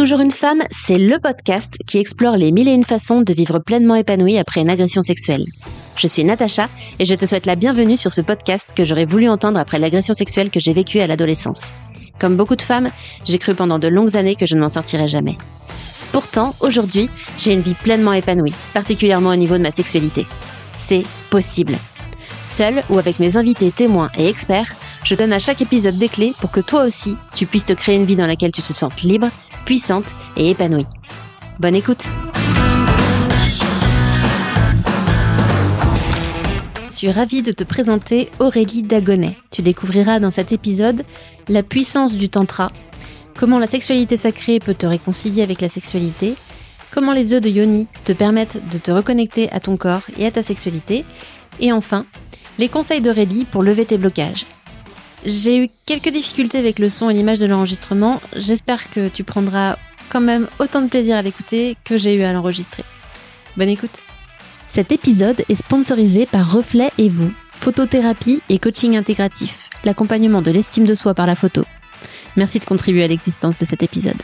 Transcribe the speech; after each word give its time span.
Toujours 0.00 0.20
une 0.20 0.30
femme, 0.30 0.62
c'est 0.70 0.96
le 0.96 1.18
podcast 1.18 1.76
qui 1.86 1.98
explore 1.98 2.38
les 2.38 2.52
mille 2.52 2.68
et 2.68 2.72
une 2.72 2.86
façons 2.86 3.20
de 3.20 3.34
vivre 3.34 3.58
pleinement 3.58 3.96
épanouie 3.96 4.38
après 4.38 4.62
une 4.62 4.70
agression 4.70 5.02
sexuelle. 5.02 5.44
Je 5.94 6.06
suis 6.06 6.24
Natacha 6.24 6.70
et 6.98 7.04
je 7.04 7.14
te 7.14 7.26
souhaite 7.26 7.44
la 7.44 7.54
bienvenue 7.54 7.98
sur 7.98 8.10
ce 8.10 8.22
podcast 8.22 8.72
que 8.74 8.82
j'aurais 8.82 9.04
voulu 9.04 9.28
entendre 9.28 9.60
après 9.60 9.78
l'agression 9.78 10.14
sexuelle 10.14 10.48
que 10.48 10.58
j'ai 10.58 10.72
vécue 10.72 11.00
à 11.00 11.06
l'adolescence. 11.06 11.74
Comme 12.18 12.34
beaucoup 12.34 12.56
de 12.56 12.62
femmes, 12.62 12.88
j'ai 13.26 13.36
cru 13.36 13.54
pendant 13.54 13.78
de 13.78 13.88
longues 13.88 14.16
années 14.16 14.36
que 14.36 14.46
je 14.46 14.54
ne 14.54 14.62
m'en 14.62 14.70
sortirais 14.70 15.06
jamais. 15.06 15.36
Pourtant, 16.12 16.54
aujourd'hui, 16.60 17.10
j'ai 17.36 17.52
une 17.52 17.60
vie 17.60 17.74
pleinement 17.74 18.14
épanouie, 18.14 18.54
particulièrement 18.72 19.28
au 19.28 19.36
niveau 19.36 19.58
de 19.58 19.62
ma 19.62 19.70
sexualité. 19.70 20.26
C'est 20.72 21.04
possible. 21.28 21.76
Seule 22.42 22.82
ou 22.88 22.98
avec 22.98 23.18
mes 23.18 23.36
invités 23.36 23.70
témoins 23.70 24.10
et 24.16 24.26
experts, 24.28 24.74
je 25.04 25.14
donne 25.14 25.32
à 25.32 25.38
chaque 25.38 25.60
épisode 25.60 25.98
des 25.98 26.08
clés 26.08 26.34
pour 26.40 26.50
que 26.50 26.60
toi 26.60 26.84
aussi, 26.84 27.16
tu 27.34 27.46
puisses 27.46 27.66
te 27.66 27.72
créer 27.72 27.96
une 27.96 28.06
vie 28.06 28.16
dans 28.16 28.26
laquelle 28.26 28.52
tu 28.52 28.62
te 28.62 28.72
sens 28.72 29.02
libre, 29.02 29.28
puissante 29.66 30.14
et 30.36 30.50
épanouie. 30.50 30.86
Bonne 31.58 31.74
écoute 31.74 32.04
Je 36.88 37.06
suis 37.06 37.12
ravie 37.12 37.42
de 37.42 37.52
te 37.52 37.64
présenter 37.64 38.28
Aurélie 38.40 38.82
Dagonet. 38.82 39.36
Tu 39.50 39.62
découvriras 39.62 40.18
dans 40.18 40.30
cet 40.30 40.52
épisode 40.52 41.02
la 41.48 41.62
puissance 41.62 42.14
du 42.14 42.28
tantra, 42.28 42.70
comment 43.36 43.58
la 43.58 43.66
sexualité 43.66 44.16
sacrée 44.18 44.58
peut 44.58 44.74
te 44.74 44.86
réconcilier 44.86 45.42
avec 45.42 45.62
la 45.62 45.70
sexualité, 45.70 46.34
comment 46.90 47.12
les 47.12 47.32
œufs 47.32 47.40
de 47.40 47.48
yoni 47.48 47.86
te 48.04 48.12
permettent 48.12 48.60
de 48.70 48.76
te 48.76 48.90
reconnecter 48.90 49.50
à 49.50 49.60
ton 49.60 49.78
corps 49.78 50.02
et 50.18 50.26
à 50.26 50.30
ta 50.30 50.42
sexualité, 50.42 51.06
et 51.58 51.72
enfin, 51.72 52.04
les 52.58 52.68
conseils 52.68 53.00
d'Aurélie 53.00 53.44
pour 53.44 53.62
lever 53.62 53.84
tes 53.84 53.98
blocages. 53.98 54.46
J'ai 55.24 55.64
eu 55.64 55.68
quelques 55.86 56.10
difficultés 56.10 56.58
avec 56.58 56.78
le 56.78 56.88
son 56.88 57.10
et 57.10 57.14
l'image 57.14 57.38
de 57.38 57.46
l'enregistrement. 57.46 58.20
J'espère 58.36 58.90
que 58.90 59.08
tu 59.08 59.22
prendras 59.24 59.76
quand 60.08 60.20
même 60.20 60.48
autant 60.58 60.82
de 60.82 60.88
plaisir 60.88 61.16
à 61.16 61.22
l'écouter 61.22 61.76
que 61.84 61.98
j'ai 61.98 62.14
eu 62.14 62.22
à 62.22 62.32
l'enregistrer. 62.32 62.84
Bonne 63.56 63.68
écoute. 63.68 64.02
Cet 64.66 64.92
épisode 64.92 65.44
est 65.48 65.54
sponsorisé 65.56 66.26
par 66.26 66.52
Reflet 66.52 66.90
et 66.96 67.08
vous, 67.08 67.32
photothérapie 67.52 68.40
et 68.48 68.58
coaching 68.58 68.96
intégratif, 68.96 69.68
l'accompagnement 69.84 70.42
de 70.42 70.50
l'estime 70.50 70.84
de 70.84 70.94
soi 70.94 71.12
par 71.12 71.26
la 71.26 71.36
photo. 71.36 71.64
Merci 72.36 72.60
de 72.60 72.64
contribuer 72.64 73.04
à 73.04 73.08
l'existence 73.08 73.58
de 73.58 73.64
cet 73.64 73.82
épisode. 73.82 74.22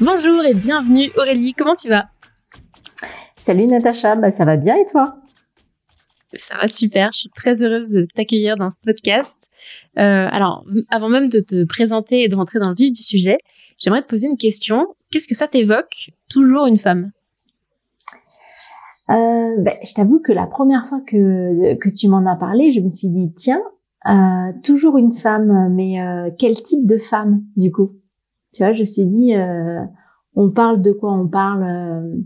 Bonjour 0.00 0.44
et 0.44 0.54
bienvenue 0.54 1.10
Aurélie, 1.16 1.54
comment 1.54 1.74
tu 1.74 1.88
vas? 1.88 2.06
Salut 3.42 3.66
Natacha, 3.66 4.16
bah 4.16 4.30
ça 4.30 4.44
va 4.44 4.56
bien 4.56 4.76
et 4.76 4.84
toi? 4.90 5.16
Ça 6.38 6.56
va 6.56 6.68
super, 6.68 7.10
je 7.12 7.20
suis 7.20 7.28
très 7.28 7.62
heureuse 7.62 7.90
de 7.90 8.06
t'accueillir 8.14 8.56
dans 8.56 8.70
ce 8.70 8.78
podcast. 8.80 9.48
Euh, 9.98 10.28
alors, 10.30 10.64
avant 10.90 11.08
même 11.08 11.28
de 11.28 11.40
te 11.40 11.64
présenter 11.64 12.22
et 12.22 12.28
de 12.28 12.36
rentrer 12.36 12.58
dans 12.58 12.68
le 12.68 12.74
vif 12.74 12.92
du 12.92 13.02
sujet, 13.02 13.38
j'aimerais 13.78 14.02
te 14.02 14.08
poser 14.08 14.28
une 14.28 14.36
question. 14.36 14.94
Qu'est-ce 15.10 15.28
que 15.28 15.34
ça 15.34 15.46
t'évoque, 15.46 16.10
toujours 16.28 16.66
une 16.66 16.76
femme? 16.76 17.12
Euh, 19.10 19.54
ben, 19.58 19.74
Je 19.84 19.94
t'avoue 19.94 20.20
que 20.20 20.32
la 20.32 20.46
première 20.46 20.86
fois 20.86 21.00
que, 21.06 21.74
que 21.76 21.88
tu 21.88 22.08
m'en 22.08 22.26
as 22.26 22.36
parlé, 22.36 22.72
je 22.72 22.80
me 22.80 22.90
suis 22.90 23.08
dit, 23.08 23.32
tiens, 23.36 23.62
euh, 24.08 24.52
toujours 24.62 24.98
une 24.98 25.12
femme, 25.12 25.72
mais 25.74 26.00
euh, 26.00 26.30
quel 26.38 26.54
type 26.54 26.86
de 26.86 26.98
femme, 26.98 27.42
du 27.56 27.72
coup? 27.72 27.92
Tu 28.52 28.62
vois, 28.62 28.72
je 28.72 28.80
me 28.80 28.86
suis 28.86 29.06
dit, 29.06 29.34
euh, 29.34 29.80
on 30.34 30.50
parle 30.50 30.80
de 30.82 30.92
quoi? 30.92 31.12
On 31.12 31.28
parle 31.28 31.62
euh, 31.62 32.16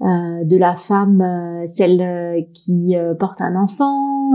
de 0.00 0.56
la 0.56 0.76
femme, 0.76 1.22
celle 1.66 2.46
qui 2.52 2.94
porte 3.18 3.40
un 3.40 3.56
enfant 3.56 4.32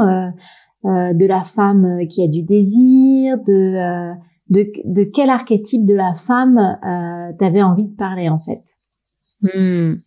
euh, 0.84 1.14
de 1.14 1.28
la 1.28 1.44
femme 1.44 1.86
euh, 1.86 2.06
qui 2.08 2.24
a 2.24 2.28
du 2.28 2.42
désir, 2.42 3.38
de, 3.46 3.54
euh, 3.54 4.14
de, 4.50 4.66
de 4.86 5.04
quel 5.04 5.30
archétype 5.30 5.86
de 5.86 5.94
la 5.94 6.16
femme 6.16 6.58
euh, 6.58 7.32
t'avais 7.38 7.62
envie 7.62 7.88
de 7.88 7.96
parler 7.96 8.30
en 8.30 8.40
fait? 8.40 8.64
Hmm. 9.42 9.98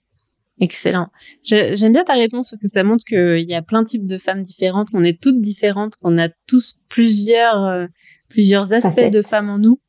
Excellent. 0.58 1.08
J'aime 1.42 1.92
bien 1.92 2.02
ta 2.02 2.14
réponse 2.14 2.50
parce 2.50 2.60
que 2.60 2.68
ça 2.68 2.82
montre 2.82 3.04
qu'il 3.04 3.48
y 3.48 3.54
a 3.54 3.62
plein 3.62 3.82
de 3.82 3.86
types 3.86 4.06
de 4.06 4.18
femmes 4.18 4.42
différentes, 4.42 4.90
qu'on 4.90 5.04
est 5.04 5.20
toutes 5.20 5.40
différentes, 5.40 5.94
qu'on 5.96 6.18
a 6.18 6.28
tous 6.48 6.80
plusieurs 6.88 7.88
plusieurs 8.28 8.72
aspects 8.72 9.10
de 9.10 9.22
femmes 9.22 9.50
en 9.50 9.58
nous. 9.58 9.80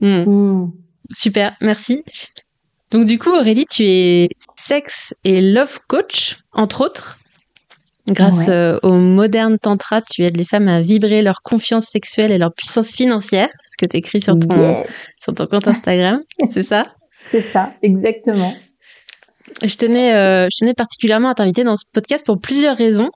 Hmm. 0.00 0.22
Hmm. 0.26 0.72
Super, 1.10 1.56
merci. 1.60 2.04
Donc 2.90 3.04
du 3.04 3.18
coup, 3.18 3.30
Aurélie, 3.30 3.66
tu 3.66 3.84
es 3.84 4.28
sex 4.56 5.14
et 5.24 5.40
love 5.40 5.78
coach, 5.86 6.38
entre 6.52 6.82
autres. 6.84 7.18
Grâce 8.08 8.48
euh, 8.48 8.78
au 8.82 8.94
moderne 8.94 9.58
tantra, 9.58 10.00
tu 10.00 10.22
aides 10.22 10.36
les 10.36 10.44
femmes 10.44 10.66
à 10.66 10.80
vibrer 10.80 11.22
leur 11.22 11.42
confiance 11.42 11.86
sexuelle 11.86 12.32
et 12.32 12.38
leur 12.38 12.52
puissance 12.52 12.90
financière. 12.90 13.48
Ce 13.70 13.76
que 13.78 13.88
tu 13.88 13.98
écris 13.98 14.20
sur 14.20 14.36
ton, 14.38 14.84
sur 15.20 15.34
ton 15.34 15.46
compte 15.46 15.68
Instagram, 15.68 16.20
c'est 16.52 16.64
ça? 16.64 16.84
C'est 17.30 17.42
ça, 17.42 17.72
exactement. 17.82 18.54
Je 19.62 19.76
tenais, 19.76 20.14
euh, 20.14 20.48
je 20.50 20.58
tenais 20.58 20.74
particulièrement 20.74 21.28
à 21.28 21.34
t'inviter 21.34 21.62
dans 21.62 21.76
ce 21.76 21.84
podcast 21.92 22.24
pour 22.24 22.40
plusieurs 22.40 22.76
raisons. 22.76 23.10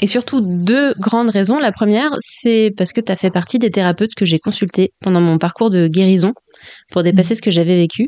Et 0.00 0.06
surtout 0.06 0.40
deux 0.40 0.94
grandes 0.94 1.30
raisons. 1.30 1.58
La 1.58 1.72
première, 1.72 2.10
c'est 2.20 2.72
parce 2.76 2.92
que 2.92 3.00
tu 3.00 3.10
as 3.10 3.16
fait 3.16 3.30
partie 3.30 3.58
des 3.58 3.70
thérapeutes 3.70 4.14
que 4.14 4.24
j'ai 4.24 4.38
consultés 4.38 4.92
pendant 5.00 5.20
mon 5.20 5.38
parcours 5.38 5.70
de 5.70 5.88
guérison 5.88 6.34
pour 6.90 7.02
dépasser 7.02 7.34
ce 7.34 7.42
que 7.42 7.50
j'avais 7.50 7.76
vécu. 7.76 8.06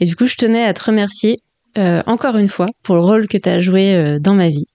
Et 0.00 0.06
du 0.06 0.16
coup, 0.16 0.26
je 0.26 0.34
tenais 0.36 0.64
à 0.64 0.72
te 0.72 0.84
remercier 0.84 1.38
euh, 1.78 2.02
encore 2.06 2.36
une 2.36 2.48
fois 2.48 2.66
pour 2.82 2.96
le 2.96 3.02
rôle 3.02 3.28
que 3.28 3.38
tu 3.38 3.48
as 3.48 3.60
joué 3.60 4.18
dans 4.20 4.34
ma 4.34 4.48
vie. 4.48 4.66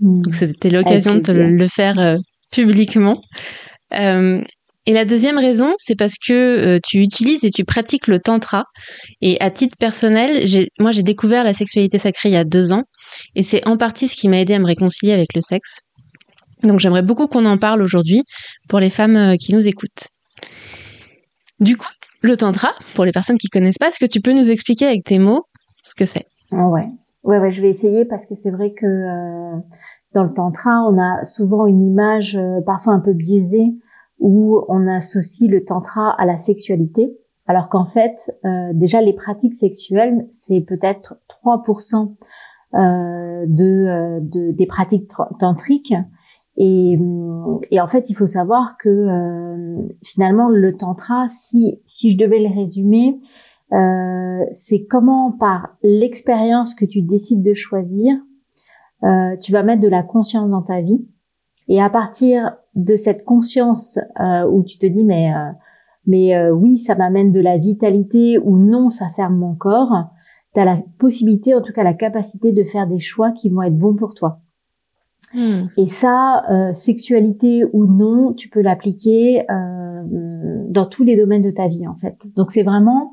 Donc 0.00 0.34
c'était 0.34 0.70
l'occasion 0.70 1.14
de 1.14 1.32
le 1.32 1.68
faire 1.68 1.98
euh, 1.98 2.16
publiquement. 2.50 3.20
Euh, 4.88 4.90
et 4.90 4.92
la 4.92 5.04
deuxième 5.04 5.38
raison, 5.38 5.72
c'est 5.76 5.96
parce 5.96 6.14
que 6.18 6.32
euh, 6.32 6.78
tu 6.82 6.98
utilises 6.98 7.44
et 7.44 7.50
tu 7.50 7.64
pratiques 7.64 8.06
le 8.06 8.18
tantra. 8.18 8.64
Et 9.20 9.40
à 9.40 9.50
titre 9.50 9.76
personnel, 9.78 10.46
moi 10.78 10.92
j'ai 10.92 11.02
découvert 11.02 11.44
la 11.44 11.54
sexualité 11.54 11.98
sacrée 11.98 12.28
il 12.30 12.32
y 12.32 12.36
a 12.36 12.44
deux 12.44 12.72
ans, 12.72 12.84
et 13.34 13.42
c'est 13.42 13.66
en 13.66 13.76
partie 13.76 14.08
ce 14.08 14.16
qui 14.16 14.28
m'a 14.28 14.38
aidé 14.38 14.54
à 14.54 14.58
me 14.58 14.66
réconcilier 14.66 15.12
avec 15.12 15.34
le 15.34 15.40
sexe. 15.40 15.80
Donc 16.62 16.78
j'aimerais 16.78 17.02
beaucoup 17.02 17.26
qu'on 17.26 17.46
en 17.46 17.58
parle 17.58 17.82
aujourd'hui 17.82 18.22
pour 18.68 18.78
les 18.78 18.90
femmes 18.90 19.36
qui 19.38 19.52
nous 19.54 19.66
écoutent. 19.66 20.08
Du 21.58 21.76
coup, 21.76 21.88
le 22.22 22.36
tantra, 22.36 22.72
pour 22.94 23.04
les 23.04 23.12
personnes 23.12 23.38
qui 23.38 23.48
connaissent 23.48 23.78
pas, 23.78 23.88
est-ce 23.88 23.98
que 23.98 24.10
tu 24.10 24.20
peux 24.20 24.32
nous 24.32 24.50
expliquer 24.50 24.86
avec 24.86 25.04
tes 25.04 25.18
mots 25.18 25.44
ce 25.82 25.94
que 25.94 26.06
c'est? 26.06 26.26
Ouais. 26.52 26.86
Ouais, 27.24 27.38
ouais, 27.38 27.50
je 27.52 27.62
vais 27.62 27.70
essayer 27.70 28.04
parce 28.04 28.26
que 28.26 28.34
c'est 28.34 28.50
vrai 28.50 28.72
que 28.72 28.86
euh, 28.86 29.56
dans 30.12 30.24
le 30.24 30.32
tantra, 30.32 30.82
on 30.88 30.98
a 30.98 31.24
souvent 31.24 31.66
une 31.66 31.84
image 31.84 32.36
euh, 32.36 32.60
parfois 32.66 32.94
un 32.94 33.00
peu 33.00 33.12
biaisée 33.12 33.72
où 34.22 34.64
on 34.68 34.86
associe 34.88 35.50
le 35.50 35.64
tantra 35.64 36.14
à 36.16 36.24
la 36.24 36.38
sexualité, 36.38 37.14
alors 37.46 37.68
qu'en 37.68 37.84
fait, 37.84 38.34
euh, 38.44 38.70
déjà 38.72 39.02
les 39.02 39.12
pratiques 39.12 39.56
sexuelles, 39.56 40.26
c'est 40.34 40.60
peut-être 40.60 41.16
3% 41.44 42.14
euh, 42.74 43.44
de, 43.46 44.20
de, 44.20 44.52
des 44.52 44.66
pratiques 44.66 45.10
tantriques. 45.38 45.94
Et, 46.56 46.98
et, 47.70 47.80
en 47.80 47.86
fait, 47.86 48.10
il 48.10 48.14
faut 48.14 48.26
savoir 48.26 48.76
que 48.78 49.08
finalement, 50.02 50.48
le 50.48 50.76
tantra, 50.76 51.26
si, 51.28 51.80
si 51.86 52.12
je 52.12 52.18
devais 52.18 52.40
le 52.40 52.54
résumer, 52.54 53.18
euh, 53.72 54.44
c'est 54.52 54.84
comment 54.84 55.32
par 55.32 55.76
l'expérience 55.82 56.74
que 56.74 56.84
tu 56.84 57.00
décides 57.00 57.42
de 57.42 57.54
choisir, 57.54 58.16
euh, 59.02 59.36
tu 59.38 59.50
vas 59.52 59.62
mettre 59.62 59.80
de 59.80 59.88
la 59.88 60.02
conscience 60.02 60.50
dans 60.50 60.62
ta 60.62 60.80
vie. 60.82 61.06
Et 61.68 61.80
à 61.80 61.88
partir 61.88 62.56
de 62.74 62.96
cette 62.96 63.24
conscience 63.24 63.98
euh, 64.20 64.46
où 64.48 64.62
tu 64.62 64.78
te 64.78 64.86
dis 64.86 65.04
mais 65.04 65.32
mais 66.06 66.50
oui 66.50 66.78
ça 66.78 66.94
m'amène 66.94 67.30
de 67.30 67.40
la 67.40 67.58
vitalité 67.58 68.38
ou 68.38 68.58
non 68.58 68.88
ça 68.88 69.08
ferme 69.10 69.36
mon 69.36 69.54
corps, 69.54 70.10
tu 70.54 70.60
as 70.60 70.64
la 70.64 70.78
possibilité 70.98 71.54
en 71.54 71.62
tout 71.62 71.72
cas 71.72 71.84
la 71.84 71.94
capacité 71.94 72.52
de 72.52 72.64
faire 72.64 72.86
des 72.86 72.98
choix 72.98 73.30
qui 73.32 73.50
vont 73.50 73.62
être 73.62 73.78
bons 73.78 73.94
pour 73.94 74.14
toi. 74.14 74.40
Hmm. 75.34 75.66
Et 75.76 75.88
ça, 75.88 76.42
sexualité 76.74 77.64
ou 77.72 77.86
non, 77.86 78.32
tu 78.32 78.48
peux 78.48 78.60
l'appliquer 78.60 79.46
dans 80.68 80.86
tous 80.86 81.04
les 81.04 81.16
domaines 81.16 81.42
de 81.42 81.50
ta 81.50 81.68
vie 81.68 81.86
en 81.86 81.96
fait. 81.96 82.16
Donc 82.36 82.50
c'est 82.52 82.62
vraiment 82.62 83.12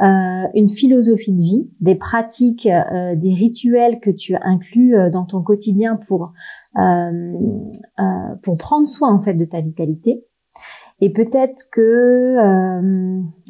une 0.00 0.68
philosophie 0.68 1.32
de 1.32 1.40
vie, 1.40 1.70
des 1.80 1.94
pratiques, 1.94 2.66
euh, 2.66 3.14
des 3.16 3.34
rituels 3.34 4.00
que 4.00 4.10
tu 4.10 4.36
inclus 4.36 4.96
euh, 4.96 5.10
dans 5.10 5.24
ton 5.24 5.42
quotidien 5.42 5.96
pour 5.96 6.32
pour 8.42 8.56
prendre 8.56 8.86
soin 8.86 9.12
en 9.12 9.20
fait 9.20 9.34
de 9.34 9.44
ta 9.44 9.60
vitalité. 9.60 10.24
Et 11.00 11.10
peut-être 11.10 11.64
que 11.72 12.36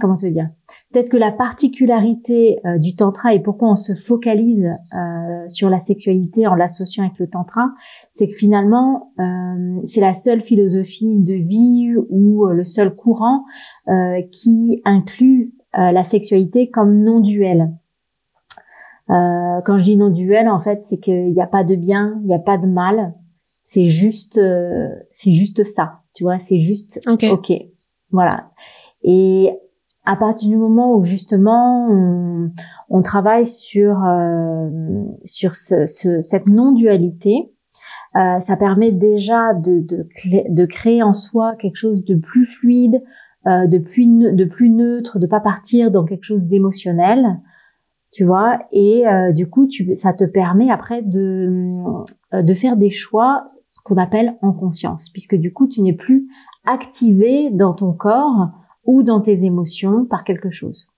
comment 0.01 0.17
te 0.17 0.27
dire 0.27 0.49
Peut-être 0.93 1.11
que 1.11 1.17
la 1.19 1.33
particularité 1.33 2.59
du 2.79 2.97
tantra 2.97 3.35
et 3.35 3.41
pourquoi 3.41 3.71
on 3.71 3.77
se 3.77 3.95
focalise 3.95 4.71
sur 5.49 5.69
la 5.69 5.81
sexualité 5.83 6.47
en 6.47 6.55
l'associant 6.55 7.05
avec 7.05 7.19
le 7.19 7.29
tantra, 7.29 7.71
c'est 8.15 8.29
que 8.29 8.35
finalement 8.35 9.13
c'est 9.87 10.01
la 10.01 10.15
seule 10.15 10.43
philosophie 10.43 11.19
de 11.19 11.35
vie 11.35 11.95
ou 12.09 12.47
le 12.47 12.65
seul 12.65 12.95
courant 12.95 13.45
qui 14.31 14.81
inclut 14.87 15.53
euh, 15.77 15.93
la 15.93 16.05
sexualité 16.05 16.71
comme 16.71 17.03
non 17.03 17.21
duel. 17.21 17.73
Euh, 19.11 19.61
quand 19.65 19.79
je 19.79 19.85
dis 19.85 19.97
non 19.97 20.11
duel, 20.11 20.49
en 20.49 20.61
fait, 20.61 20.83
c'est 20.87 20.99
qu'il 20.99 21.33
n'y 21.33 21.41
a 21.41 21.47
pas 21.47 21.65
de 21.65 21.77
bien, 21.77 22.19
il 22.23 22.27
n'y 22.27 22.35
a 22.35 22.39
pas 22.39 22.59
de 22.59 22.67
mal. 22.67 23.15
C'est 23.65 23.87
juste, 23.87 24.39
euh, 24.39 24.89
c'est 25.13 25.33
juste 25.33 25.65
ça. 25.65 26.01
Tu 26.15 26.25
vois, 26.25 26.39
c'est 26.41 26.59
juste 26.59 27.01
ok. 27.07 27.53
Voilà. 28.11 28.51
Et 29.03 29.51
à 30.05 30.17
partir 30.17 30.49
du 30.49 30.57
moment 30.57 30.95
où 30.95 31.05
justement 31.05 31.87
on, 31.91 32.49
on 32.89 33.03
travaille 33.03 33.47
sur 33.47 34.03
euh, 34.05 34.71
sur 35.25 35.55
ce, 35.55 35.87
ce, 35.87 36.23
cette 36.23 36.47
non-dualité, 36.47 37.53
euh, 38.17 38.41
ça 38.41 38.57
permet 38.57 38.91
déjà 38.91 39.53
de, 39.53 39.81
de, 39.81 40.09
de, 40.49 40.67
créer 40.67 41.03
en 41.03 41.13
soi 41.13 41.55
quelque 41.57 41.77
chose 41.77 42.05
de 42.05 42.15
plus 42.15 42.47
fluide, 42.47 43.03
euh, 43.47 43.67
de 43.67 43.79
plus 43.79 44.07
de 44.07 44.45
plus 44.45 44.71
neutre, 44.71 45.19
de 45.19 45.27
pas 45.27 45.41
partir 45.41 45.91
dans 45.91 46.05
quelque 46.05 46.25
chose 46.25 46.47
d'émotionnel, 46.47 47.41
tu 48.13 48.25
vois. 48.25 48.59
Et 48.73 49.07
euh, 49.07 49.33
du 49.33 49.49
coup, 49.49 49.67
tu, 49.67 49.95
ça 49.97 50.13
te 50.13 50.25
permet 50.25 50.71
après 50.71 51.03
de 51.03 51.71
euh, 52.35 52.43
de 52.43 52.55
faire 52.55 52.77
des 52.77 52.91
choix 52.91 53.47
qu'on 53.85 53.97
appelle 53.97 54.37
en 54.43 54.53
conscience, 54.53 55.09
puisque 55.11 55.35
du 55.35 55.53
coup, 55.53 55.69
tu 55.69 55.81
n'es 55.81 55.95
plus 55.95 56.29
activé 56.67 57.51
dans 57.51 57.75
ton 57.75 57.93
corps 57.93 58.51
ou 58.87 59.03
dans 59.03 59.21
tes 59.21 59.45
émotions 59.45 60.05
par 60.05 60.25
quelque 60.25 60.51
chose. 60.51 60.89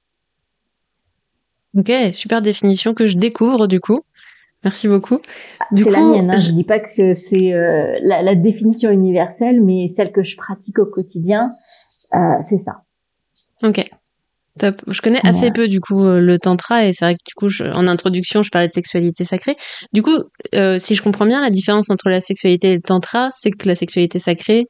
Ok, 1.76 1.92
super 2.12 2.42
définition 2.42 2.94
que 2.94 3.06
je 3.06 3.16
découvre 3.16 3.68
du 3.68 3.80
coup. 3.80 4.00
Merci 4.64 4.88
beaucoup. 4.88 5.18
C'est 5.74 5.90
la 5.90 6.02
mienne. 6.02 6.30
Hein. 6.30 6.36
Je... 6.36 6.50
dis 6.50 6.64
pas 6.64 6.80
que 6.80 7.14
c'est 7.14 7.54
euh, 7.54 7.98
la, 8.02 8.22
la, 8.22 8.34
définition 8.34 8.90
universelle, 8.90 9.62
mais 9.62 9.88
celle 9.88 10.12
que 10.12 10.22
je 10.22 10.36
pratique 10.36 10.78
au 10.78 10.84
quotidien, 10.84 11.50
c'est 12.12 12.62
ça. 12.64 12.82
Ok. 13.62 13.88
Top. 14.58 14.82
Je 14.88 15.00
connais 15.00 15.20
assez 15.24 15.50
peu 15.52 15.68
du 15.68 15.80
coup 15.80 16.04
euh, 16.04 16.20
le 16.20 16.38
tantra 16.38 16.84
et 16.84 16.92
c'est 16.92 17.04
vrai 17.04 17.14
que 17.14 17.24
du 17.24 17.34
coup 17.34 17.48
je, 17.48 17.64
en 17.64 17.86
introduction 17.86 18.42
je 18.42 18.50
parlais 18.50 18.68
de 18.68 18.72
sexualité 18.72 19.24
sacrée. 19.24 19.56
Du 19.92 20.02
coup, 20.02 20.16
euh, 20.54 20.78
si 20.78 20.96
je 20.96 21.02
comprends 21.02 21.24
bien, 21.24 21.40
la 21.40 21.50
différence 21.50 21.88
entre 21.88 22.10
la 22.10 22.20
sexualité 22.20 22.72
et 22.72 22.74
le 22.74 22.80
tantra, 22.80 23.30
c'est 23.30 23.50
que 23.50 23.66
la 23.68 23.74
sexualité 23.74 24.18
sacrée, 24.18 24.66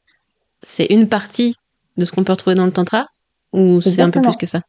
c'est 0.62 0.86
une 0.86 1.08
partie 1.08 1.56
de 1.96 2.04
ce 2.04 2.12
qu'on 2.12 2.24
peut 2.24 2.32
retrouver 2.32 2.54
dans 2.54 2.66
le 2.66 2.72
tantra 2.72 3.06
ou 3.52 3.80
c'est 3.80 4.02
un 4.02 4.10
peu 4.10 4.20
plus 4.20 4.36
que 4.36 4.46
ça? 4.46 4.60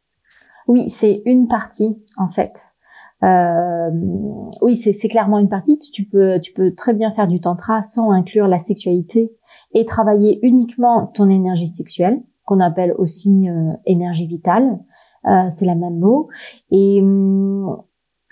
Oui, 0.66 0.90
c'est 0.90 1.22
une 1.26 1.46
partie 1.46 1.96
en 2.16 2.28
fait. 2.28 2.52
Euh, 3.22 3.90
oui, 4.62 4.76
c'est 4.76 5.08
clairement 5.08 5.38
une 5.38 5.48
partie. 5.48 5.78
Tu 5.78 6.04
peux, 6.04 6.40
tu 6.40 6.52
peux 6.52 6.74
très 6.74 6.94
bien 6.94 7.12
faire 7.12 7.28
du 7.28 7.38
tantra 7.38 7.82
sans 7.82 8.10
inclure 8.10 8.48
la 8.48 8.60
sexualité 8.60 9.30
et 9.74 9.84
travailler 9.84 10.40
uniquement 10.42 11.06
ton 11.14 11.30
énergie 11.30 11.68
sexuelle, 11.68 12.18
appelle 12.60 12.94
aussi 12.98 13.48
euh, 13.48 13.72
énergie 13.86 14.26
vitale. 14.26 14.78
Euh, 15.26 15.50
c'est 15.50 15.66
la 15.66 15.76
même 15.76 15.98
mot 15.98 16.28
et 16.70 17.00
hum, 17.00 17.80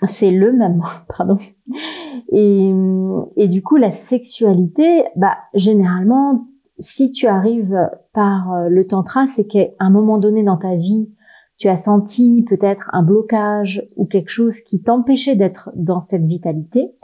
c'est 0.07 0.31
le 0.31 0.51
même 0.51 0.77
mot, 0.77 0.83
pardon. 1.17 1.37
Et, 2.31 2.69
hum, 2.71 3.27
et 3.37 3.47
du 3.47 3.61
coup, 3.61 3.77
la 3.77 3.91
sexualité, 3.91 5.05
bah 5.15 5.37
généralement, 5.53 6.45
si 6.79 7.11
tu 7.11 7.27
arrives 7.27 7.77
par 8.13 8.53
euh, 8.53 8.69
le 8.69 8.85
tantra, 8.85 9.27
c'est 9.27 9.45
qu'à 9.45 9.67
un 9.79 9.89
moment 9.89 10.17
donné 10.17 10.43
dans 10.43 10.57
ta 10.57 10.75
vie, 10.75 11.09
tu 11.57 11.67
as 11.67 11.77
senti 11.77 12.43
peut-être 12.49 12.89
un 12.91 13.03
blocage 13.03 13.83
ou 13.95 14.07
quelque 14.07 14.31
chose 14.31 14.59
qui 14.61 14.81
t'empêchait 14.81 15.35
d'être 15.35 15.69
dans 15.75 16.01
cette 16.01 16.25
vitalité 16.25 16.95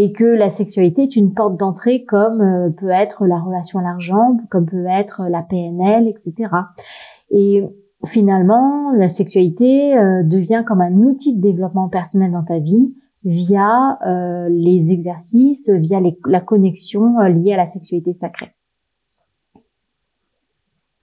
et 0.00 0.12
que 0.12 0.24
la 0.24 0.50
sexualité 0.50 1.02
est 1.02 1.14
une 1.14 1.34
porte 1.34 1.56
d'entrée 1.56 2.04
comme 2.04 2.40
euh, 2.40 2.70
peut 2.70 2.88
être 2.88 3.26
la 3.26 3.38
relation 3.38 3.78
à 3.78 3.82
l'argent, 3.82 4.36
comme 4.50 4.66
peut 4.66 4.86
être 4.86 5.22
la 5.30 5.42
PNL, 5.42 6.08
etc. 6.08 6.50
Et 7.30 7.62
finalement, 8.06 8.92
la 8.92 9.08
sexualité 9.08 9.96
euh, 9.96 10.22
devient 10.24 10.64
comme 10.66 10.80
un 10.80 10.94
outil 10.94 11.36
de 11.36 11.40
développement 11.40 11.88
personnel 11.88 12.32
dans 12.32 12.44
ta 12.44 12.58
vie 12.58 12.94
via 13.22 13.98
les 14.48 14.90
exercices, 14.90 15.68
via 15.68 16.00
la 16.24 16.40
connexion 16.40 17.18
liée 17.18 17.52
à 17.52 17.58
la 17.58 17.66
sexualité 17.66 18.14
sacrée. 18.14 18.54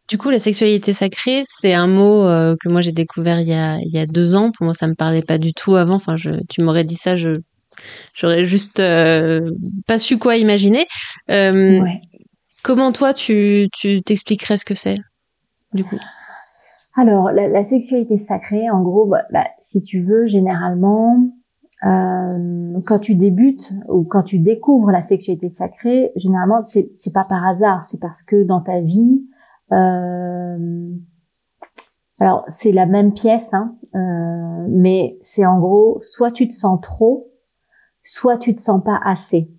Du 0.08 0.18
coup, 0.18 0.30
la 0.30 0.40
sexualité 0.40 0.94
sacrée, 0.94 1.44
c'est 1.48 1.74
un 1.74 1.88
mot 1.88 2.24
euh, 2.24 2.56
que 2.62 2.70
moi 2.70 2.80
j'ai 2.80 2.94
découvert 2.94 3.42
il 3.42 3.48
y, 3.48 3.54
a, 3.54 4.06
deux 4.06 4.36
ans. 4.36 4.52
Pour 4.52 4.64
moi, 4.64 4.74
ça 4.74 4.88
me 4.88 4.96
parlait 4.96 5.22
pas 5.22 5.38
du 5.38 5.54
tout 5.54 5.76
avant. 5.76 5.96
Enfin, 5.96 6.16
tu 6.50 6.62
m'aurais 6.62 6.86
dit 6.86 6.96
ça, 6.96 7.18
je 7.18 7.42
j'aurais 8.14 8.46
juste 8.46 8.80
euh, 8.80 9.52
pas 9.88 9.98
su 9.98 10.18
quoi 10.18 10.38
imaginer. 10.38 10.86
Euh, 11.30 11.82
comment 12.64 12.92
toi, 12.92 13.14
tu 13.14 13.68
tu 13.74 14.02
t'expliquerais 14.02 14.58
ce 14.58 14.66
que 14.66 14.76
c'est, 14.76 14.98
du 15.74 15.84
coup? 15.84 16.00
Alors, 16.96 17.32
la, 17.32 17.48
la, 17.48 17.64
sexualité 17.64 18.18
sacrée, 18.18 18.72
en 18.72 18.82
gros, 18.82 19.06
bah, 19.06 19.24
bah, 19.32 19.46
si 19.62 19.84
tu 19.84 20.02
veux, 20.02 20.26
généralement, 20.26 21.32
quand 21.82 23.00
tu 23.00 23.14
débutes 23.14 23.72
ou 23.88 24.04
quand 24.04 24.24
tu 24.24 24.40
découvres 24.40 24.90
la 24.90 25.04
sexualité 25.04 25.52
sacrée, 25.52 26.12
généralement, 26.16 26.62
c'est 26.64 26.90
c'est 26.98 27.14
pas 27.14 27.26
par 27.30 27.46
hasard. 27.46 27.86
C'est 27.86 28.00
parce 28.00 28.24
que 28.24 28.44
dans 28.44 28.62
ta 28.62 28.82
vie 28.82 29.22
euh, 29.72 30.90
alors 32.20 32.46
c'est 32.50 32.72
la 32.72 32.86
même 32.86 33.14
pièce, 33.14 33.54
hein, 33.54 33.76
euh, 33.96 34.68
mais 34.70 35.20
c'est 35.24 35.46
en 35.46 35.60
gros 35.60 36.00
soit 36.02 36.32
tu 36.32 36.48
te 36.48 36.54
sens 36.54 36.80
trop, 36.82 37.28
soit 38.08 38.38
tu 38.38 38.56
te 38.56 38.62
sens 38.62 38.84
pas 38.84 39.00
assez. 39.04 39.50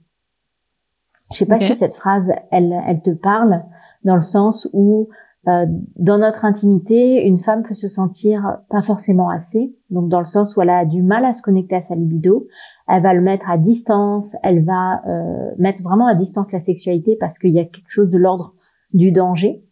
Je 1.32 1.38
sais 1.38 1.46
pas 1.46 1.60
si 1.60 1.76
cette 1.76 1.94
phrase 1.94 2.30
elle 2.50 2.74
elle 2.86 3.02
te 3.02 3.10
parle 3.10 3.60
dans 4.04 4.14
le 4.14 4.22
sens 4.22 4.68
où 4.72 5.08
euh, 5.48 5.66
dans 5.96 6.18
notre 6.18 6.44
intimité, 6.44 7.24
une 7.26 7.38
femme 7.38 7.62
peut 7.62 7.74
se 7.74 7.88
sentir 7.88 8.58
pas 8.68 8.82
forcément 8.82 9.30
assez, 9.30 9.74
donc 9.88 10.08
dans 10.08 10.18
le 10.18 10.26
sens 10.26 10.56
où 10.56 10.62
elle 10.62 10.68
a 10.70 10.84
du 10.84 11.00
mal 11.00 11.24
à 11.24 11.32
se 11.32 11.42
connecter 11.42 11.76
à 11.76 11.82
sa 11.82 11.94
libido, 11.94 12.46
elle 12.86 13.02
va 13.02 13.14
le 13.14 13.22
mettre 13.22 13.48
à 13.48 13.56
distance, 13.56 14.36
elle 14.42 14.64
va 14.64 15.00
euh, 15.06 15.50
mettre 15.56 15.82
vraiment 15.82 16.06
à 16.06 16.14
distance 16.14 16.52
la 16.52 16.60
sexualité 16.60 17.16
parce 17.18 17.38
qu'il 17.38 17.50
y 17.50 17.60
a 17.60 17.64
quelque 17.64 17.88
chose 17.88 18.10
de 18.10 18.18
l'ordre 18.18 18.52
du 18.92 19.10
danger. 19.10 19.64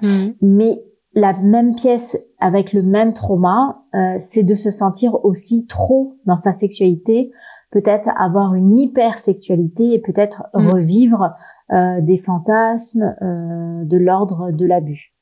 Mm. 0.00 0.28
Mais 0.40 0.82
la 1.12 1.34
même 1.42 1.74
pièce 1.74 2.16
avec 2.38 2.72
le 2.72 2.82
même 2.82 3.12
trauma, 3.12 3.82
euh, 3.94 4.18
c'est 4.20 4.44
de 4.44 4.54
se 4.54 4.70
sentir 4.70 5.24
aussi 5.24 5.66
trop 5.66 6.16
dans 6.26 6.38
sa 6.38 6.58
sexualité, 6.58 7.32
peut-être 7.76 8.08
avoir 8.16 8.54
une 8.54 8.78
hypersexualité 8.78 9.92
et 9.92 10.00
peut-être 10.00 10.44
mm. 10.54 10.70
revivre 10.70 11.34
euh, 11.72 12.00
des 12.00 12.16
fantasmes 12.16 13.14
euh, 13.20 13.84
de 13.84 13.98
l'ordre 13.98 14.50
de 14.50 14.64
l'abus. 14.64 15.12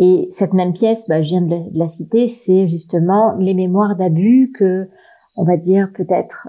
Et 0.00 0.28
cette 0.32 0.52
même 0.52 0.72
pièce, 0.72 1.08
bah, 1.08 1.22
je 1.22 1.28
viens 1.28 1.42
de 1.42 1.56
la, 1.72 1.88
citer, 1.88 2.28
c'est 2.44 2.66
justement 2.66 3.36
les 3.38 3.54
mémoires 3.54 3.94
d'abus 3.94 4.50
que, 4.52 4.90
on 5.36 5.44
va 5.44 5.56
dire 5.56 5.92
peut-être 5.94 6.48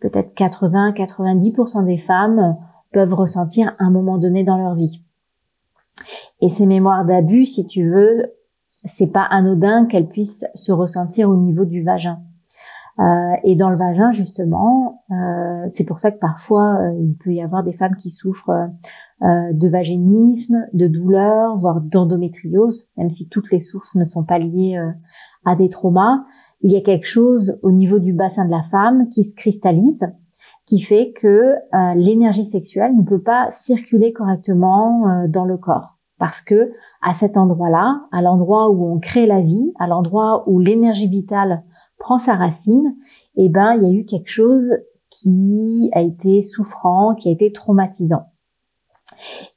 peut-être 0.00 0.34
80-90% 0.34 1.86
des 1.86 1.96
femmes 1.96 2.56
peuvent 2.92 3.14
ressentir 3.14 3.68
à 3.78 3.84
un 3.84 3.90
moment 3.90 4.18
donné 4.18 4.44
dans 4.44 4.58
leur 4.58 4.74
vie. 4.74 5.00
Et 6.42 6.50
ces 6.50 6.66
mémoires 6.66 7.06
d'abus, 7.06 7.46
si 7.46 7.66
tu 7.66 7.88
veux, 7.88 8.26
c'est 8.84 9.06
pas 9.06 9.22
anodin 9.22 9.86
qu'elles 9.86 10.08
puissent 10.08 10.44
se 10.54 10.72
ressentir 10.72 11.30
au 11.30 11.36
niveau 11.36 11.64
du 11.64 11.82
vagin. 11.82 12.18
Euh, 13.00 13.34
et 13.42 13.56
dans 13.56 13.70
le 13.70 13.76
vagin, 13.76 14.12
justement, 14.12 15.02
euh, 15.10 15.66
c'est 15.70 15.84
pour 15.84 15.98
ça 15.98 16.12
que 16.12 16.18
parfois 16.18 16.76
euh, 16.76 16.92
il 17.00 17.16
peut 17.16 17.32
y 17.32 17.42
avoir 17.42 17.64
des 17.64 17.72
femmes 17.72 17.96
qui 17.96 18.10
souffrent 18.10 18.50
euh, 19.22 19.52
de 19.52 19.68
vaginisme, 19.68 20.66
de 20.72 20.86
douleurs, 20.86 21.56
voire 21.58 21.80
d'endométriose, 21.80 22.88
même 22.96 23.10
si 23.10 23.28
toutes 23.28 23.50
les 23.50 23.60
sources 23.60 23.94
ne 23.96 24.04
sont 24.04 24.22
pas 24.22 24.38
liées 24.38 24.80
à 25.44 25.56
des 25.56 25.68
traumas. 25.68 26.22
Il 26.60 26.72
y 26.72 26.76
a 26.76 26.80
quelque 26.80 27.06
chose 27.06 27.58
au 27.62 27.72
niveau 27.72 27.98
du 27.98 28.12
bassin 28.12 28.44
de 28.44 28.50
la 28.50 28.62
femme 28.70 29.08
qui 29.10 29.24
se 29.24 29.34
cristallise, 29.34 30.06
qui 30.66 30.80
fait 30.80 31.12
que 31.12 31.54
l'énergie 31.96 32.46
sexuelle 32.46 32.94
ne 32.96 33.02
peut 33.02 33.22
pas 33.22 33.50
circuler 33.50 34.12
correctement 34.12 35.26
dans 35.28 35.44
le 35.44 35.56
corps 35.56 35.94
parce 36.18 36.40
que 36.40 36.72
à 37.02 37.12
cet 37.14 37.36
endroit-là, 37.36 38.02
à 38.12 38.22
l'endroit 38.22 38.70
où 38.70 38.90
on 38.90 38.98
crée 38.98 39.26
la 39.26 39.40
vie, 39.40 39.72
à 39.78 39.86
l'endroit 39.86 40.44
où 40.46 40.58
l'énergie 40.58 41.08
vitale 41.08 41.62
prend 42.04 42.18
sa 42.18 42.34
racine, 42.34 42.94
eh 43.36 43.48
ben 43.48 43.76
il 43.76 43.82
y 43.82 43.86
a 43.86 43.98
eu 43.98 44.04
quelque 44.04 44.28
chose 44.28 44.70
qui 45.08 45.88
a 45.94 46.02
été 46.02 46.42
souffrant, 46.42 47.14
qui 47.14 47.30
a 47.30 47.32
été 47.32 47.50
traumatisant. 47.50 48.26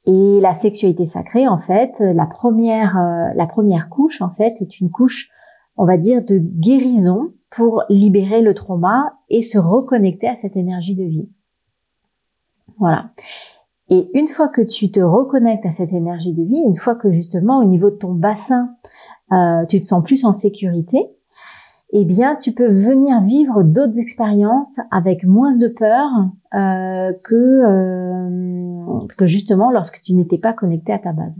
Et 0.06 0.40
la 0.40 0.54
sexualité 0.54 1.08
sacrée, 1.08 1.46
en 1.46 1.58
fait, 1.58 1.92
la 2.00 2.24
première, 2.24 2.96
euh, 2.96 3.34
la 3.34 3.46
première 3.46 3.90
couche, 3.90 4.22
en 4.22 4.30
fait, 4.30 4.54
c'est 4.58 4.80
une 4.80 4.90
couche, 4.90 5.28
on 5.76 5.84
va 5.84 5.98
dire, 5.98 6.24
de 6.24 6.38
guérison 6.38 7.34
pour 7.50 7.82
libérer 7.90 8.40
le 8.40 8.54
trauma 8.54 9.18
et 9.28 9.42
se 9.42 9.58
reconnecter 9.58 10.28
à 10.28 10.36
cette 10.36 10.56
énergie 10.56 10.94
de 10.94 11.04
vie. 11.04 11.28
Voilà. 12.78 13.10
Et 13.90 14.08
une 14.18 14.28
fois 14.28 14.48
que 14.48 14.62
tu 14.62 14.90
te 14.90 15.00
reconnectes 15.00 15.66
à 15.66 15.72
cette 15.72 15.92
énergie 15.92 16.32
de 16.32 16.44
vie, 16.44 16.62
une 16.64 16.76
fois 16.76 16.94
que 16.94 17.10
justement 17.10 17.58
au 17.58 17.64
niveau 17.64 17.90
de 17.90 17.96
ton 17.96 18.14
bassin, 18.14 18.70
euh, 19.32 19.66
tu 19.66 19.82
te 19.82 19.86
sens 19.86 20.02
plus 20.02 20.24
en 20.24 20.32
sécurité, 20.32 21.10
eh 21.90 22.04
bien, 22.04 22.36
tu 22.36 22.52
peux 22.52 22.68
venir 22.68 23.20
vivre 23.22 23.62
d'autres 23.62 23.98
expériences 23.98 24.78
avec 24.90 25.24
moins 25.24 25.56
de 25.56 25.68
peur 25.68 26.08
euh, 26.54 27.12
que 27.24 27.34
euh, 27.34 29.06
que 29.16 29.26
justement 29.26 29.70
lorsque 29.70 30.02
tu 30.02 30.12
n'étais 30.12 30.38
pas 30.38 30.52
connecté 30.52 30.92
à 30.92 30.98
ta 30.98 31.12
base. 31.12 31.34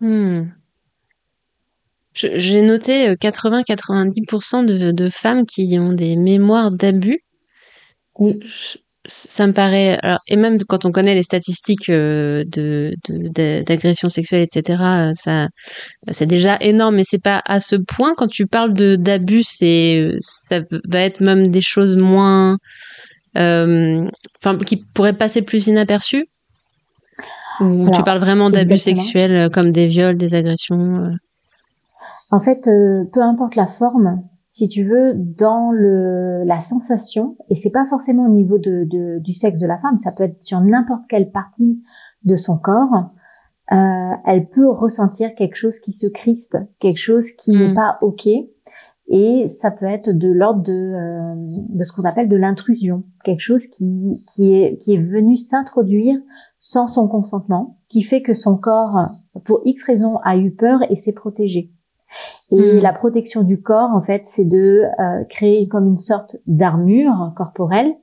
Hmm. 0.00 0.48
J'ai 2.14 2.60
noté 2.60 3.14
80-90% 3.14 4.66
de, 4.66 4.90
de 4.90 5.08
femmes 5.08 5.46
qui 5.46 5.78
ont 5.78 5.92
des 5.92 6.16
mémoires 6.16 6.70
d'abus. 6.70 7.24
Oui 8.18 8.38
ça 9.06 9.46
me 9.48 9.52
paraît 9.52 9.98
alors, 10.02 10.20
et 10.28 10.36
même 10.36 10.62
quand 10.64 10.84
on 10.84 10.92
connaît 10.92 11.14
les 11.14 11.24
statistiques 11.24 11.88
euh, 11.88 12.44
de 12.46 12.94
d'agression 13.08 14.08
sexuelle 14.08 14.42
etc 14.42 15.12
ça 15.14 15.48
c'est 16.10 16.26
déjà 16.26 16.56
énorme 16.60 16.96
mais 16.96 17.04
c'est 17.04 17.22
pas 17.22 17.42
à 17.46 17.58
ce 17.58 17.74
point 17.74 18.14
quand 18.16 18.28
tu 18.28 18.46
parles 18.46 18.72
de 18.72 18.94
d'abus 18.94 19.42
c'est 19.44 20.12
ça 20.20 20.60
va 20.88 21.00
être 21.00 21.20
même 21.20 21.48
des 21.48 21.62
choses 21.62 21.96
moins 21.96 22.58
euh, 23.36 24.08
enfin 24.38 24.56
qui 24.58 24.76
pourraient 24.76 25.14
passer 25.14 25.42
plus 25.42 25.66
inaperçues? 25.66 26.26
Ou 27.60 27.90
tu 27.90 28.02
parles 28.02 28.18
vraiment 28.18 28.50
d'abus 28.50 28.78
sexuels 28.78 29.34
euh, 29.34 29.48
comme 29.48 29.72
des 29.72 29.86
viols 29.86 30.16
des 30.16 30.34
agressions 30.34 31.16
en 32.30 32.40
fait 32.40 32.62
peu 33.12 33.20
importe 33.20 33.56
la 33.56 33.66
forme 33.66 34.22
si 34.52 34.68
tu 34.68 34.84
veux, 34.84 35.14
dans 35.14 35.70
le, 35.70 36.44
la 36.44 36.60
sensation, 36.60 37.38
et 37.48 37.56
c'est 37.56 37.70
pas 37.70 37.86
forcément 37.88 38.26
au 38.26 38.28
niveau 38.28 38.58
de, 38.58 38.84
de, 38.84 39.18
du 39.18 39.32
sexe 39.32 39.58
de 39.58 39.66
la 39.66 39.78
femme, 39.78 39.96
ça 39.96 40.12
peut 40.12 40.24
être 40.24 40.44
sur 40.44 40.60
n'importe 40.60 41.00
quelle 41.08 41.30
partie 41.30 41.82
de 42.26 42.36
son 42.36 42.58
corps, 42.58 43.06
euh, 43.72 44.10
elle 44.26 44.48
peut 44.48 44.68
ressentir 44.68 45.34
quelque 45.36 45.54
chose 45.54 45.78
qui 45.78 45.94
se 45.94 46.06
crispe, 46.06 46.54
quelque 46.80 46.98
chose 46.98 47.24
qui 47.38 47.52
n'est 47.52 47.70
mm. 47.70 47.74
pas 47.74 47.96
ok, 48.02 48.28
et 49.08 49.48
ça 49.58 49.70
peut 49.70 49.86
être 49.86 50.10
de 50.10 50.28
l'ordre 50.28 50.62
de, 50.62 50.72
euh, 50.72 51.34
de 51.70 51.84
ce 51.84 51.92
qu'on 51.92 52.04
appelle 52.04 52.28
de 52.28 52.36
l'intrusion, 52.36 53.04
quelque 53.24 53.40
chose 53.40 53.66
qui, 53.68 54.22
qui, 54.34 54.52
est, 54.52 54.76
qui 54.82 54.92
est 54.92 55.02
venu 55.02 55.38
s'introduire 55.38 56.20
sans 56.58 56.88
son 56.88 57.08
consentement, 57.08 57.78
qui 57.88 58.02
fait 58.02 58.20
que 58.20 58.34
son 58.34 58.58
corps, 58.58 58.98
pour 59.46 59.62
X 59.64 59.82
raisons, 59.84 60.18
a 60.24 60.36
eu 60.36 60.50
peur 60.50 60.80
et 60.90 60.96
s'est 60.96 61.14
protégé. 61.14 61.72
Et 62.50 62.78
hmm. 62.78 62.82
la 62.82 62.92
protection 62.92 63.42
du 63.42 63.60
corps, 63.60 63.90
en 63.94 64.02
fait, 64.02 64.22
c'est 64.26 64.44
de 64.44 64.82
euh, 65.00 65.24
créer 65.30 65.68
comme 65.68 65.86
une 65.86 65.98
sorte 65.98 66.36
d'armure 66.46 67.32
corporelle. 67.36 67.94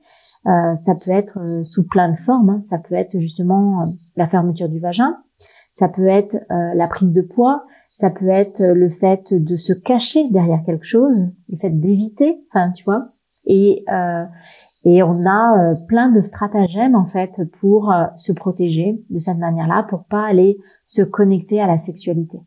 Euh, 0.46 0.74
ça 0.84 0.94
peut 0.94 1.10
être 1.10 1.38
euh, 1.38 1.64
sous 1.64 1.86
plein 1.86 2.10
de 2.10 2.16
formes. 2.16 2.50
Hein. 2.50 2.62
Ça 2.64 2.78
peut 2.78 2.94
être 2.94 3.18
justement 3.18 3.92
la 4.16 4.26
fermeture 4.26 4.68
du 4.68 4.80
vagin. 4.80 5.16
Ça 5.74 5.88
peut 5.88 6.08
être 6.08 6.36
la 6.50 6.88
prise 6.88 7.14
de 7.14 7.22
poids. 7.22 7.64
Ça 7.96 8.10
peut 8.10 8.28
être 8.28 8.62
le 8.62 8.90
fait 8.90 9.32
de 9.32 9.56
se 9.56 9.72
cacher 9.72 10.28
derrière 10.30 10.62
quelque 10.66 10.84
chose, 10.84 11.16
le 11.48 11.56
fait 11.56 11.70
d'éviter. 11.70 12.38
Enfin, 12.50 12.70
tu 12.72 12.84
vois. 12.84 13.06
Et 13.46 13.84
et 14.84 15.02
on 15.02 15.26
a 15.26 15.74
plein 15.88 16.10
de 16.10 16.20
stratagèmes 16.20 16.96
en 16.96 17.06
fait 17.06 17.40
pour 17.60 17.94
se 18.16 18.32
protéger 18.32 19.02
de 19.08 19.18
cette 19.18 19.38
manière-là, 19.38 19.86
pour 19.88 20.04
pas 20.04 20.26
aller 20.26 20.58
se 20.84 21.00
connecter 21.00 21.62
à 21.62 21.66
la 21.66 21.78
sexualité. 21.78 22.40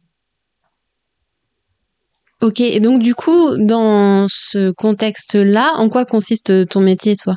Ok, 2.43 2.59
et 2.59 2.81
donc 2.81 3.01
du 3.01 3.15
coup, 3.15 3.55
dans 3.55 4.25
ce 4.27 4.71
contexte-là, 4.71 5.75
en 5.77 5.87
quoi 5.87 6.03
consiste 6.03 6.67
ton 6.67 6.81
métier, 6.81 7.15
toi? 7.15 7.35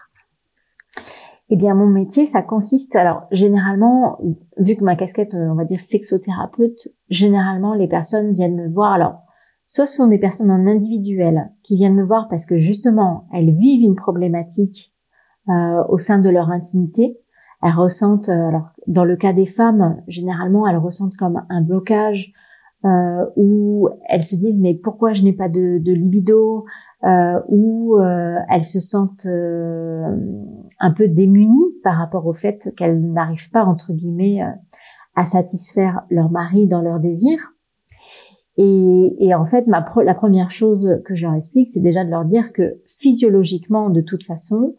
Eh 1.48 1.54
bien, 1.54 1.74
mon 1.74 1.86
métier, 1.86 2.26
ça 2.26 2.42
consiste, 2.42 2.96
alors 2.96 3.22
généralement, 3.30 4.18
vu 4.58 4.74
que 4.74 4.82
ma 4.82 4.96
casquette, 4.96 5.32
on 5.34 5.54
va 5.54 5.64
dire 5.64 5.78
sexothérapeute, 5.78 6.88
généralement, 7.08 7.74
les 7.74 7.86
personnes 7.86 8.34
viennent 8.34 8.56
me 8.56 8.68
voir, 8.68 8.94
alors, 8.94 9.20
soit 9.64 9.86
ce 9.86 9.94
sont 9.98 10.08
des 10.08 10.18
personnes 10.18 10.50
en 10.50 10.66
individuel 10.66 11.52
qui 11.62 11.76
viennent 11.76 11.94
me 11.94 12.04
voir 12.04 12.26
parce 12.28 12.44
que 12.44 12.58
justement, 12.58 13.28
elles 13.32 13.52
vivent 13.52 13.84
une 13.84 13.94
problématique 13.94 14.92
euh, 15.48 15.84
au 15.88 15.98
sein 15.98 16.18
de 16.18 16.30
leur 16.30 16.50
intimité, 16.50 17.16
elles 17.62 17.76
ressentent, 17.76 18.28
euh, 18.28 18.48
alors 18.48 18.70
dans 18.88 19.04
le 19.04 19.14
cas 19.14 19.32
des 19.32 19.46
femmes, 19.46 20.02
généralement, 20.08 20.66
elles 20.66 20.78
ressentent 20.78 21.16
comme 21.16 21.44
un 21.48 21.62
blocage, 21.62 22.32
euh, 22.86 23.24
où 23.34 23.88
elles 24.08 24.22
se 24.22 24.36
disent 24.36 24.60
mais 24.60 24.74
pourquoi 24.74 25.12
je 25.12 25.24
n'ai 25.24 25.32
pas 25.32 25.48
de, 25.48 25.92
libido, 25.92 26.66
euh, 27.04 27.40
où 27.48 27.96
euh, 27.96 28.36
elles 28.48 28.64
se 28.64 28.80
sentent 28.80 29.26
euh, 29.26 30.16
un 30.78 30.90
peu 30.92 31.08
démunies 31.08 31.74
par 31.82 31.96
rapport 31.96 32.26
au 32.26 32.32
fait 32.32 32.72
qu'elles 32.76 33.00
n'arrivent 33.00 33.50
pas 33.50 33.64
entre 33.64 33.92
guillemets 33.92 34.40
à 35.16 35.26
satisfaire 35.26 36.02
leur 36.10 36.30
mari 36.30 36.68
dans 36.68 36.80
leurs 36.80 37.00
désirs. 37.00 37.52
Et, 38.58 39.34
en 39.34 39.44
fait, 39.44 39.66
la 39.66 40.14
première 40.14 40.50
chose 40.50 41.02
que 41.04 41.14
je 41.14 41.26
leur 41.26 41.34
explique, 41.34 41.70
c'est 41.74 41.80
déjà 41.80 42.04
de 42.04 42.10
leur 42.10 42.24
dire 42.24 42.54
que 42.54 42.80
physiologiquement, 42.86 43.90
de 43.90 44.00
toute 44.00 44.24
façon, 44.24 44.76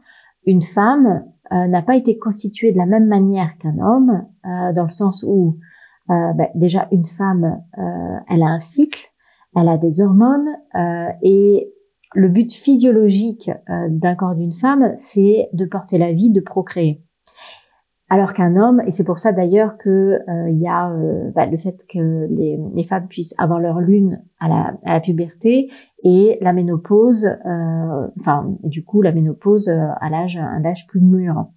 une 0.48 0.64
femme 0.64 1.24
n'a 1.52 1.84
pas 1.84 1.96
été 1.96 2.18
constituée 2.18 2.72
de 2.72 2.78
la 2.78 2.88
même 2.88 3.06
manière 3.06 3.56
qu'un 3.60 3.78
homme, 3.78 4.26
dans 4.44 4.84
le 4.84 4.90
sens 4.90 5.24
où 5.28 5.58
euh, 6.10 6.34
ben, 6.34 6.48
déjà 6.56 6.88
une 6.92 7.06
femme, 7.06 7.62
euh, 7.78 8.18
elle 8.30 8.44
a 8.44 8.48
un 8.48 8.60
cycle, 8.60 9.12
elle 9.56 9.68
a 9.68 9.78
des 9.78 10.02
hormones 10.02 10.50
euh, 10.76 11.10
et 11.22 11.74
le 12.14 12.30
but 12.30 12.54
physiologique 12.54 13.52
d'un 13.90 14.16
corps 14.16 14.36
d'une 14.36 14.54
femme, 14.54 14.96
c'est 14.98 15.50
de 15.52 15.66
porter 15.66 15.98
la 15.98 16.14
vie, 16.14 16.30
de 16.30 16.40
procréer. 16.40 17.04
Alors 18.10 18.34
qu'un 18.34 18.56
homme, 18.56 18.82
et 18.88 18.92
c'est 18.92 19.04
pour 19.04 19.20
ça 19.20 19.34
d'ailleurs 19.34 19.78
que 19.78 19.90
euh, 19.90 20.50
il 20.50 20.60
y 20.60 20.68
a 20.68 20.92
euh, 20.92 21.30
bah, 21.36 21.46
le 21.46 21.58
fait 21.58 21.86
que 21.90 22.26
les, 22.30 22.58
les, 22.74 22.84
femmes 22.86 23.10
puissent 23.10 23.36
avoir 23.38 23.60
leur 23.60 23.82
lune 23.82 24.24
à 24.40 24.48
la, 24.48 24.74
à 24.86 24.94
la 24.94 25.00
puberté 25.02 25.70
et 26.06 26.38
la 26.40 26.54
ménopause, 26.54 27.26
euh, 27.26 28.08
enfin 28.18 28.56
du 28.64 28.86
coup 28.86 29.02
la 29.02 29.12
ménopause 29.12 29.68
à 29.68 30.10
l'âge 30.10 30.38
un 30.38 30.64
âge 30.64 30.88
plus 30.88 31.02
mûr. 31.02 31.48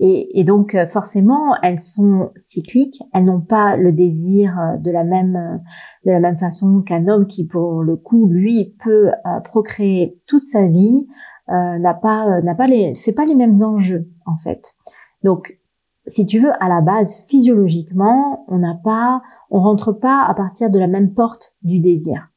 Et, 0.00 0.40
et, 0.40 0.42
donc 0.42 0.76
forcément 0.88 1.54
elles 1.62 1.78
sont 1.78 2.30
cycliques, 2.40 3.00
elles 3.14 3.24
n'ont 3.24 3.40
pas 3.40 3.76
le 3.76 3.92
désir 3.92 4.56
de 4.80 4.90
la 4.90 5.04
même 5.04 5.60
de 6.04 6.10
la 6.10 6.18
même 6.18 6.36
façon 6.36 6.82
qu'un 6.82 7.06
homme 7.06 7.28
qui 7.28 7.46
pour 7.46 7.84
le 7.84 7.94
coup 7.94 8.28
lui 8.28 8.74
peut 8.82 9.10
procréer 9.44 10.18
toute 10.26 10.46
sa 10.46 10.66
vie, 10.66 11.06
n'a 11.46 11.94
pas 11.94 12.40
n'a 12.40 12.56
pas 12.56 12.66
les 12.66 12.96
c'est 12.96 13.12
pas 13.12 13.24
les 13.24 13.36
mêmes 13.36 13.62
enjeux 13.62 14.08
en 14.26 14.36
fait. 14.36 14.74
Donc 15.22 15.61
si 16.08 16.26
tu 16.26 16.40
veux, 16.40 16.52
à 16.62 16.68
la 16.68 16.80
base, 16.80 17.24
physiologiquement, 17.28 18.44
on 18.48 18.58
n'a 18.58 18.74
pas, 18.74 19.22
on 19.50 19.60
rentre 19.60 19.92
pas 19.92 20.24
à 20.26 20.34
partir 20.34 20.70
de 20.70 20.78
la 20.78 20.88
même 20.88 21.14
porte 21.14 21.54
du 21.62 21.78
désir. 21.78 22.28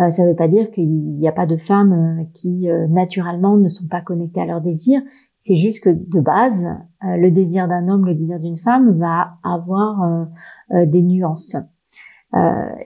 Euh, 0.00 0.10
ça 0.10 0.22
ne 0.22 0.28
veut 0.28 0.36
pas 0.36 0.48
dire 0.48 0.70
qu'il 0.70 0.88
n'y 0.88 1.28
a 1.28 1.32
pas 1.32 1.46
de 1.46 1.56
femmes 1.56 1.92
euh, 1.92 2.24
qui 2.34 2.70
euh, 2.70 2.86
naturellement 2.88 3.56
ne 3.56 3.68
sont 3.68 3.86
pas 3.88 4.00
connectées 4.00 4.40
à 4.40 4.46
leur 4.46 4.60
désir. 4.60 5.02
C'est 5.40 5.56
juste 5.56 5.82
que 5.82 5.90
de 5.90 6.20
base, 6.20 6.66
le 7.00 7.30
désir 7.30 7.68
d'un 7.68 7.88
homme, 7.88 8.04
le 8.04 8.14
désir 8.14 8.38
d'une 8.38 8.58
femme 8.58 8.98
va 8.98 9.38
avoir 9.42 10.26
des 10.68 11.00
nuances. 11.00 11.56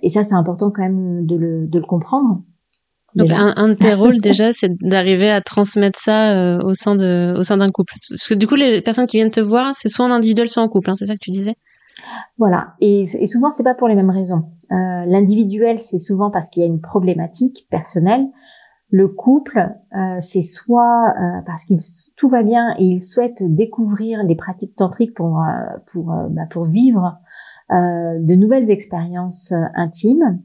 et 0.02 0.10
ça, 0.10 0.22
c'est 0.22 0.34
important 0.34 0.70
quand 0.70 0.82
même 0.82 1.26
de 1.26 1.34
le, 1.34 1.66
de 1.66 1.78
le 1.78 1.84
comprendre. 1.86 2.42
Donc 3.14 3.30
un, 3.30 3.68
de 3.68 3.74
tes 3.74 3.94
rôles 3.94 4.20
déjà, 4.20 4.52
c'est 4.52 4.72
d'arriver 4.82 5.30
à 5.30 5.40
transmettre 5.40 5.98
ça 5.98 6.32
euh, 6.32 6.60
au 6.62 6.74
sein 6.74 6.94
de, 6.94 7.34
au 7.36 7.42
sein 7.42 7.58
d'un 7.58 7.68
couple. 7.68 7.94
Parce 8.08 8.28
que 8.28 8.34
du 8.34 8.46
coup, 8.46 8.54
les 8.54 8.80
personnes 8.80 9.06
qui 9.06 9.18
viennent 9.18 9.30
te 9.30 9.40
voir, 9.40 9.74
c'est 9.74 9.88
soit 9.88 10.06
en 10.06 10.10
individuel, 10.10 10.48
soit 10.48 10.62
en 10.62 10.68
couple. 10.68 10.90
Hein, 10.90 10.96
c'est 10.96 11.06
ça 11.06 11.14
que 11.14 11.20
tu 11.20 11.30
disais? 11.30 11.54
Voilà. 12.38 12.74
Et, 12.80 13.02
et 13.02 13.26
souvent, 13.26 13.52
c'est 13.52 13.62
pas 13.62 13.74
pour 13.74 13.88
les 13.88 13.94
mêmes 13.94 14.10
raisons. 14.10 14.44
Euh, 14.70 15.04
L'individuel, 15.06 15.78
c'est 15.78 16.00
souvent 16.00 16.30
parce 16.30 16.48
qu'il 16.48 16.62
y 16.62 16.64
a 16.64 16.68
une 16.68 16.80
problématique 16.80 17.66
personnelle. 17.70 18.26
Le 18.92 19.08
couple, 19.08 19.70
euh, 19.96 20.18
c'est 20.20 20.42
soit 20.42 21.14
euh, 21.18 21.40
parce 21.46 21.64
qu'il 21.64 21.78
tout 22.14 22.28
va 22.28 22.42
bien 22.42 22.74
et 22.78 22.84
il 22.84 23.02
souhaite 23.02 23.42
découvrir 23.42 24.22
les 24.22 24.36
pratiques 24.36 24.76
tantriques 24.76 25.14
pour 25.14 25.40
euh, 25.40 25.78
pour 25.90 26.14
bah, 26.30 26.42
pour 26.50 26.66
vivre 26.66 27.18
de 27.70 28.34
nouvelles 28.34 28.70
expériences 28.70 29.50
intimes 29.74 30.42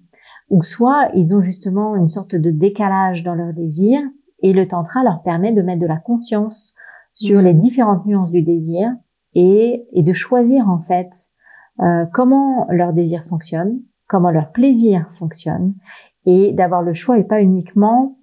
ou 0.50 0.64
soit 0.64 1.10
ils 1.16 1.36
ont 1.36 1.42
justement 1.42 1.96
une 1.96 2.08
sorte 2.08 2.36
de 2.36 2.52
décalage 2.52 3.24
dans 3.24 3.36
leur 3.36 3.54
désir 3.54 4.00
et 4.40 4.54
le 4.54 4.68
tantra 4.68 5.04
leur 5.04 5.22
permet 5.24 5.52
de 5.52 5.62
mettre 5.62 5.82
de 5.82 5.88
la 5.88 5.98
conscience 5.98 6.74
sur 7.14 7.42
les 7.42 7.54
mmh. 7.54 7.60
différentes 7.60 8.06
nuances 8.06 8.32
du 8.32 8.44
désir 8.44 8.92
et, 9.34 9.86
et 9.94 10.04
de 10.04 10.14
choisir 10.14 10.70
en 10.70 10.80
fait 10.80 11.12
euh, 11.80 12.06
comment 12.14 12.68
leur 12.70 12.94
désir 12.94 13.24
fonctionne, 13.26 13.82
comment 14.08 14.32
leur 14.32 14.52
plaisir 14.52 15.08
fonctionne 15.18 15.74
et 16.26 16.52
d'avoir 16.52 16.82
le 16.82 16.94
choix 16.94 17.18
et 17.18 17.24
pas 17.24 17.42
uniquement 17.42 18.18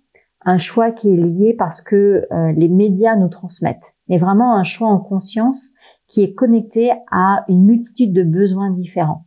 un 0.44 0.58
choix 0.58 0.90
qui 0.92 1.10
est 1.10 1.16
lié 1.16 1.54
parce 1.56 1.80
que 1.80 2.26
euh, 2.30 2.52
les 2.52 2.68
médias 2.68 3.16
nous 3.16 3.28
transmettent, 3.28 3.96
mais 4.08 4.18
vraiment 4.18 4.56
un 4.56 4.64
choix 4.64 4.88
en 4.88 4.98
conscience 4.98 5.70
qui 6.06 6.22
est 6.22 6.34
connecté 6.34 6.92
à 7.10 7.44
une 7.48 7.64
multitude 7.64 8.12
de 8.12 8.22
besoins 8.22 8.70
différents. 8.70 9.24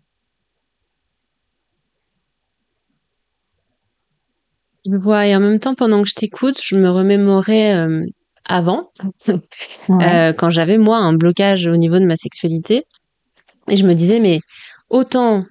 Je 4.89 4.95
vois, 4.95 5.27
et 5.27 5.35
en 5.35 5.39
même 5.39 5.59
temps, 5.59 5.75
pendant 5.75 6.01
que 6.03 6.09
je 6.09 6.15
t'écoute, 6.15 6.59
je 6.63 6.75
me 6.75 6.89
remémorais 6.89 7.75
euh, 7.75 8.05
avant, 8.45 8.91
euh, 9.29 10.33
quand 10.33 10.49
j'avais 10.49 10.77
moi 10.77 10.97
un 10.97 11.13
blocage 11.13 11.67
au 11.67 11.77
niveau 11.77 11.99
de 11.99 12.05
ma 12.05 12.15
sexualité, 12.15 12.83
et 13.69 13.75
je 13.75 13.85
me 13.85 13.93
disais, 13.93 14.19
mais 14.19 14.39
autant 14.89 15.45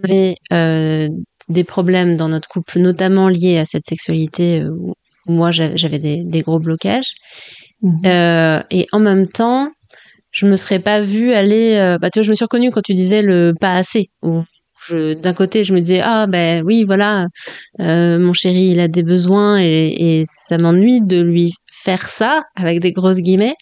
j'avais 0.00 0.36
euh, 0.52 1.08
des 1.48 1.64
problèmes 1.64 2.16
dans 2.16 2.28
notre 2.28 2.48
couple, 2.48 2.80
notamment 2.80 3.28
liés 3.28 3.58
à 3.58 3.64
cette 3.64 3.86
sexualité 3.86 4.64
où 4.64 4.94
moi 5.26 5.50
j'avais 5.50 5.98
des, 5.98 6.40
gros 6.42 6.58
blocages, 6.58 7.14
mhm. 7.80 8.64
et 8.70 8.86
en 8.92 8.98
même 8.98 9.26
temps, 9.26 9.70
je 10.32 10.46
me 10.46 10.56
serais 10.56 10.80
pas 10.80 11.00
vue 11.00 11.32
aller. 11.32 11.96
bah 12.00 12.10
tu 12.10 12.18
vois, 12.18 12.24
je 12.24 12.30
me 12.30 12.34
suis 12.34 12.44
reconnue 12.44 12.70
quand 12.70 12.82
tu 12.82 12.92
disais 12.92 13.22
le 13.22 13.54
pas 13.58 13.74
assez, 13.74 14.10
d'un 14.92 15.34
côté, 15.34 15.64
je 15.64 15.72
me 15.72 15.80
disais 15.80 16.00
ah 16.02 16.26
ben 16.26 16.62
oui 16.64 16.84
voilà, 16.84 17.28
euh, 17.80 18.18
mon 18.18 18.32
chéri 18.32 18.70
il 18.72 18.80
a 18.80 18.88
des 18.88 19.02
besoins 19.02 19.58
et, 19.60 20.24
ça 20.26 20.58
m'ennuie 20.58 21.00
de 21.00 21.20
lui 21.20 21.52
faire 21.70 22.08
ça 22.08 22.42
avec 22.56 22.80
des 22.80 22.92
grosses 22.92 23.18
guillemets. 23.18 23.56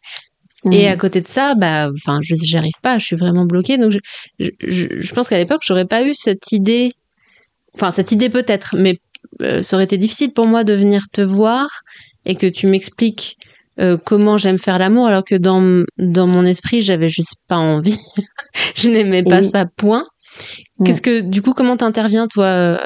Et 0.70 0.86
à 0.86 0.96
côté 0.96 1.20
de 1.20 1.26
ça, 1.26 1.56
bah, 1.56 1.90
enfin, 1.92 2.20
je 2.22 2.36
j'y 2.36 2.56
arrive 2.56 2.78
pas, 2.82 3.00
je 3.00 3.06
suis 3.06 3.16
vraiment 3.16 3.44
bloquée. 3.44 3.78
Donc, 3.78 3.90
je, 3.90 4.48
je, 4.60 4.86
je 4.96 5.12
pense 5.12 5.28
qu'à 5.28 5.36
l'époque, 5.36 5.62
j'aurais 5.64 5.86
pas 5.86 6.04
eu 6.04 6.14
cette 6.14 6.52
idée, 6.52 6.92
enfin, 7.74 7.90
cette 7.90 8.12
idée 8.12 8.28
peut-être, 8.28 8.76
mais 8.78 8.96
euh, 9.40 9.62
ça 9.62 9.76
aurait 9.76 9.84
été 9.84 9.98
difficile 9.98 10.32
pour 10.32 10.46
moi 10.46 10.62
de 10.62 10.72
venir 10.72 11.02
te 11.12 11.20
voir 11.20 11.66
et 12.24 12.36
que 12.36 12.46
tu 12.46 12.68
m'expliques 12.68 13.36
euh, 13.80 13.96
comment 13.96 14.36
j'aime 14.36 14.58
faire 14.58 14.78
l'amour, 14.78 15.06
alors 15.06 15.24
que 15.24 15.34
dans 15.34 15.84
dans 15.98 16.26
mon 16.26 16.44
esprit, 16.44 16.82
j'avais 16.82 17.08
juste 17.08 17.36
pas 17.48 17.56
envie. 17.56 17.98
je 18.76 18.90
n'aimais 18.90 19.22
pas 19.22 19.42
ça, 19.42 19.64
point. 19.64 20.04
Qu'est-ce 20.84 21.02
que, 21.02 21.20
du 21.20 21.42
coup, 21.42 21.52
comment 21.52 21.76
t'interviens 21.76 22.26
toi 22.26 22.44
euh, 22.44 22.78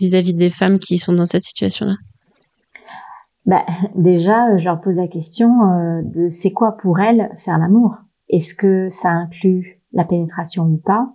vis-à-vis 0.00 0.34
des 0.34 0.50
femmes 0.50 0.78
qui 0.78 0.98
sont 0.98 1.12
dans 1.12 1.26
cette 1.26 1.42
situation-là? 1.42 1.94
Bah, 3.44 3.64
déjà, 3.94 4.56
je 4.56 4.64
leur 4.64 4.80
pose 4.80 4.96
la 4.96 5.06
question 5.06 5.48
de 6.02 6.28
c'est 6.28 6.50
quoi 6.50 6.76
pour 6.76 6.98
elles 6.98 7.30
faire 7.38 7.58
l'amour? 7.58 7.94
Est-ce 8.28 8.54
que 8.54 8.88
ça 8.88 9.10
inclut 9.10 9.80
la 9.92 10.04
pénétration 10.04 10.64
ou 10.64 10.78
pas? 10.78 11.14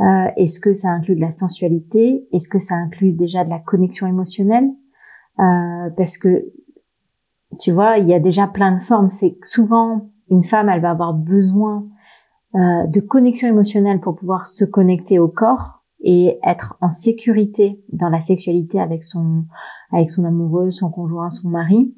Euh, 0.00 0.30
Est-ce 0.36 0.60
que 0.60 0.74
ça 0.74 0.88
inclut 0.88 1.16
de 1.16 1.20
la 1.20 1.32
sensualité? 1.32 2.26
Est-ce 2.32 2.48
que 2.48 2.58
ça 2.58 2.74
inclut 2.74 3.12
déjà 3.12 3.44
de 3.44 3.50
la 3.50 3.58
connexion 3.58 4.06
émotionnelle? 4.06 4.68
Euh, 5.38 5.90
Parce 5.96 6.18
que 6.18 6.44
tu 7.60 7.70
vois, 7.70 7.98
il 7.98 8.08
y 8.08 8.14
a 8.14 8.20
déjà 8.20 8.46
plein 8.46 8.72
de 8.72 8.80
formes. 8.80 9.10
C'est 9.10 9.36
souvent 9.44 10.10
une 10.30 10.42
femme, 10.42 10.68
elle 10.68 10.80
va 10.80 10.90
avoir 10.90 11.14
besoin 11.14 11.86
euh, 12.54 12.86
de 12.86 13.00
connexion 13.00 13.48
émotionnelle 13.48 14.00
pour 14.00 14.16
pouvoir 14.16 14.46
se 14.46 14.64
connecter 14.64 15.18
au 15.18 15.28
corps 15.28 15.82
et 16.00 16.38
être 16.44 16.76
en 16.80 16.90
sécurité 16.90 17.82
dans 17.92 18.08
la 18.08 18.20
sexualité 18.20 18.80
avec 18.80 19.04
son 19.04 19.44
avec 19.92 20.10
son 20.10 20.24
amoureux, 20.24 20.70
son 20.70 20.90
conjoint, 20.90 21.30
son 21.30 21.48
mari. 21.48 21.94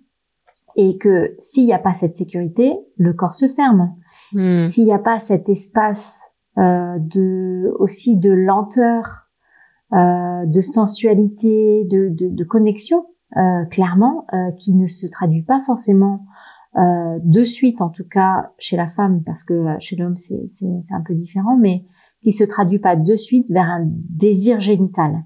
Et 0.76 0.99
que 0.99 1.37
s'il 1.40 1.66
n'y 1.66 1.73
a 1.73 1.78
pas 1.78 1.94
cette 1.94 2.16
sécurité, 2.16 2.76
le 2.96 3.12
corps 3.12 3.34
se 3.34 3.49
ferme. 3.49 3.94
Hmm. 4.32 4.64
S'il 4.66 4.84
n'y 4.84 4.92
a 4.92 4.99
pas 4.99 5.20
cet 5.20 5.49
espace 5.49 6.20
euh, 6.58 6.99
de 6.99 7.73
aussi 7.78 8.16
de 8.16 8.30
lenteur, 8.30 9.28
euh, 9.92 10.46
de 10.46 10.61
sensualité, 10.61 11.84
de, 11.84 12.08
de, 12.08 12.28
de 12.28 12.44
connexion, 12.44 13.06
euh, 13.37 13.64
clairement, 13.66 14.26
euh, 14.32 14.52
qui 14.52 14.75
ne 14.75 14.87
se 14.87 15.06
traduit 15.06 15.42
pas 15.42 15.61
forcément 15.62 16.25
euh, 16.76 17.19
de 17.23 17.45
suite, 17.45 17.81
en 17.81 17.88
tout 17.88 18.07
cas 18.09 18.50
chez 18.59 18.76
la 18.76 18.88
femme, 18.88 19.23
parce 19.25 19.45
que 19.45 19.76
chez 19.78 19.97
l'homme 19.97 20.16
c'est, 20.16 20.49
un 20.90 21.02
peu 21.02 21.14
différent, 21.14 21.57
mais 21.57 21.85
qui 22.23 22.33
se 22.33 22.45
traduit 22.45 22.78
pas 22.78 22.97
de 22.97 23.16
suite 23.16 23.50
vers 23.50 23.69
un 23.69 23.85
désir 23.85 24.61
génital. 24.61 25.25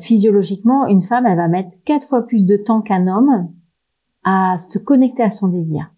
physiologiquement, 0.00 0.86
une 0.86 1.02
femme, 1.02 1.26
elle 1.26 1.36
va 1.36 1.48
mettre 1.48 1.76
quatre 1.84 2.08
fois 2.08 2.26
plus 2.26 2.46
de 2.46 2.56
temps 2.56 2.82
qu'un 2.82 3.06
homme 3.06 3.52
à 4.24 4.58
se 4.58 4.78
connecter 4.78 5.22
à 5.22 5.30
son 5.30 5.48
désir. 5.48 5.92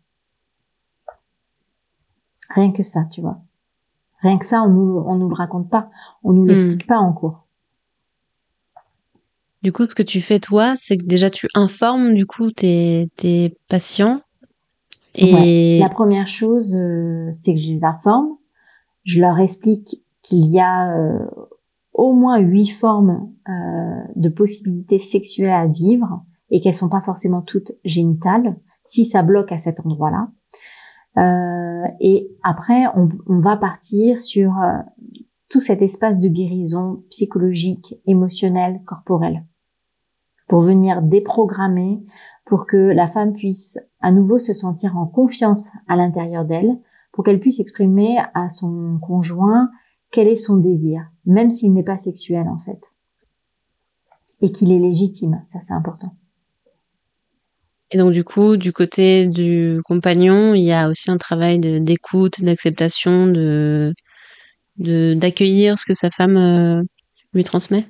Rien 2.50 2.73
que 2.73 2.83
ça, 2.83 3.05
tu 3.11 3.21
vois. 3.21 3.41
Rien 4.21 4.38
que 4.38 4.47
ça, 4.47 4.62
on 4.62 4.69
nous, 4.69 5.02
on 5.07 5.17
nous 5.17 5.29
le 5.29 5.35
raconte 5.35 5.69
pas, 5.69 5.91
on 6.23 6.33
nous 6.33 6.45
hmm. 6.45 6.49
l'explique 6.49 6.87
pas 6.87 6.99
en 6.99 7.12
cours. 7.12 7.41
Du 9.62 9.73
coup, 9.73 9.87
ce 9.87 9.95
que 9.95 10.02
tu 10.02 10.21
fais 10.21 10.40
toi, 10.40 10.75
c'est 10.76 10.97
que 10.97 11.04
déjà 11.04 11.31
tu 11.31 11.49
informes 11.54 12.14
du 12.14 12.26
coup 12.26 12.50
tes, 12.50 13.09
tes 13.16 13.57
patients. 13.69 14.21
Et 15.14 15.78
la 15.78 15.90
première 15.90 16.26
chose, 16.26 16.75
euh, 16.75 17.31
c'est 17.33 17.54
que 17.54 17.61
je 17.61 17.69
les 17.69 17.85
informe. 17.85 18.37
Je 19.04 19.21
leur 19.21 19.38
explique 19.38 20.02
qu'il 20.23 20.47
y 20.47 20.59
a 20.59 20.97
euh, 20.97 21.26
au 21.92 22.12
moins 22.12 22.38
huit 22.38 22.69
formes 22.69 23.31
euh, 23.49 24.02
de 24.16 24.28
possibilités 24.28 24.99
sexuelles 24.99 25.52
à 25.52 25.66
vivre 25.66 26.25
et 26.50 26.61
qu'elles 26.61 26.75
sont 26.75 26.88
pas 26.88 27.02
forcément 27.02 27.42
toutes 27.42 27.73
génitales. 27.85 28.57
Si 28.85 29.04
ça 29.04 29.23
bloque 29.23 29.52
à 29.52 29.59
cet 29.59 29.81
endroit-là, 29.81 30.28
euh, 31.19 31.88
et 32.00 32.31
après, 32.42 32.87
on, 32.97 33.09
on, 33.26 33.40
va 33.40 33.57
partir 33.57 34.19
sur 34.19 34.59
euh, 34.59 34.78
tout 35.49 35.61
cet 35.61 35.83
espace 35.83 36.19
de 36.19 36.28
guérison 36.28 37.04
psychologique, 37.11 37.97
émotionnelle, 38.07 38.81
corporelle, 38.87 39.45
pour 40.53 40.61
venir 40.61 41.01
déprogrammer, 41.01 42.03
pour 42.45 42.67
que 42.67 42.77
la 42.77 43.09
femme 43.09 43.33
puisse 43.33 43.79
à 44.03 44.12
nouveau 44.12 44.38
se 44.38 44.53
sentir 44.53 44.99
en 44.99 45.07
confiance 45.07 45.69
à 45.88 45.97
l'intérieur 45.97 46.45
d'elle, 46.45 46.79
pour 47.11 47.25
qu'elle 47.25 47.41
puisse 47.41 47.59
exprimer 47.59 48.19
à 48.35 48.51
son 48.51 48.99
conjoint 49.01 49.71
quel 50.11 50.29
est 50.29 50.37
son 50.37 50.59
désir, 50.59 51.07
même 51.25 51.51
s'il 51.51 51.73
n'est 51.73 51.83
pas 51.83 51.97
sexuel 51.97 52.49
en 52.49 52.59
fait, 52.59 52.93
et 54.43 54.53
qu'il 54.53 54.73
est 54.73 54.79
légitime, 54.79 55.43
ça 55.51 55.61
c'est 55.62 55.73
important. 55.73 56.15
Et 57.91 57.97
donc 57.97 58.12
du 58.12 58.23
coup, 58.23 58.59
du 58.59 58.75
côté 58.75 59.29
du 59.29 59.81
compagnon, 59.87 60.53
il 60.53 60.65
y 60.65 60.73
a 60.73 60.91
aussi 60.91 61.11
un 61.11 61.17
travail 61.17 61.61
d'écoute, 61.61 62.45
d'acceptation, 62.45 63.27
de 63.27 63.95
d'accueillir 64.77 65.79
ce 65.79 65.87
que 65.87 65.95
sa 65.95 66.11
femme 66.11 66.37
euh, 66.37 66.83
lui 67.33 67.43
transmet? 67.43 67.87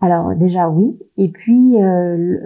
Alors 0.00 0.34
déjà 0.36 0.68
oui, 0.68 0.98
et 1.16 1.30
puis 1.30 1.82
euh, 1.82 2.38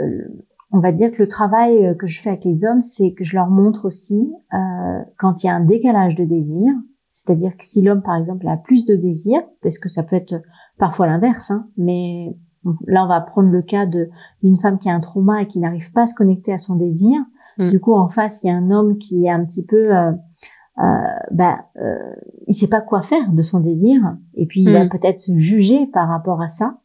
on 0.71 0.81
va 0.81 0.93
dire 0.93 1.11
que 1.11 1.19
le 1.19 1.29
travail 1.29 1.87
euh, 1.87 1.95
que 1.95 2.07
je 2.07 2.21
fais 2.21 2.31
avec 2.31 2.45
les 2.45 2.65
hommes, 2.65 2.81
c'est 2.81 3.13
que 3.13 3.25
je 3.25 3.37
leur 3.37 3.49
montre 3.49 3.85
aussi 3.85 4.33
quand 5.19 5.43
il 5.43 5.47
y 5.47 5.51
a 5.51 5.55
un 5.55 5.65
décalage 5.65 6.15
de 6.15 6.25
désir, 6.25 6.73
c'est-à-dire 7.11 7.57
que 7.57 7.65
si 7.65 7.83
l'homme 7.83 8.03
par 8.03 8.17
exemple 8.17 8.49
a 8.49 8.57
plus 8.57 8.85
de 8.87 8.97
désir, 8.97 9.41
parce 9.63 9.79
que 9.79 9.89
ça 9.89 10.03
peut 10.03 10.17
être 10.17 10.35
parfois 10.79 11.07
l'inverse, 11.07 11.51
hein, 11.51 11.69
mais 11.77 12.37
Là, 12.87 13.05
on 13.05 13.09
va 13.09 13.21
prendre 13.21 13.51
le 13.51 13.63
cas 13.63 13.87
de 13.87 14.09
d'une 14.43 14.57
femme 14.57 14.79
qui 14.79 14.89
a 14.89 14.95
un 14.95 15.01
trauma 15.01 15.43
et 15.43 15.47
qui 15.47 15.59
n'arrive 15.59 15.93
pas 15.93 16.03
à 16.03 16.07
se 16.07 16.15
connecter 16.15 16.53
à 16.53 16.59
son 16.59 16.77
désir. 16.77 17.21
Mm. 17.59 17.71
Du 17.71 17.81
coup, 17.81 17.95
en 17.95 18.09
face, 18.09 18.43
il 18.43 18.49
y 18.49 18.51
a 18.51 18.57
un 18.57 18.71
homme 18.71 18.99
qui 18.99 19.27
est 19.27 19.31
un 19.31 19.45
petit 19.45 19.65
peu, 19.65 19.97
euh, 19.97 20.13
euh, 20.79 20.83
bah, 21.33 21.67
euh, 21.77 22.15
il 22.47 22.55
sait 22.55 22.69
pas 22.69 22.81
quoi 22.81 23.03
faire 23.03 23.33
de 23.33 23.43
son 23.43 23.61
désir, 23.61 24.17
et 24.35 24.47
puis 24.47 24.63
il 24.63 24.73
va 24.73 24.85
mm. 24.85 24.89
peut-être 24.91 25.19
se 25.19 25.37
juger 25.37 25.87
par 25.93 26.09
rapport 26.09 26.41
à 26.41 26.49
ça. 26.49 26.79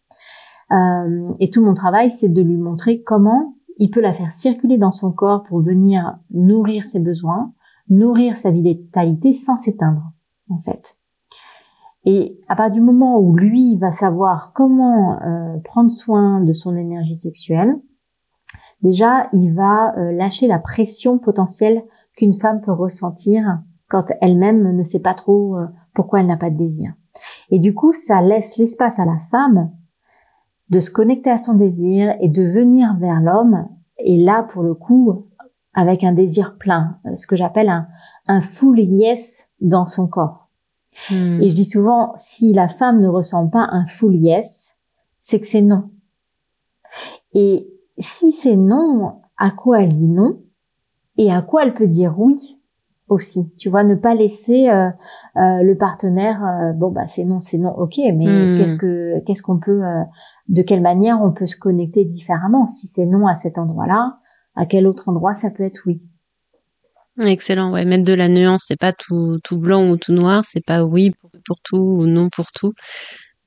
Euh, 0.71 1.33
et 1.39 1.49
tout 1.49 1.63
mon 1.63 1.73
travail, 1.73 2.11
c'est 2.11 2.29
de 2.29 2.41
lui 2.41 2.57
montrer 2.57 3.01
comment 3.01 3.55
il 3.77 3.89
peut 3.89 4.01
la 4.01 4.13
faire 4.13 4.33
circuler 4.33 4.77
dans 4.77 4.91
son 4.91 5.11
corps 5.11 5.43
pour 5.43 5.61
venir 5.61 6.17
nourrir 6.31 6.83
ses 6.83 6.99
besoins, 6.99 7.53
nourrir 7.89 8.35
sa 8.35 8.51
vitalité 8.51 9.33
sans 9.33 9.55
s'éteindre, 9.55 10.11
en 10.49 10.59
fait. 10.59 10.97
Et 12.05 12.39
à 12.47 12.55
partir 12.55 12.75
du 12.75 12.81
moment 12.81 13.19
où 13.19 13.35
lui 13.35 13.77
va 13.77 13.91
savoir 13.91 14.53
comment 14.53 15.21
euh, 15.21 15.57
prendre 15.63 15.91
soin 15.91 16.41
de 16.41 16.53
son 16.53 16.75
énergie 16.75 17.17
sexuelle, 17.17 17.75
déjà 18.81 19.29
il 19.33 19.53
va 19.53 19.97
euh, 19.97 20.11
lâcher 20.11 20.47
la 20.47 20.59
pression 20.59 21.17
potentielle 21.17 21.83
qu'une 22.15 22.33
femme 22.33 22.61
peut 22.61 22.71
ressentir 22.71 23.61
quand 23.89 24.11
elle-même 24.21 24.75
ne 24.75 24.83
sait 24.83 24.99
pas 24.99 25.13
trop 25.13 25.57
pourquoi 25.93 26.19
elle 26.19 26.27
n'a 26.27 26.35
pas 26.35 26.49
de 26.49 26.57
désir. 26.57 26.93
Et 27.51 27.59
du 27.59 27.73
coup, 27.73 27.93
ça 27.93 28.21
laisse 28.21 28.57
l'espace 28.57 28.99
à 28.99 29.05
la 29.05 29.19
femme 29.31 29.71
de 30.69 30.79
se 30.79 30.91
connecter 30.91 31.29
à 31.29 31.37
son 31.37 31.53
désir 31.53 32.15
et 32.21 32.29
de 32.29 32.43
venir 32.43 32.95
vers 32.97 33.21
l'homme. 33.21 33.67
Et 33.97 34.17
là, 34.17 34.43
pour 34.43 34.63
le 34.63 34.73
coup, 34.73 35.27
avec 35.73 36.03
un 36.03 36.13
désir 36.13 36.57
plein, 36.57 36.99
ce 37.15 37.27
que 37.27 37.35
j'appelle 37.35 37.69
un, 37.69 37.87
un 38.27 38.41
full 38.41 38.79
yes 38.79 39.47
dans 39.61 39.87
son 39.87 40.07
corps. 40.07 40.49
Hmm. 41.09 41.39
Et 41.39 41.49
je 41.49 41.55
dis 41.55 41.65
souvent, 41.65 42.13
si 42.17 42.53
la 42.53 42.67
femme 42.67 42.99
ne 42.99 43.07
ressent 43.07 43.47
pas 43.47 43.67
un 43.71 43.85
full 43.85 44.15
yes, 44.15 44.75
c'est 45.21 45.39
que 45.39 45.47
c'est 45.47 45.61
non. 45.61 45.89
Et 47.33 47.71
si 47.99 48.31
c'est 48.31 48.55
non, 48.55 49.21
à 49.37 49.51
quoi 49.51 49.81
elle 49.81 49.93
dit 49.93 50.09
non? 50.09 50.41
Et 51.17 51.31
à 51.31 51.41
quoi 51.41 51.63
elle 51.63 51.73
peut 51.73 51.87
dire 51.87 52.19
oui? 52.19 52.56
Aussi. 53.09 53.49
Tu 53.57 53.69
vois, 53.69 53.83
ne 53.83 53.95
pas 53.95 54.13
laisser 54.13 54.69
euh, 54.69 54.89
euh, 55.37 55.61
le 55.63 55.77
partenaire, 55.77 56.43
euh, 56.43 56.73
bon 56.73 56.91
bah 56.91 57.07
c'est 57.07 57.23
non, 57.23 57.39
c'est 57.39 57.57
non, 57.57 57.71
ok, 57.71 57.97
mais 57.97 58.25
hmm. 58.25 58.57
qu'est-ce 58.57 58.75
que 58.75 59.19
qu'est-ce 59.25 59.41
qu'on 59.41 59.59
peut, 59.59 59.81
de 60.49 60.61
quelle 60.61 60.81
manière 60.81 61.21
on 61.21 61.31
peut 61.31 61.45
se 61.45 61.57
connecter 61.57 62.05
différemment? 62.05 62.67
Si 62.67 62.87
c'est 62.87 63.05
non 63.05 63.27
à 63.27 63.35
cet 63.35 63.57
endroit-là, 63.57 64.17
à 64.55 64.65
quel 64.65 64.87
autre 64.87 65.09
endroit 65.09 65.33
ça 65.33 65.49
peut 65.49 65.63
être 65.63 65.83
oui? 65.85 66.01
Excellent, 67.25 67.71
ouais. 67.71 67.83
Mettre 67.83 68.03
de 68.03 68.13
la 68.13 68.27
nuance, 68.27 68.65
c'est 68.67 68.79
pas 68.79 68.91
tout, 68.91 69.39
tout 69.43 69.57
blanc 69.57 69.89
ou 69.89 69.97
tout 69.97 70.13
noir, 70.13 70.43
c'est 70.45 70.63
pas 70.63 70.83
oui 70.83 71.11
pour, 71.45 71.55
tout 71.63 71.77
ou 71.77 72.05
non 72.05 72.29
pour 72.29 72.51
tout. 72.51 72.73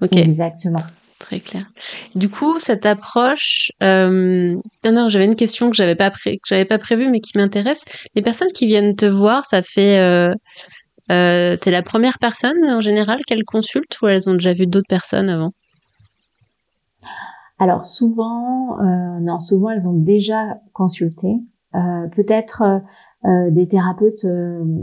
Ok. 0.03 0.17
Exactement. 0.17 0.81
Très 1.21 1.39
clair. 1.39 1.67
Du 2.15 2.31
coup, 2.31 2.59
cette 2.59 2.87
approche, 2.87 3.71
euh, 3.83 4.57
j'avais 4.83 5.27
une 5.27 5.37
question 5.37 5.69
que 5.69 5.77
j'avais 5.77 5.95
pas 5.95 6.11
pas 6.11 6.79
prévue, 6.79 7.09
mais 7.11 7.21
qui 7.21 7.37
m'intéresse. 7.37 7.85
Les 8.15 8.23
personnes 8.23 8.51
qui 8.55 8.67
viennent 8.67 8.97
te 8.97 9.05
voir, 9.05 9.45
ça 9.45 9.63
fait, 9.63 9.99
euh, 9.99 10.33
euh, 11.13 11.57
t'es 11.59 11.71
la 11.71 11.83
première 11.83 12.19
personne 12.19 12.65
en 12.65 12.81
général 12.81 13.19
qu'elles 13.27 13.45
consultent 13.45 14.01
ou 14.01 14.09
elles 14.09 14.31
ont 14.31 14.33
déjà 14.33 14.55
vu 14.55 14.67
d'autres 14.67 14.89
personnes 14.89 15.29
avant? 15.29 15.51
Alors 17.59 17.85
souvent, 17.85 18.79
non, 19.21 19.41
souvent 19.41 19.69
elles 19.69 19.87
ont 19.87 19.93
déjà 19.93 20.57
consulté. 20.73 21.29
Peut-être 22.17 22.63
des 23.51 23.69
thérapeutes, 23.69 24.25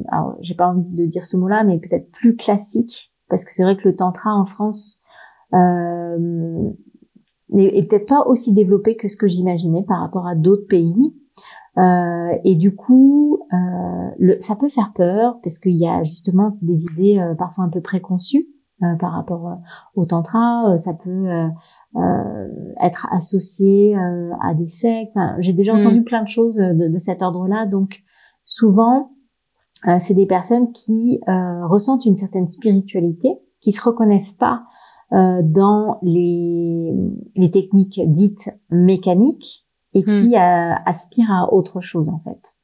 alors 0.10 0.38
j'ai 0.42 0.54
pas 0.54 0.68
envie 0.68 0.84
de 0.84 1.06
dire 1.08 1.26
ce 1.26 1.36
mot-là, 1.36 1.64
mais 1.64 1.80
peut-être 1.80 2.12
plus 2.12 2.36
classiques, 2.36 3.12
parce 3.28 3.44
que 3.44 3.52
c'est 3.52 3.64
vrai 3.64 3.76
que 3.76 3.88
le 3.88 3.96
tantra 3.96 4.36
en 4.36 4.46
France 4.46 5.02
n'est 7.50 7.86
peut-être 7.88 8.08
pas 8.08 8.26
aussi 8.28 8.54
développé 8.54 8.96
que 8.96 9.08
ce 9.08 9.18
que 9.18 9.28
j'imaginais 9.28 9.84
par 9.84 10.00
rapport 10.00 10.28
à 10.28 10.36
d'autres 10.36 10.68
pays. 10.68 11.14
Euh, 11.78 12.26
et 12.44 12.56
du 12.56 12.76
coup, 12.76 13.40
euh, 13.54 14.10
le, 14.18 14.38
ça 14.42 14.56
peut 14.56 14.70
faire 14.70 14.94
peur 14.96 15.40
parce 15.44 15.60
qu'il 15.60 15.76
y 15.76 15.88
a 15.88 16.04
justement 16.04 16.58
des 16.62 16.86
idées 16.86 17.20
euh, 17.20 17.36
parfois 17.36 17.66
un 17.66 17.70
peu 17.70 17.82
préconçues 17.82 18.48
euh, 18.82 18.96
par 19.00 19.12
rapport 19.12 19.48
euh, 19.48 19.56
au 19.96 20.06
tantra. 20.06 20.78
ça 20.80 20.94
peut 20.94 21.28
être 22.80 23.08
associé 23.12 23.96
à 24.42 24.54
des 24.54 24.68
sectes. 24.68 25.12
Enfin, 25.16 25.36
J'ai 25.40 25.54
déjà 25.54 25.74
mm. 25.74 25.80
entendu 25.80 26.04
plein 26.04 26.24
de 26.24 26.28
choses 26.28 26.56
de, 26.56 26.88
de 26.88 26.98
cet 26.98 27.22
ordre-là. 27.22 27.66
Donc 27.66 28.04
souvent, 28.46 29.12
c'est 30.00 30.14
des 30.14 30.28
personnes 30.28 30.72
qui 30.72 31.20
ressentent 31.28 32.06
une 32.06 32.18
certaine 32.18 32.48
spiritualité, 32.48 33.40
qui 33.62 33.72
se 33.72 33.82
reconnaissent 33.82 34.32
pas 34.32 34.64
dans 35.12 36.00
les, 36.02 36.92
les 37.36 37.52
techniques 37.52 38.02
dites 38.06 38.50
mécaniques 38.70 39.68
et 39.94 40.02
hmm. 40.02 40.12
qui 40.12 40.36
euh, 40.36 40.74
aspirent 40.86 41.32
à 41.32 41.54
autre 41.54 41.82
chose 41.82 42.10
en 42.10 42.20
fait. 42.20 42.56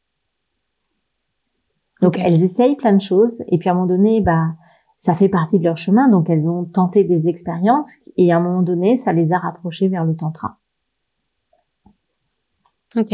Donc 2.02 2.18
elles 2.20 2.44
essayent 2.44 2.76
plein 2.76 2.94
de 2.94 3.02
choses 3.02 3.42
et 3.48 3.58
puis 3.58 3.70
à 3.70 3.72
un 3.72 3.76
moment 3.76 3.88
donné, 3.88 4.22
bah 4.22 4.56
ça 4.98 5.16
fait 5.16 5.30
partie 5.30 5.60
de 5.60 5.66
leur 5.66 5.78
chemin, 5.78 6.10
donc 6.10 6.30
elles 6.30 6.48
ont 6.48 6.64
tenté 6.64 7.04
des 7.04 7.28
expériences 7.28 7.92
et 8.16 8.32
à 8.32 8.38
un 8.38 8.40
moment 8.40 8.62
donné, 8.62 8.98
ça 8.98 9.12
les 9.12 9.34
a 9.34 9.38
rapprochées 9.38 9.90
vers 9.90 10.06
le 10.06 10.16
tantra. 10.16 10.60
Ok, 12.96 13.14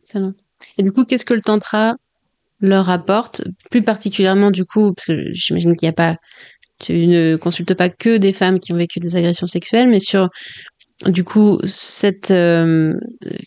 excellent. 0.00 0.32
Et 0.78 0.82
du 0.82 0.92
coup, 0.92 1.04
qu'est-ce 1.04 1.24
que 1.24 1.34
le 1.34 1.42
tantra 1.42 1.96
leur 2.60 2.90
apporte, 2.90 3.42
plus 3.70 3.82
particulièrement 3.82 4.50
du 4.50 4.64
coup, 4.64 4.92
parce 4.92 5.06
que 5.06 5.32
j'imagine 5.32 5.76
qu'il 5.76 5.86
n'y 5.86 5.90
a 5.90 5.94
pas, 5.94 6.16
tu 6.80 7.06
ne 7.06 7.36
consultes 7.36 7.74
pas 7.74 7.88
que 7.88 8.16
des 8.16 8.32
femmes 8.32 8.58
qui 8.58 8.72
ont 8.72 8.76
vécu 8.76 8.98
des 8.98 9.14
agressions 9.14 9.46
sexuelles, 9.46 9.88
mais 9.88 10.00
sur 10.00 10.28
du 11.06 11.24
coup, 11.24 11.58
cette 11.64 12.30
euh, 12.30 12.98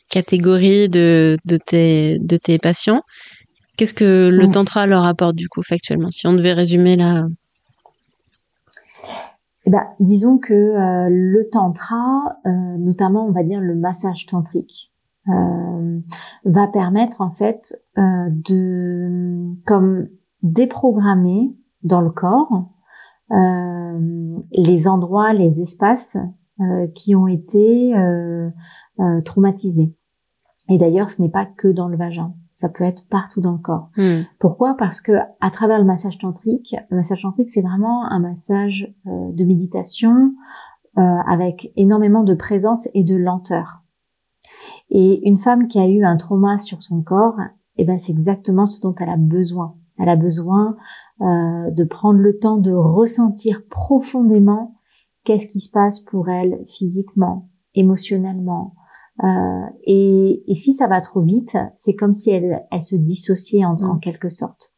catégorie 0.10 0.90
de, 0.90 1.38
de, 1.46 1.58
tes, 1.58 2.18
de 2.20 2.38
tes 2.38 2.58
patients, 2.58 3.02
qu'est-ce 3.78 3.94
que 3.94 4.30
le 4.30 4.48
mm. 4.48 4.52
tantra 4.52 4.88
leur 4.88 5.06
apporte 5.06 5.36
du 5.36 5.48
coup 5.48 5.62
factuellement? 5.62 6.10
Si 6.10 6.26
on 6.26 6.34
devait 6.34 6.54
résumer 6.54 6.96
là. 6.96 7.26
Eh 9.66 9.70
ben, 9.70 9.84
disons 10.00 10.40
que 10.40 10.54
euh, 10.54 11.10
le 11.10 11.48
tantra, 11.52 12.38
euh, 12.46 12.50
notamment 12.80 13.28
on 13.28 13.32
va 13.32 13.44
dire 13.44 13.62
le 13.62 13.76
massage 13.76 14.26
tantrique, 14.26 14.90
va 16.44 16.68
permettre 16.68 17.22
en 17.22 17.32
fait 17.32 17.82
de 17.96 19.56
comme 19.66 20.10
déprogrammer 20.42 21.56
dans 21.84 22.02
le 22.02 22.10
corps 22.10 22.73
les 23.30 24.88
endroits, 24.88 25.34
les 25.34 25.62
espaces 25.62 26.18
euh, 26.62 26.86
qui 26.94 27.16
ont 27.16 27.26
été 27.26 27.96
euh, 27.96 28.48
euh, 29.00 29.22
traumatisés. 29.22 29.92
Et 30.70 30.78
d'ailleurs, 30.78 31.10
ce 31.10 31.20
n'est 31.20 31.32
pas 31.32 31.48
que 31.48 31.68
dans 31.68 31.88
le 31.88 31.98
vagin, 31.98 32.36
ça 32.54 32.70
peut 32.70 32.84
être 32.84 33.08
partout 33.10 33.42
dans 33.42 33.54
le 33.54 33.58
corps. 33.58 33.90
Hmm. 33.98 34.22
Pourquoi? 34.40 34.78
Parce 34.78 35.02
que 35.02 35.14
à 35.42 35.50
travers 35.50 35.80
le 35.80 35.84
massage 35.84 36.20
tantrique, 36.20 36.76
le 36.92 36.98
massage 36.98 37.24
tantrique, 37.24 37.50
c'est 37.50 37.64
vraiment 37.64 38.06
un 38.06 38.20
massage 38.20 38.94
de 39.06 39.44
méditation 39.44 40.36
avec 40.96 41.74
énormément 41.76 42.24
de 42.24 42.36
présence 42.36 42.88
et 42.94 43.04
de 43.04 43.16
lenteur. 43.16 43.82
Et 44.92 45.28
une 45.28 45.38
femme 45.38 45.68
qui 45.68 45.80
a 45.80 45.88
eu 45.88 46.04
un 46.04 46.18
trauma 46.18 46.60
sur 46.60 46.84
son 46.84 47.02
corps, 47.02 47.40
eh 47.78 47.84
ben 47.84 47.98
c'est 47.98 48.12
exactement 48.12 48.68
ce 48.68 48.80
dont 48.80 48.94
elle 49.00 49.10
a 49.10 49.18
besoin. 49.18 49.76
Elle 49.98 50.10
a 50.10 50.16
besoin 50.16 50.78
euh, 51.22 51.72
de 51.72 51.84
prendre 51.84 52.20
le 52.20 52.38
temps 52.40 52.58
de 52.58 52.72
ressentir 52.72 53.64
profondément 53.70 54.76
qu'est-ce 55.24 55.48
qui 55.48 55.60
se 55.60 55.70
passe 55.70 56.00
pour 56.00 56.30
elle 56.30 56.64
physiquement, 56.68 57.50
émotionnellement. 57.76 58.76
Euh, 59.24 59.28
et, 59.84 60.44
et, 60.48 60.56
si 60.56 60.74
ça 60.74 60.88
va 60.88 61.00
trop 61.00 61.22
vite, 61.22 61.56
c'est 61.78 61.94
comme 61.94 62.14
si 62.14 62.32
elle, 62.32 62.64
elle 62.72 62.82
se 62.82 62.96
dissociait 62.96 63.64
en, 63.64 63.76
en, 63.76 63.96
mm. 63.96 64.00
quelque 64.00 64.30
sorte. 64.30 64.74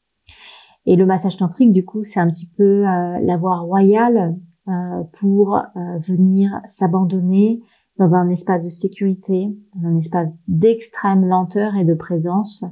Et 0.86 0.96
le 0.96 1.06
massage 1.06 1.38
tantrique, 1.38 1.72
du 1.72 1.84
coup, 1.84 2.04
c'est 2.04 2.20
un 2.20 2.30
petit 2.30 2.48
peu 2.58 2.88
euh, 2.88 3.20
la 3.22 3.38
voie 3.38 3.60
royale 3.60 4.36
euh, 4.68 5.04
pour 5.20 5.56
euh, 5.56 5.98
venir 6.00 6.62
s'abandonner 6.68 7.62
dans 7.98 8.14
un 8.14 8.30
espace 8.30 8.66
de 8.66 8.70
sécurité, 8.70 9.58
dans 9.76 9.88
un 9.88 9.98
espace 9.98 10.32
d'extrême 10.48 11.26
lenteur 11.26 11.76
et 11.76 11.86
de 11.86 11.94
présence, 11.94 12.66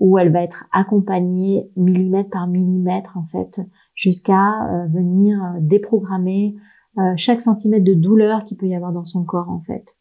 où 0.00 0.18
elle 0.18 0.32
va 0.32 0.42
être 0.42 0.64
accompagnée 0.72 1.70
millimètre 1.76 2.30
par 2.30 2.46
millimètre, 2.46 3.16
en 3.16 3.26
fait, 3.26 3.60
jusqu'à 3.94 4.50
euh, 4.70 4.86
venir 4.86 5.38
déprogrammer 5.60 6.56
euh, 6.96 7.14
chaque 7.16 7.42
centimètre 7.42 7.84
de 7.84 7.94
douleur 7.94 8.44
qu'il 8.44 8.56
peut 8.56 8.68
y 8.68 8.74
avoir 8.74 8.92
dans 8.92 9.04
son 9.04 9.24
corps 9.24 9.50
en 9.50 9.60
fait. 9.60 9.96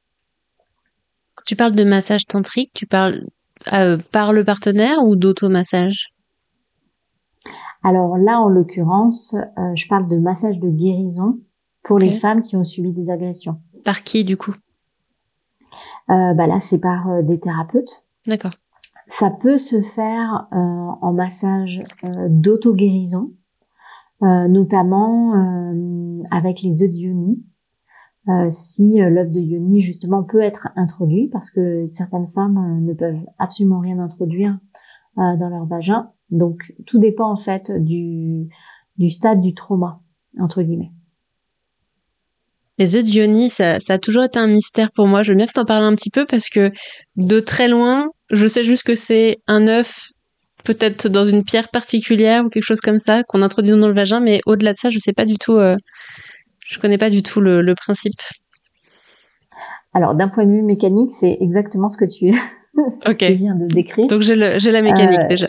Quand 1.33 1.43
tu 1.45 1.55
parles 1.55 1.73
de 1.73 1.83
massage 1.83 2.27
tantrique, 2.27 2.71
tu 2.73 2.85
parles 2.85 3.25
euh, 3.73 3.97
par 4.11 4.31
le 4.31 4.43
partenaire 4.43 5.03
ou 5.03 5.15
d'automassage? 5.15 6.13
Alors 7.81 8.17
là, 8.17 8.39
en 8.39 8.47
l'occurrence, 8.47 9.33
euh, 9.33 9.75
je 9.75 9.87
parle 9.87 10.07
de 10.07 10.17
massage 10.17 10.59
de 10.59 10.69
guérison 10.69 11.39
pour 11.83 11.97
les 11.97 12.13
femmes 12.13 12.43
qui 12.43 12.55
ont 12.55 12.63
subi 12.63 12.91
des 12.91 13.09
agressions. 13.09 13.59
Par 13.83 14.03
qui 14.03 14.23
du 14.23 14.37
coup? 14.37 14.53
Bah 16.07 16.33
Là, 16.47 16.59
c'est 16.61 16.77
par 16.77 17.23
des 17.23 17.39
thérapeutes. 17.39 18.05
D'accord. 18.27 18.53
Ça 19.19 19.29
peut 19.29 19.57
se 19.57 19.81
faire 19.81 20.47
en 20.51 21.13
massage 21.13 21.83
d'auto-guérison. 22.29 23.31
Euh, 24.23 24.47
notamment 24.47 25.35
euh, 25.35 26.23
avec 26.31 26.61
les 26.61 26.81
œufs 26.81 26.89
de 26.89 26.95
yoni. 26.95 27.43
Euh, 28.29 28.47
si 28.51 28.99
l'œuf 28.99 29.29
de 29.31 29.41
yoni 29.41 29.81
justement 29.81 30.23
peut 30.23 30.39
être 30.39 30.69
introduit 30.77 31.27
parce 31.27 31.51
que 31.51 31.85
certaines 31.87 32.27
femmes 32.27 32.85
ne 32.85 32.93
peuvent 32.93 33.19
absolument 33.37 33.79
rien 33.79 33.99
introduire 33.99 34.57
dans 35.17 35.49
leur 35.49 35.65
vagin. 35.65 36.11
Donc 36.29 36.73
tout 36.85 36.99
dépend 36.99 37.29
en 37.29 37.35
fait 37.35 37.69
du, 37.69 38.47
du 38.97 39.09
stade 39.09 39.41
du 39.41 39.53
trauma 39.53 39.99
entre 40.39 40.61
guillemets. 40.61 40.93
Les 42.77 42.95
œufs 42.95 43.03
de 43.03 43.09
Yoni, 43.09 43.49
ça, 43.49 43.79
ça, 43.79 43.93
a 43.93 43.97
toujours 43.99 44.23
été 44.23 44.39
un 44.39 44.47
mystère 44.47 44.91
pour 44.91 45.07
moi. 45.07 45.21
Je 45.23 45.31
veux 45.31 45.37
bien 45.37 45.45
que 45.45 45.53
tu 45.53 45.59
en 45.59 45.65
parles 45.65 45.83
un 45.83 45.95
petit 45.95 46.09
peu 46.09 46.25
parce 46.25 46.49
que 46.49 46.71
de 47.15 47.39
très 47.39 47.67
loin, 47.67 48.09
je 48.31 48.47
sais 48.47 48.63
juste 48.63 48.83
que 48.83 48.95
c'est 48.95 49.37
un 49.47 49.67
œuf 49.67 50.09
peut-être 50.63 51.09
dans 51.09 51.25
une 51.25 51.43
pierre 51.43 51.69
particulière 51.69 52.45
ou 52.45 52.49
quelque 52.49 52.63
chose 52.63 52.81
comme 52.81 52.99
ça 52.99 53.23
qu'on 53.23 53.41
introduit 53.41 53.71
dans 53.71 53.87
le 53.87 53.93
vagin, 53.93 54.19
mais 54.19 54.41
au-delà 54.45 54.73
de 54.73 54.77
ça, 54.77 54.89
je 54.89 54.97
sais 54.99 55.13
pas 55.13 55.25
du 55.25 55.37
tout, 55.37 55.55
euh, 55.55 55.75
je 56.65 56.79
connais 56.79 56.97
pas 56.97 57.09
du 57.09 57.21
tout 57.21 57.41
le, 57.41 57.73
principe. 57.75 58.19
Alors 59.93 60.15
d'un 60.15 60.27
point 60.27 60.45
de 60.45 60.51
vue 60.51 60.61
mécanique, 60.61 61.11
c'est 61.19 61.37
exactement 61.39 61.89
ce 61.89 61.97
que 61.97 62.05
tu, 62.05 62.31
viens 63.35 63.55
de 63.55 63.67
décrire. 63.67 64.07
Donc 64.07 64.21
j'ai 64.21 64.35
la 64.35 64.81
mécanique 64.81 65.19
euh, 65.23 65.27
déjà. 65.27 65.47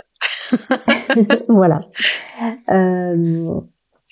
voilà. 1.48 1.80
Euh, 2.70 3.60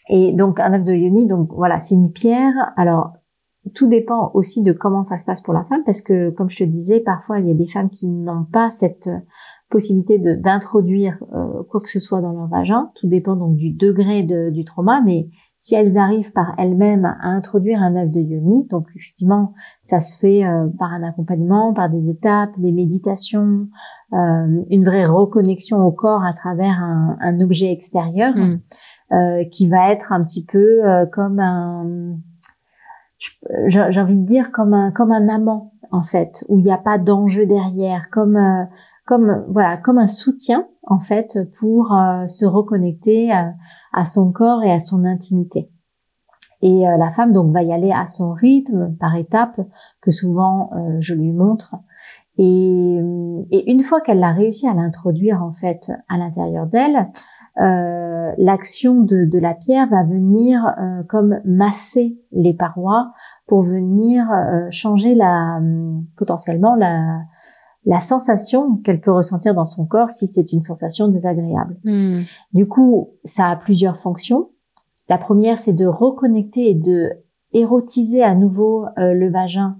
et 0.08 0.32
donc 0.32 0.60
un 0.60 0.72
œuf 0.74 0.84
de 0.84 0.92
yoni, 0.92 1.26
donc 1.26 1.50
voilà, 1.52 1.80
c'est 1.80 1.94
une 1.94 2.12
pierre. 2.12 2.54
Alors 2.76 3.12
tout 3.74 3.86
dépend 3.86 4.32
aussi 4.34 4.62
de 4.62 4.72
comment 4.72 5.04
ça 5.04 5.18
se 5.18 5.24
passe 5.24 5.40
pour 5.40 5.54
la 5.54 5.64
femme, 5.64 5.82
parce 5.84 6.00
que 6.00 6.30
comme 6.30 6.50
je 6.50 6.58
te 6.58 6.64
disais, 6.64 7.00
parfois 7.00 7.38
il 7.38 7.46
y 7.46 7.50
a 7.50 7.54
des 7.54 7.68
femmes 7.68 7.90
qui 7.90 8.06
n'ont 8.08 8.44
pas 8.44 8.72
cette 8.76 9.08
possibilité 9.70 10.18
d'introduire 10.18 11.18
euh, 11.32 11.62
quoi 11.70 11.80
que 11.80 11.88
ce 11.88 12.00
soit 12.00 12.20
dans 12.20 12.32
leur 12.32 12.48
vagin. 12.48 12.90
Tout 12.96 13.08
dépend 13.08 13.36
donc 13.36 13.56
du 13.56 13.72
degré 13.72 14.22
de, 14.22 14.50
du 14.50 14.64
trauma, 14.64 15.00
mais 15.04 15.28
si 15.58 15.76
elles 15.76 15.96
arrivent 15.96 16.32
par 16.32 16.54
elles-mêmes 16.58 17.04
à 17.04 17.28
introduire 17.28 17.80
un 17.80 17.94
œuf 17.94 18.10
de 18.10 18.20
yoni, 18.20 18.66
donc 18.66 18.88
effectivement, 18.96 19.54
ça 19.84 20.00
se 20.00 20.18
fait 20.18 20.44
euh, 20.44 20.66
par 20.78 20.92
un 20.92 21.04
accompagnement, 21.04 21.72
par 21.72 21.88
des 21.88 22.10
étapes, 22.10 22.50
des 22.58 22.72
méditations, 22.72 23.68
euh, 24.12 24.64
une 24.70 24.84
vraie 24.84 25.06
reconnexion 25.06 25.86
au 25.86 25.92
corps 25.92 26.24
à 26.24 26.32
travers 26.32 26.78
un, 26.82 27.16
un 27.20 27.40
objet 27.40 27.70
extérieur 27.70 28.36
mm. 28.36 28.60
Euh, 29.12 29.44
qui 29.51 29.68
va 29.68 29.92
être 29.92 30.12
un 30.12 30.22
petit 30.25 30.44
peu 30.44 30.81
comme 31.12 31.40
un, 31.40 32.16
j'ai 33.66 34.01
envie 34.01 34.16
de 34.16 34.27
dire 34.27 34.51
comme 34.53 34.75
un 34.75 34.90
comme 34.90 35.12
un 35.12 35.29
amant 35.29 35.72
en 35.92 36.03
fait, 36.03 36.44
où 36.48 36.59
il 36.59 36.64
n'y 36.64 36.72
a 36.72 36.79
pas 36.79 36.98
d'enjeu 36.98 37.46
derrière, 37.46 38.09
comme 38.11 38.37
euh, 38.37 38.64
comme 39.07 39.44
voilà, 39.48 39.77
comme 39.77 39.98
un 39.98 40.09
soutien 40.09 40.66
en 40.85 40.98
fait 40.98 41.38
pour 41.59 41.92
euh, 41.92 42.27
se 42.27 42.46
reconnecter 42.46 43.31
à, 43.31 44.05
son 44.07 44.33
corps 44.33 44.64
et 44.64 44.72
à 44.72 44.81
son 44.81 45.05
intimité. 45.05 45.70
Et 46.62 46.88
euh, 46.88 46.96
la 46.96 47.12
femme 47.12 47.33
donc 47.33 47.53
va 47.53 47.62
y 47.62 47.72
aller 47.72 47.92
à 47.92 48.09
son 48.09 48.33
rythme, 48.33 48.96
par 48.98 49.14
étapes, 49.16 49.61
que 50.01 50.11
souvent 50.11 50.70
je 51.01 51.14
lui 51.14 51.33
montre. 51.33 51.75
Et, 52.38 52.98
et 53.51 53.70
une 53.70 53.83
fois 53.83 54.01
qu'elle 54.01 54.25
a 54.25 54.33
réussi 54.33 54.66
à 54.66 54.72
l'introduire 54.72 55.42
en 55.42 55.51
fait 55.51 55.92
à 56.09 56.16
l'intérieur 56.16 56.66
d'elle, 56.66 57.11
euh, 57.60 58.32
l'action 58.38 59.02
de, 59.02 59.26
de, 59.26 59.38
la 59.38 59.52
pierre 59.52 59.86
va 59.90 60.04
venir 60.04 60.64
euh, 60.66 61.02
comme 61.06 61.38
masser 61.44 62.18
les 62.30 62.54
parois 62.54 63.12
pour 63.46 63.60
venir 63.60 64.26
euh, 64.30 64.68
changer 64.70 65.14
la 65.14 65.60
potentiellement 66.16 66.74
la, 66.74 67.20
la 67.84 68.00
sensation 68.00 68.76
qu'elle 68.78 69.02
peut 69.02 69.12
ressentir 69.12 69.54
dans 69.54 69.66
son 69.66 69.84
corps 69.84 70.08
si 70.08 70.26
c'est 70.26 70.50
une 70.52 70.62
sensation 70.62 71.08
désagréable. 71.08 71.76
Hmm. 71.84 72.14
Du 72.54 72.66
coup, 72.66 73.10
ça 73.26 73.48
a 73.50 73.56
plusieurs 73.56 73.98
fonctions. 73.98 74.48
La 75.10 75.18
première, 75.18 75.58
c'est 75.58 75.74
de 75.74 75.86
reconnecter 75.86 76.70
et 76.70 76.74
de 76.74 77.10
érotiser 77.52 78.22
à 78.22 78.34
nouveau 78.34 78.86
le 78.96 79.30
vagin 79.30 79.76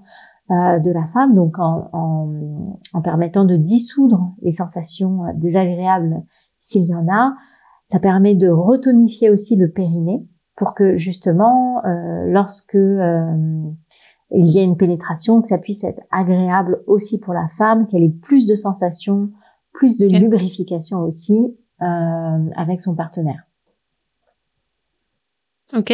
de 0.50 0.92
la 0.92 1.06
femme, 1.06 1.35
donc 1.35 1.58
en, 1.58 1.88
en, 1.94 2.78
en, 2.92 3.00
permettant 3.00 3.46
de 3.46 3.56
dissoudre 3.56 4.35
les 4.42 4.52
sensations 4.52 5.22
désagréables 5.37 6.22
s'il 6.61 6.85
y 6.85 6.94
en 6.94 7.06
a. 7.08 7.32
Ça 7.92 7.98
permet 7.98 8.35
de 8.35 8.48
retonifier 8.48 9.28
aussi 9.28 9.55
le 9.55 9.70
périnée 9.70 10.26
pour 10.57 10.74
que 10.74 10.96
justement, 10.96 11.85
euh, 11.85 12.24
lorsque 12.26 12.74
euh, 12.74 13.37
il 14.31 14.46
y 14.46 14.59
a 14.61 14.62
une 14.62 14.78
pénétration, 14.78 15.42
que 15.42 15.48
ça 15.48 15.59
puisse 15.59 15.85
être 15.85 16.00
agréable 16.11 16.83
aussi 16.87 17.18
pour 17.18 17.35
la 17.35 17.48
femme, 17.59 17.87
qu'elle 17.87 18.02
ait 18.02 18.16
plus 18.22 18.46
de 18.46 18.55
sensations, 18.55 19.31
plus 19.74 19.98
de 19.98 20.07
lubrification 20.07 21.00
aussi 21.00 21.55
euh, 21.83 21.85
avec 22.57 22.81
son 22.81 22.94
partenaire. 22.94 23.42
Ok, 25.76 25.92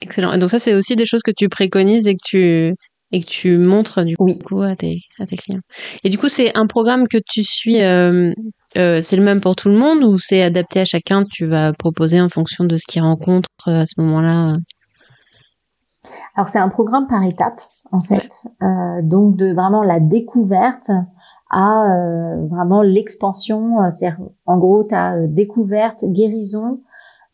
excellent. 0.00 0.32
Et 0.32 0.38
donc 0.38 0.50
ça, 0.50 0.60
c'est 0.60 0.74
aussi 0.74 0.94
des 0.94 1.06
choses 1.06 1.22
que 1.24 1.32
tu 1.36 1.48
préconises 1.48 2.06
et 2.06 2.14
que 2.14 2.22
tu 2.24 2.76
et 3.14 3.20
que 3.20 3.26
tu 3.26 3.58
montres 3.58 4.04
du 4.04 4.16
coup 4.16 4.62
à 4.62 4.74
tes 4.74 4.98
à 5.20 5.26
tes 5.26 5.36
clients. 5.36 5.60
Et 6.02 6.10
du 6.10 6.18
coup, 6.18 6.28
c'est 6.28 6.56
un 6.56 6.66
programme 6.66 7.06
que 7.06 7.18
tu 7.24 7.44
suis. 7.44 7.80
Euh, 7.80 8.32
euh, 8.76 9.02
c'est 9.02 9.16
le 9.16 9.22
même 9.22 9.40
pour 9.40 9.54
tout 9.54 9.68
le 9.68 9.78
monde 9.78 10.02
ou 10.02 10.18
c'est 10.18 10.42
adapté 10.42 10.80
à 10.80 10.84
chacun? 10.84 11.22
Tu 11.22 11.46
vas 11.46 11.72
proposer 11.72 12.20
en 12.20 12.28
fonction 12.28 12.64
de 12.64 12.76
ce 12.76 12.84
qu'il 12.88 13.02
rencontre 13.02 13.48
à 13.66 13.86
ce 13.86 14.00
moment-là? 14.00 14.56
Alors 16.34 16.48
c'est 16.48 16.58
un 16.58 16.68
programme 16.68 17.06
par 17.06 17.22
étape 17.22 17.60
en 17.92 18.00
fait, 18.00 18.28
euh, 18.62 19.02
donc 19.02 19.36
de 19.36 19.52
vraiment 19.52 19.84
la 19.84 20.00
découverte 20.00 20.90
à 21.50 21.84
euh, 21.84 22.46
vraiment 22.48 22.82
l'expansion. 22.82 23.80
Euh, 23.80 23.90
c'est 23.92 24.12
en 24.46 24.58
gros, 24.58 24.82
tu 24.82 24.94
as 24.94 25.14
euh, 25.14 25.26
découverte, 25.28 26.04
guérison, 26.04 26.80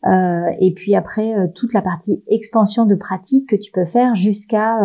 euh, 0.05 0.45
et 0.59 0.73
puis 0.73 0.95
après 0.95 1.33
toute 1.55 1.73
la 1.73 1.81
partie 1.81 2.23
expansion 2.27 2.85
de 2.85 2.95
pratique 2.95 3.49
que 3.49 3.55
tu 3.55 3.71
peux 3.71 3.85
faire 3.85 4.15
jusqu'à 4.15 4.77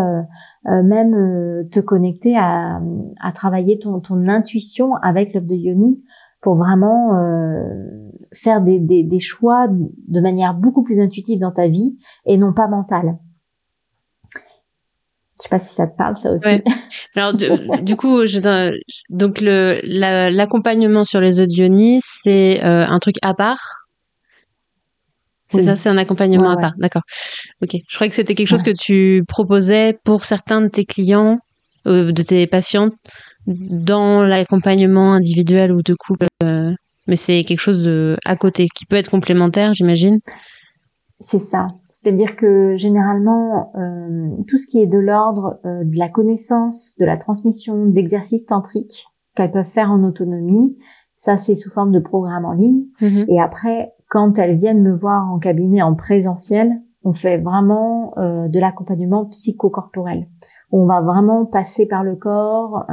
même 0.65 1.69
te 1.71 1.81
connecter 1.81 2.37
à, 2.37 2.81
à 3.23 3.33
travailler 3.33 3.79
ton, 3.79 4.01
ton 4.01 4.29
intuition 4.29 4.95
avec 4.97 5.33
l'œuvre 5.33 5.47
de 5.47 5.55
Yoni 5.55 6.03
pour 6.43 6.57
vraiment 6.57 7.13
faire 8.33 8.61
des, 8.61 8.79
des, 8.79 9.05
des, 9.05 9.21
choix 9.21 9.69
de 9.69 10.21
manière 10.21 10.55
beaucoup 10.55 10.83
plus 10.83 11.01
intuitive 11.01 11.41
dans 11.41 11.53
ta 11.53 11.69
vie 11.69 11.97
et 12.27 12.37
non 12.37 12.53
pas 12.53 12.69
mentale. 12.69 13.17
Je 15.39 15.43
sais 15.43 15.49
pas 15.51 15.59
si 15.59 15.75
ça 15.75 15.87
te 15.87 15.97
parle, 15.97 16.17
ça 16.17 16.31
aussi. 16.31 16.63
Alors, 17.15 17.35
du, 17.35 17.97
coup, 17.97 18.25
je, 18.27 18.41
donc 19.11 19.41
le 19.43 19.81
l'accompagnement 20.31 21.05
sur 21.05 21.21
les 21.21 21.41
audionies, 21.43 22.01
c'est 22.03 22.65
euh, 22.65 22.87
un 22.87 22.99
truc 22.99 23.17
à 23.23 23.35
part? 23.35 23.86
C'est 25.57 25.63
ça, 25.63 25.77
c'est 25.77 25.89
un 25.89 25.99
accompagnement 25.99 26.51
à 26.51 26.57
part. 26.57 26.75
D'accord. 26.79 27.03
Ok. 27.63 27.77
Je 27.89 27.95
croyais 27.95 28.09
que 28.09 28.17
c'était 28.17 28.35
quelque 28.35 28.49
chose 28.49 28.63
que 28.63 28.77
tu 28.77 29.25
proposais 29.27 29.99
pour 30.05 30.25
certains 30.25 30.61
de 30.61 30.69
tes 30.69 30.85
clients, 30.85 31.39
euh, 31.87 32.13
de 32.13 32.23
tes 32.23 32.47
patientes, 32.47 32.93
dans 33.47 34.23
l'accompagnement 34.23 35.13
individuel 35.13 35.73
ou 35.73 35.83
de 35.83 35.95
couple. 35.95 36.27
Euh, 36.43 36.73
mais 37.07 37.17
c'est 37.17 37.45
quelque 37.45 37.61
chose 37.61 37.85
de, 37.85 38.17
à 38.25 38.37
côté 38.37 38.67
qui 38.75 38.87
peut 38.87 38.97
être 38.97 39.11
complémentaire, 39.11 39.75
j'imagine. 39.75 40.19
C'est 41.21 41.39
ça. 41.39 41.69
C'est-à-dire 41.91 42.37
que 42.37 42.75
généralement, 42.77 43.73
euh, 43.77 44.43
tout 44.49 44.59
ce 44.59 44.67
qui 44.67 44.81
est 44.81 44.87
de 44.87 44.99
l'ordre 44.99 45.59
de 45.65 45.99
la 45.99 46.09
connaissance, 46.09 46.95
de 46.99 47.07
la 47.07 47.17
transmission, 47.17 47.87
d'exercices 47.87 48.45
tantriques 48.45 49.07
qu'elles 49.35 49.53
peuvent 49.53 49.65
faire 49.65 49.91
en 49.91 50.03
autonomie, 50.03 50.77
ça 51.19 51.39
c'est 51.39 51.57
sous 51.57 51.71
forme 51.71 51.93
de 51.93 52.01
programme 52.01 52.45
en 52.45 52.53
ligne. 52.53 52.85
Mm-hmm. 53.01 53.27
Et 53.29 53.41
après, 53.41 53.93
quand 54.09 54.39
elles 54.39 54.57
viennent 54.57 54.83
me 54.83 54.95
voir 54.95 55.31
en 55.31 55.39
cabinet 55.39 55.83
en 55.83 55.95
présentiel, 55.95 56.81
on 57.05 57.13
fait 57.13 57.39
vraiment 57.39 58.15
euh, 58.19 58.49
de 58.49 58.59
l'accompagnement 58.59 59.27
psychocorporel. 59.27 60.29
On 60.73 60.87
va 60.87 61.01
vraiment 61.01 61.47
passer 61.47 61.87
par 61.87 62.03
le 62.03 62.17
corps, 62.17 62.85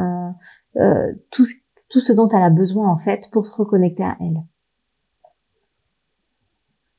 tout, 1.32 1.46
ce, 1.46 1.54
tout 1.90 2.00
ce 2.00 2.14
dont 2.14 2.28
elle 2.30 2.44
a 2.44 2.52
besoin 2.52 2.88
en 2.88 2.98
fait 2.98 3.30
pour 3.32 3.48
se 3.48 3.52
reconnecter 3.52 4.04
à 4.04 4.16
elle. 4.22 4.44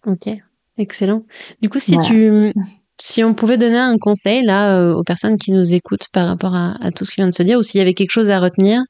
Ok. 0.07 0.29
Excellent. 0.77 1.22
Du 1.62 1.68
coup, 1.68 1.79
si 1.79 1.96
tu, 1.98 2.53
si 3.00 3.22
on 3.22 3.35
pouvait 3.35 3.59
donner 3.59 3.79
un 3.79 3.96
conseil 3.98 4.44
là 4.44 4.77
euh, 4.79 4.94
aux 4.94 5.05
personnes 5.05 5.37
qui 5.37 5.53
nous 5.53 5.72
écoutent 5.72 6.09
par 6.12 6.27
rapport 6.27 6.55
à, 6.55 6.90
tout 6.94 7.05
ce 7.05 7.11
qui 7.11 7.16
vient 7.16 7.29
de 7.29 7.35
se 7.35 7.42
dire, 7.42 7.59
ou 7.59 7.62
s'il 7.62 7.79
y 7.79 7.83
avait 7.83 7.94
quelque 7.94 8.11
chose 8.11 8.31
à 8.31 8.40
retenir, 8.40 8.83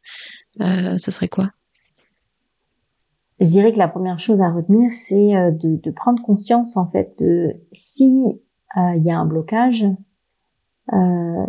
euh, 0.61 0.97
ce 0.99 1.11
serait 1.11 1.29
quoi? 1.29 1.51
Je 3.41 3.49
dirais 3.51 3.73
que 3.73 3.79
la 3.79 3.89
première 3.89 4.19
chose 4.19 4.41
à 4.41 4.51
retenir, 4.51 4.91
c'est 4.93 5.37
euh, 5.37 5.51
de, 5.51 5.77
de, 5.77 5.91
prendre 5.91 6.23
conscience 6.23 6.77
en 6.77 6.87
fait 6.87 7.15
de 7.19 7.55
si 7.73 8.41
il 8.77 9.05
y 9.05 9.11
a 9.13 9.17
un 9.17 9.25
blocage, 9.25 9.87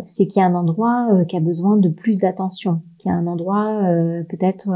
c'est 0.04 0.26
qu'il 0.28 0.40
y 0.40 0.44
a 0.44 0.46
un 0.46 0.54
endroit 0.54 1.08
qui 1.28 1.36
a 1.36 1.40
besoin 1.40 1.76
de 1.76 1.88
plus 1.88 2.18
d'attention, 2.18 2.82
qu'il 2.98 3.10
y 3.10 3.12
a 3.12 3.16
un 3.16 3.26
endroit 3.26 3.82
peut-être 4.28 4.68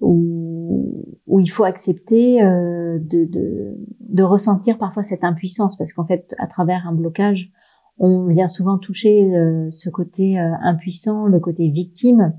où, 0.00 1.04
où 1.26 1.40
il 1.40 1.50
faut 1.50 1.64
accepter 1.64 2.42
euh, 2.42 2.98
de, 2.98 3.24
de, 3.24 3.76
de, 4.00 4.22
ressentir 4.22 4.78
parfois 4.78 5.04
cette 5.04 5.24
impuissance, 5.24 5.76
parce 5.76 5.92
qu'en 5.92 6.04
fait, 6.04 6.34
à 6.38 6.46
travers 6.46 6.86
un 6.86 6.92
blocage, 6.92 7.50
on 7.98 8.26
vient 8.26 8.48
souvent 8.48 8.78
toucher 8.78 9.34
euh, 9.34 9.70
ce 9.70 9.88
côté 9.88 10.38
euh, 10.38 10.52
impuissant, 10.62 11.26
le 11.26 11.40
côté 11.40 11.68
victime, 11.68 12.34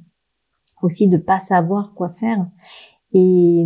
aussi 0.81 1.07
de 1.07 1.17
pas 1.17 1.39
savoir 1.39 1.93
quoi 1.95 2.09
faire. 2.09 2.45
Et, 3.17 3.65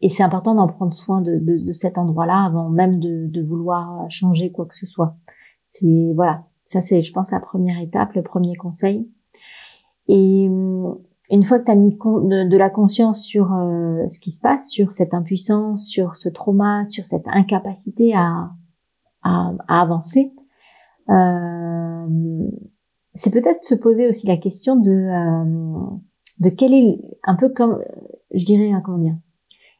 et 0.00 0.08
c'est 0.08 0.22
important 0.22 0.54
d'en 0.54 0.68
prendre 0.68 0.94
soin 0.94 1.20
de, 1.20 1.38
de, 1.38 1.62
de 1.62 1.72
cet 1.72 1.98
endroit-là 1.98 2.46
avant 2.46 2.70
même 2.70 2.98
de, 2.98 3.26
de, 3.26 3.42
vouloir 3.42 4.10
changer 4.10 4.50
quoi 4.50 4.64
que 4.64 4.74
ce 4.74 4.86
soit. 4.86 5.16
C'est 5.68 6.12
voilà, 6.14 6.44
ça 6.64 6.80
c'est, 6.80 7.02
je 7.02 7.12
pense, 7.12 7.30
la 7.30 7.40
première 7.40 7.78
étape, 7.78 8.14
le 8.14 8.22
premier 8.22 8.56
conseil. 8.56 9.06
Et 10.08 10.44
une 11.30 11.42
fois 11.44 11.58
que 11.58 11.66
tu 11.66 11.70
as 11.70 11.74
mis 11.74 11.90
de, 11.90 12.56
la 12.56 12.70
conscience 12.70 13.22
sur 13.22 13.52
euh, 13.52 14.08
ce 14.08 14.18
qui 14.18 14.32
se 14.32 14.40
passe, 14.40 14.70
sur 14.70 14.92
cette 14.92 15.12
impuissance, 15.12 15.86
sur 15.86 16.16
ce 16.16 16.30
trauma, 16.30 16.86
sur 16.86 17.04
cette 17.04 17.28
incapacité 17.28 18.14
à, 18.14 18.50
à, 19.22 19.52
avancer, 19.68 20.32
euh, 21.10 22.48
c'est 23.14 23.30
peut-être 23.30 23.62
se 23.62 23.74
poser 23.74 24.08
aussi 24.08 24.26
la 24.26 24.38
question 24.38 24.76
de 24.76 24.90
euh, 24.90 25.98
de 26.40 26.50
quel 26.50 26.74
est 26.74 27.00
un 27.24 27.34
peu 27.34 27.48
comme 27.48 27.82
je 28.32 28.44
dirais 28.44 28.70
hein, 28.70 28.82
comment 28.84 28.98
dire 28.98 29.16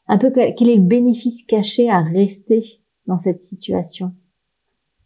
un 0.08 0.18
peu 0.18 0.30
quel 0.30 0.68
est 0.68 0.76
le 0.76 0.82
bénéfice 0.82 1.42
caché 1.44 1.90
à 1.90 2.00
rester 2.00 2.80
dans 3.06 3.18
cette 3.18 3.40
situation? 3.40 4.14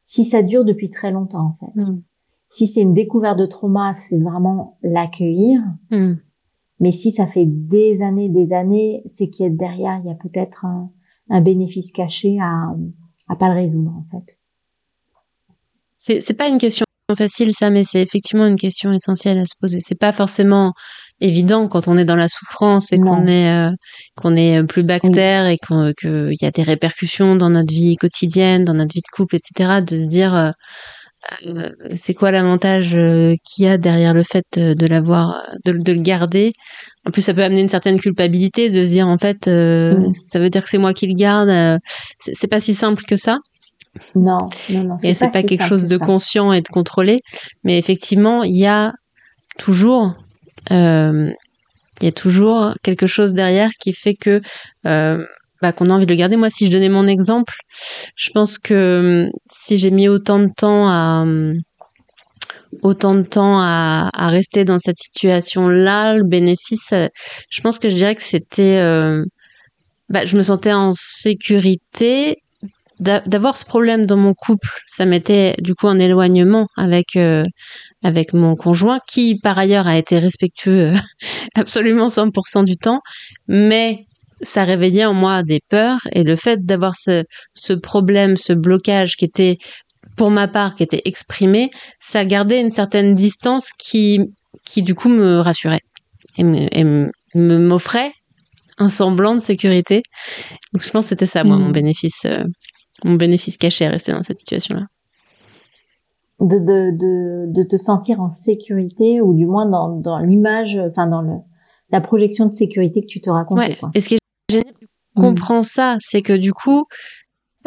Si 0.05 0.25
ça 0.25 0.43
dure 0.43 0.65
depuis 0.65 0.91
très 0.91 1.11
longtemps 1.11 1.57
en 1.61 1.67
fait. 1.67 1.81
Mm. 1.81 2.03
Si 2.51 2.67
c'est 2.67 2.83
une 2.83 2.95
découverte 2.95 3.39
de 3.39 3.47
trauma, 3.47 3.95
c'est 3.95 4.19
vraiment 4.19 4.79
l'accueillir. 4.83 5.63
Mm. 5.91 6.15
Mais 6.81 6.93
si 6.93 7.13
ça 7.13 7.27
fait 7.27 7.47
des 7.47 8.03
années, 8.03 8.29
des 8.29 8.53
années, 8.53 9.03
c'est 9.09 9.29
qu'il 9.29 9.47
y 9.47 9.49
a 9.49 9.51
derrière, 9.51 10.01
il 10.05 10.09
y 10.09 10.11
a 10.11 10.17
peut-être 10.17 10.65
un, 10.65 10.91
bénéfice 11.41 11.93
caché 11.93 12.39
à, 12.41 12.75
à 13.29 13.37
pas 13.37 13.49
le 13.49 13.55
résoudre, 13.55 13.93
en 13.97 14.05
fait. 14.11 14.39
C'est, 15.97 16.21
c'est 16.21 16.35
pas 16.35 16.49
une 16.49 16.59
question 16.59 16.85
facile, 17.17 17.53
ça, 17.55 17.71
mais 17.71 17.85
c'est 17.85 18.03
effectivement 18.03 18.47
une 18.47 18.57
question 18.57 18.93
essentielle 18.93 19.39
à 19.39 19.47
se 19.47 19.55
poser. 19.59 19.79
C'est 19.81 19.99
pas 19.99 20.13
forcément 20.13 20.73
évident 21.23 21.69
quand 21.69 21.89
on 21.89 21.97
est 21.97 22.05
dans 22.05 22.17
la 22.17 22.29
souffrance 22.29 22.93
et 22.93 22.99
qu'on 22.99 23.27
est 23.27 23.51
euh, 23.51 23.71
qu'on 24.17 24.37
est 24.37 24.63
plus 24.65 24.83
bactère 24.83 25.47
et 25.47 25.57
qu'il 25.59 26.35
y 26.41 26.45
a 26.45 26.51
des 26.51 26.63
répercussions 26.63 27.37
dans 27.37 27.51
notre 27.51 27.73
vie 27.73 27.97
quotidienne, 27.97 28.65
dans 28.65 28.75
notre 28.75 28.95
vie 28.95 29.01
de 29.01 29.17
couple, 29.17 29.37
etc. 29.37 29.81
De 29.83 29.99
se 29.99 30.07
dire 30.07 30.35
euh, 30.35 30.51
euh, 31.47 31.71
c'est 31.95 32.15
quoi 32.15 32.33
l'avantage 32.33 32.97
euh, 32.97 33.35
qu'il 33.45 33.65
y 33.65 33.69
a 33.69 33.79
derrière 33.79 34.13
le 34.13 34.25
fait 34.25 34.45
euh, 34.57 34.75
de 34.75 34.87
l'avoir, 34.87 35.41
de, 35.65 35.73
le 35.73 36.01
garder? 36.01 36.53
En 37.07 37.11
plus, 37.11 37.23
ça 37.23 37.33
peut 37.33 37.45
amener 37.45 37.61
une 37.61 37.69
certaine 37.69 38.01
culpabilité 38.01 38.71
de 38.71 38.85
se 38.85 38.91
dire 38.91 39.09
en 39.09 39.19
fait, 39.19 39.47
mm. 39.47 40.13
ça 40.15 40.39
veut 40.39 40.51
dire 40.51 40.65
que 40.65 40.69
c'est 40.69 40.79
moi 40.79 40.93
qui 40.93 41.07
le 41.07 41.15
garde. 41.15 41.81
c'est 42.19 42.49
pas 42.49 42.61
si 42.61 42.75
simple 42.75 43.05
que 43.05 43.17
ça. 43.17 43.37
Non, 44.15 44.39
non, 44.71 44.85
non. 44.85 44.97
Et 45.03 45.15
c'est 45.15 45.27
pas, 45.27 45.33
pas 45.33 45.43
quelque 45.43 45.65
chose 45.65 45.87
de 45.87 45.97
conscient 45.97 46.53
et 46.53 46.61
de 46.61 46.69
contrôlé, 46.69 47.21
mais 47.63 47.79
effectivement, 47.79 48.43
il 48.43 48.57
y 48.57 48.67
a 48.67 48.93
toujours, 49.59 50.15
il 50.71 51.35
y 52.03 52.07
a 52.07 52.13
toujours 52.13 52.75
quelque 52.83 53.07
chose 53.07 53.33
derrière 53.33 53.71
qui 53.81 53.93
fait 53.93 54.15
que 54.15 54.41
bah, 55.63 55.73
qu'on 55.73 55.91
a 55.91 55.93
envie 55.93 56.07
de 56.07 56.11
le 56.11 56.17
garder. 56.17 56.37
Moi, 56.37 56.51
si 56.51 56.67
je 56.67 56.73
donnais 56.73 56.89
mon 56.89 57.07
exemple, 57.07 57.55
je 58.17 58.31
pense 58.31 58.59
que 58.59 59.27
hum, 59.27 59.31
si 59.51 59.79
j'ai 59.79 59.93
mis 59.93 60.09
autant 60.09 60.41
de 60.41 60.51
temps 60.55 60.89
à 60.89 61.25
autant 62.83 63.15
de 63.15 63.23
temps 63.23 63.61
à, 63.61 64.11
à 64.13 64.29
rester 64.29 64.65
dans 64.65 64.79
cette 64.79 64.99
situation-là, 64.99 66.17
le 66.17 66.25
bénéfice, 66.25 66.93
euh, 66.93 67.09
je 67.51 67.61
pense 67.61 67.79
que 67.79 67.89
je 67.89 67.95
dirais 67.95 68.15
que 68.15 68.23
c'était, 68.23 68.79
euh, 68.79 69.25
bah, 70.09 70.25
je 70.25 70.37
me 70.37 70.43
sentais 70.43 70.73
en 70.73 70.93
sécurité. 70.95 72.42
D'avoir 73.03 73.57
ce 73.57 73.65
problème 73.65 74.07
dans 74.07 74.17
mon 74.17 74.33
couple, 74.33 74.69
ça 74.87 75.07
m'était 75.07 75.55
du 75.61 75.75
coup 75.75 75.89
un 75.89 75.99
éloignement 75.99 76.69
avec 76.77 77.17
euh, 77.17 77.43
avec 78.05 78.33
mon 78.33 78.55
conjoint, 78.55 79.01
qui 79.09 79.41
par 79.41 79.59
ailleurs 79.59 79.89
a 79.89 79.99
été 79.99 80.19
respectueux 80.19 80.93
absolument 81.57 82.09
100% 82.09 82.65
du 82.65 82.77
temps, 82.77 83.01
mais 83.49 84.05
ça 84.41 84.65
réveillait 84.65 85.05
en 85.05 85.15
moi 85.15 85.43
des 85.43 85.61
peurs 85.69 86.01
et 86.13 86.23
le 86.23 86.37
fait 86.37 86.65
d'avoir 86.65 86.95
ce, 86.97 87.25
ce 87.55 87.73
problème, 87.73 88.37
ce 88.37 88.53
blocage 88.53 89.17
qui 89.17 89.25
était 89.25 89.59
pour 90.17 90.31
ma 90.31 90.49
part, 90.49 90.75
qui 90.75 90.83
était 90.83 91.03
exprimée, 91.05 91.71
ça 92.01 92.25
gardait 92.25 92.61
une 92.61 92.71
certaine 92.71 93.15
distance 93.15 93.71
qui, 93.79 94.21
qui 94.65 94.83
du 94.83 94.95
coup 94.95 95.09
me 95.09 95.41
rassurait 95.41 95.81
et 96.39 96.45
me, 96.45 97.11
m'offrait 97.35 98.13
un 98.79 98.89
semblant 98.89 99.35
de 99.35 99.41
sécurité. 99.41 100.03
Donc 100.73 100.83
je 100.83 100.91
pense 100.91 101.05
que 101.05 101.09
c'était 101.11 101.27
ça, 101.27 101.45
moi, 101.45 101.57
mon 101.57 101.69
mm. 101.69 101.73
bénéfice, 101.73 102.25
euh, 102.25 102.45
mon 103.05 103.15
bénéfice 103.15 103.57
caché 103.57 103.87
à 103.87 103.91
rester 103.91 104.13
dans 104.13 104.23
cette 104.23 104.39
situation-là. 104.39 104.87
De, 106.41 106.59
de, 106.59 106.91
de, 106.97 107.53
de, 107.53 107.63
te 107.63 107.77
sentir 107.77 108.21
en 108.21 108.31
sécurité 108.31 109.21
ou 109.21 109.33
du 109.33 109.47
moins 109.47 109.67
dans, 109.67 109.89
dans 109.89 110.19
l'image, 110.19 110.77
enfin 110.77 111.07
dans 111.07 111.23
le, 111.23 111.35
la 111.93 112.01
projection 112.01 112.47
de 112.47 112.55
sécurité 112.55 113.01
que 113.01 113.07
tu 113.07 113.21
te 113.21 113.31
racontes. 113.31 113.59
Ouais. 113.59 113.79
Et 113.95 114.01
ce 114.01 114.09
qui 114.09 114.15
est 114.15 114.19
génial, 114.51 114.75
tu 114.81 114.89
comprends 115.15 115.63
ça, 115.63 115.97
c'est 116.01 116.23
que 116.23 116.33
du 116.33 116.53
coup, 116.53 116.85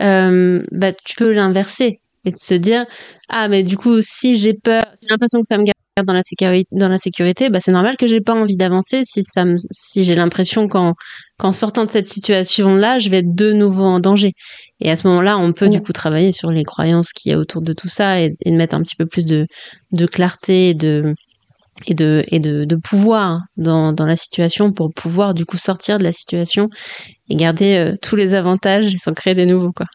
euh, 0.01 0.61
bah, 0.71 0.91
tu 0.91 1.15
peux 1.15 1.31
l'inverser 1.31 2.01
et 2.25 2.31
de 2.31 2.37
se 2.37 2.53
dire 2.53 2.85
ah 3.29 3.47
mais 3.47 3.63
du 3.63 3.77
coup 3.77 4.01
si 4.01 4.35
j'ai 4.35 4.53
peur, 4.53 4.83
j'ai 5.01 5.07
l'impression 5.09 5.39
que 5.39 5.47
ça 5.47 5.57
me 5.57 5.63
garde 5.63 5.75
dans 6.03 6.13
la 6.13 6.23
sécurité, 6.23 6.67
dans 6.73 6.89
la 6.89 6.97
sécurité, 6.97 7.49
bah 7.49 7.59
c'est 7.61 7.71
normal 7.71 7.95
que 7.95 8.07
j'ai 8.07 8.19
pas 8.19 8.33
envie 8.33 8.57
d'avancer 8.57 9.03
si 9.05 9.23
ça 9.23 9.45
me, 9.45 9.55
si 9.71 10.03
j'ai 10.03 10.15
l'impression 10.15 10.67
qu'en 10.67 10.93
qu'en 11.37 11.53
sortant 11.53 11.85
de 11.85 11.91
cette 11.91 12.07
situation 12.07 12.75
là, 12.75 12.99
je 12.99 13.09
vais 13.09 13.19
être 13.19 13.33
de 13.33 13.53
nouveau 13.53 13.85
en 13.85 13.99
danger. 13.99 14.33
Et 14.81 14.91
à 14.91 14.95
ce 14.95 15.07
moment-là, 15.07 15.37
on 15.37 15.53
peut 15.53 15.69
du 15.69 15.81
coup 15.81 15.93
travailler 15.93 16.31
sur 16.31 16.51
les 16.51 16.63
croyances 16.63 17.13
qu'il 17.13 17.31
y 17.31 17.35
a 17.35 17.37
autour 17.37 17.61
de 17.61 17.73
tout 17.73 17.87
ça 17.87 18.21
et, 18.21 18.35
et 18.41 18.51
mettre 18.51 18.75
un 18.75 18.81
petit 18.81 18.95
peu 18.95 19.05
plus 19.05 19.25
de 19.25 19.47
de 19.91 20.05
clarté 20.05 20.69
et 20.69 20.73
de 20.73 21.15
et 21.87 21.93
de 21.93 22.23
et 22.27 22.39
de, 22.39 22.65
de 22.65 22.75
pouvoir 22.75 23.41
dans 23.57 23.93
dans 23.93 24.05
la 24.05 24.17
situation 24.17 24.71
pour 24.71 24.93
pouvoir 24.93 25.33
du 25.33 25.45
coup 25.45 25.57
sortir 25.57 25.97
de 25.97 26.03
la 26.03 26.11
situation 26.11 26.69
et 27.29 27.35
garder 27.35 27.75
euh, 27.75 27.95
tous 28.01 28.15
les 28.15 28.33
avantages 28.33 28.93
et 28.93 28.97
s'en 28.97 29.13
créer 29.13 29.33
des 29.33 29.45
nouveaux 29.45 29.71
quoi. 29.71 29.85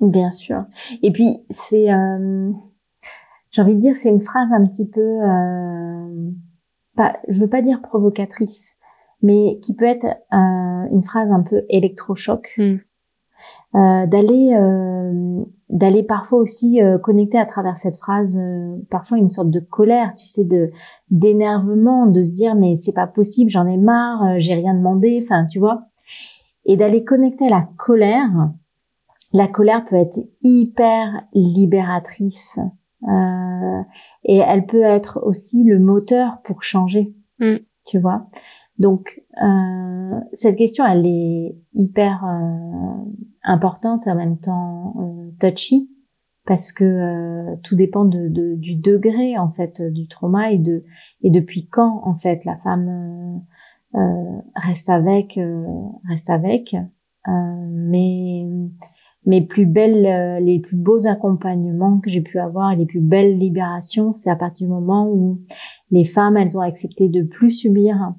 Bien 0.00 0.32
sûr. 0.32 0.64
Et 1.02 1.12
puis 1.12 1.38
c'est 1.50 1.92
euh, 1.92 2.50
j'ai 3.52 3.60
envie 3.60 3.74
de 3.74 3.80
dire, 3.80 3.94
c'est 3.96 4.08
une 4.08 4.22
phrase 4.22 4.50
un 4.50 4.66
petit 4.66 4.88
peu, 4.88 5.00
euh, 5.00 6.30
pas, 6.96 7.18
je 7.28 7.38
veux 7.38 7.48
pas 7.48 7.60
dire 7.60 7.82
provocatrice, 7.82 8.72
mais 9.20 9.58
qui 9.62 9.76
peut 9.76 9.84
être 9.84 10.06
euh, 10.06 10.88
une 10.90 11.02
phrase 11.02 11.30
un 11.30 11.42
peu 11.42 11.62
électrochoc. 11.68 12.54
Hmm. 12.56 12.76
Euh, 13.74 14.06
d'aller 14.06 14.54
euh, 14.54 15.44
d'aller 15.70 16.02
parfois 16.02 16.40
aussi 16.40 16.82
euh, 16.82 16.98
connecter 16.98 17.38
à 17.38 17.46
travers 17.46 17.78
cette 17.78 17.96
phrase 17.96 18.38
parfois 18.90 19.16
une 19.16 19.30
sorte 19.30 19.50
de 19.50 19.60
colère 19.60 20.12
tu 20.14 20.26
sais 20.26 20.44
de 20.44 20.70
d'énervement 21.10 22.04
de 22.04 22.22
se 22.22 22.32
dire 22.32 22.54
mais 22.54 22.76
c'est 22.76 22.92
pas 22.92 23.06
possible 23.06 23.48
j'en 23.48 23.66
ai 23.66 23.78
marre 23.78 24.38
j'ai 24.38 24.52
rien 24.52 24.74
demandé 24.74 25.18
enfin 25.24 25.46
tu 25.46 25.58
vois 25.58 25.84
et 26.66 26.76
d'aller 26.76 27.02
connecter 27.02 27.46
à 27.46 27.50
la 27.50 27.68
colère 27.78 28.50
la 29.32 29.48
colère 29.48 29.86
peut 29.86 29.96
être 29.96 30.18
hyper 30.42 31.22
libératrice 31.32 32.58
euh, 33.08 33.82
et 34.24 34.36
elle 34.36 34.66
peut 34.66 34.82
être 34.82 35.20
aussi 35.22 35.64
le 35.64 35.78
moteur 35.78 36.38
pour 36.44 36.62
changer, 36.62 37.14
mm. 37.40 37.56
tu 37.86 37.98
vois. 37.98 38.26
Donc 38.82 39.22
euh, 39.40 40.20
cette 40.32 40.56
question, 40.56 40.84
elle 40.84 41.06
est 41.06 41.56
hyper 41.72 42.24
euh, 42.24 43.10
importante 43.44 44.08
en 44.08 44.16
même 44.16 44.38
temps 44.38 44.96
euh, 44.98 45.30
touchy 45.38 45.88
parce 46.46 46.72
que 46.72 46.82
euh, 46.82 47.56
tout 47.62 47.76
dépend 47.76 48.04
de, 48.04 48.26
de, 48.26 48.56
du 48.56 48.74
degré 48.74 49.38
en 49.38 49.50
fait 49.50 49.80
du 49.80 50.08
trauma 50.08 50.50
et 50.50 50.58
de 50.58 50.82
et 51.22 51.30
depuis 51.30 51.68
quand 51.68 52.00
en 52.04 52.16
fait 52.16 52.44
la 52.44 52.56
femme 52.56 53.42
reste 54.56 54.88
avec 54.88 55.38
reste 56.08 56.28
avec. 56.28 56.74
Mais 57.28 58.46
mes 59.24 59.42
plus 59.42 59.66
belles, 59.66 60.06
euh, 60.06 60.40
les 60.40 60.58
plus 60.58 60.76
beaux 60.76 61.06
accompagnements 61.06 62.00
que 62.00 62.10
j'ai 62.10 62.22
pu 62.22 62.38
avoir 62.38 62.74
les 62.74 62.86
plus 62.86 63.00
belles 63.00 63.38
libérations, 63.38 64.12
c'est 64.12 64.30
à 64.30 64.36
partir 64.36 64.66
du 64.66 64.72
moment 64.72 65.08
où 65.08 65.40
les 65.90 66.04
femmes, 66.04 66.36
elles 66.36 66.56
ont 66.56 66.62
accepté 66.62 67.08
de 67.08 67.22
plus 67.22 67.52
subir, 67.52 68.14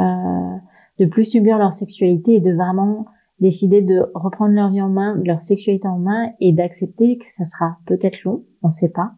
euh, 0.00 0.56
de 0.98 1.06
plus 1.06 1.24
subir 1.24 1.58
leur 1.58 1.72
sexualité 1.72 2.34
et 2.34 2.40
de 2.40 2.52
vraiment 2.52 3.06
décider 3.40 3.82
de 3.82 4.06
reprendre 4.14 4.54
leur 4.54 4.70
vie 4.70 4.80
en 4.80 4.88
main, 4.88 5.20
leur 5.24 5.40
sexualité 5.40 5.88
en 5.88 5.98
main 5.98 6.32
et 6.40 6.52
d'accepter 6.52 7.18
que 7.18 7.26
ça 7.26 7.44
sera 7.46 7.78
peut-être 7.86 8.22
long, 8.24 8.44
on 8.62 8.70
sait 8.70 8.88
pas, 8.88 9.12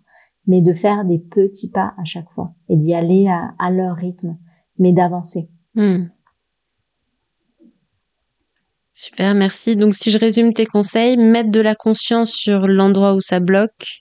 mais 0.46 0.62
de 0.62 0.72
faire 0.72 1.04
des 1.04 1.18
petits 1.18 1.70
pas 1.70 1.94
à 1.98 2.04
chaque 2.04 2.30
fois 2.30 2.54
et 2.68 2.76
d'y 2.76 2.94
aller 2.94 3.28
à, 3.28 3.70
leur 3.70 3.96
rythme, 3.96 4.36
mais 4.78 4.92
d'avancer. 4.92 5.48
Hmm. 5.74 6.06
Super, 8.92 9.34
merci. 9.34 9.76
Donc, 9.76 9.92
si 9.92 10.10
je 10.10 10.18
résume 10.18 10.54
tes 10.54 10.64
conseils, 10.64 11.18
mettre 11.18 11.50
de 11.50 11.60
la 11.60 11.74
conscience 11.74 12.30
sur 12.30 12.66
l'endroit 12.66 13.14
où 13.14 13.20
ça 13.20 13.40
bloque, 13.40 14.00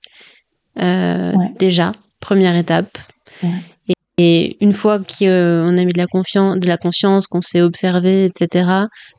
euh, 0.79 1.33
déjà, 1.59 1.91
première 2.21 2.55
étape. 2.55 2.97
Et, 4.17 4.63
une 4.63 4.73
fois 4.73 4.99
qu'on 4.99 5.77
a 5.77 5.83
mis 5.83 5.93
de 5.93 5.97
la 5.97 6.07
confiance, 6.07 6.57
de 6.57 6.67
la 6.67 6.77
conscience, 6.77 7.27
qu'on 7.27 7.41
s'est 7.41 7.61
observé, 7.61 8.25
etc., 8.25 8.69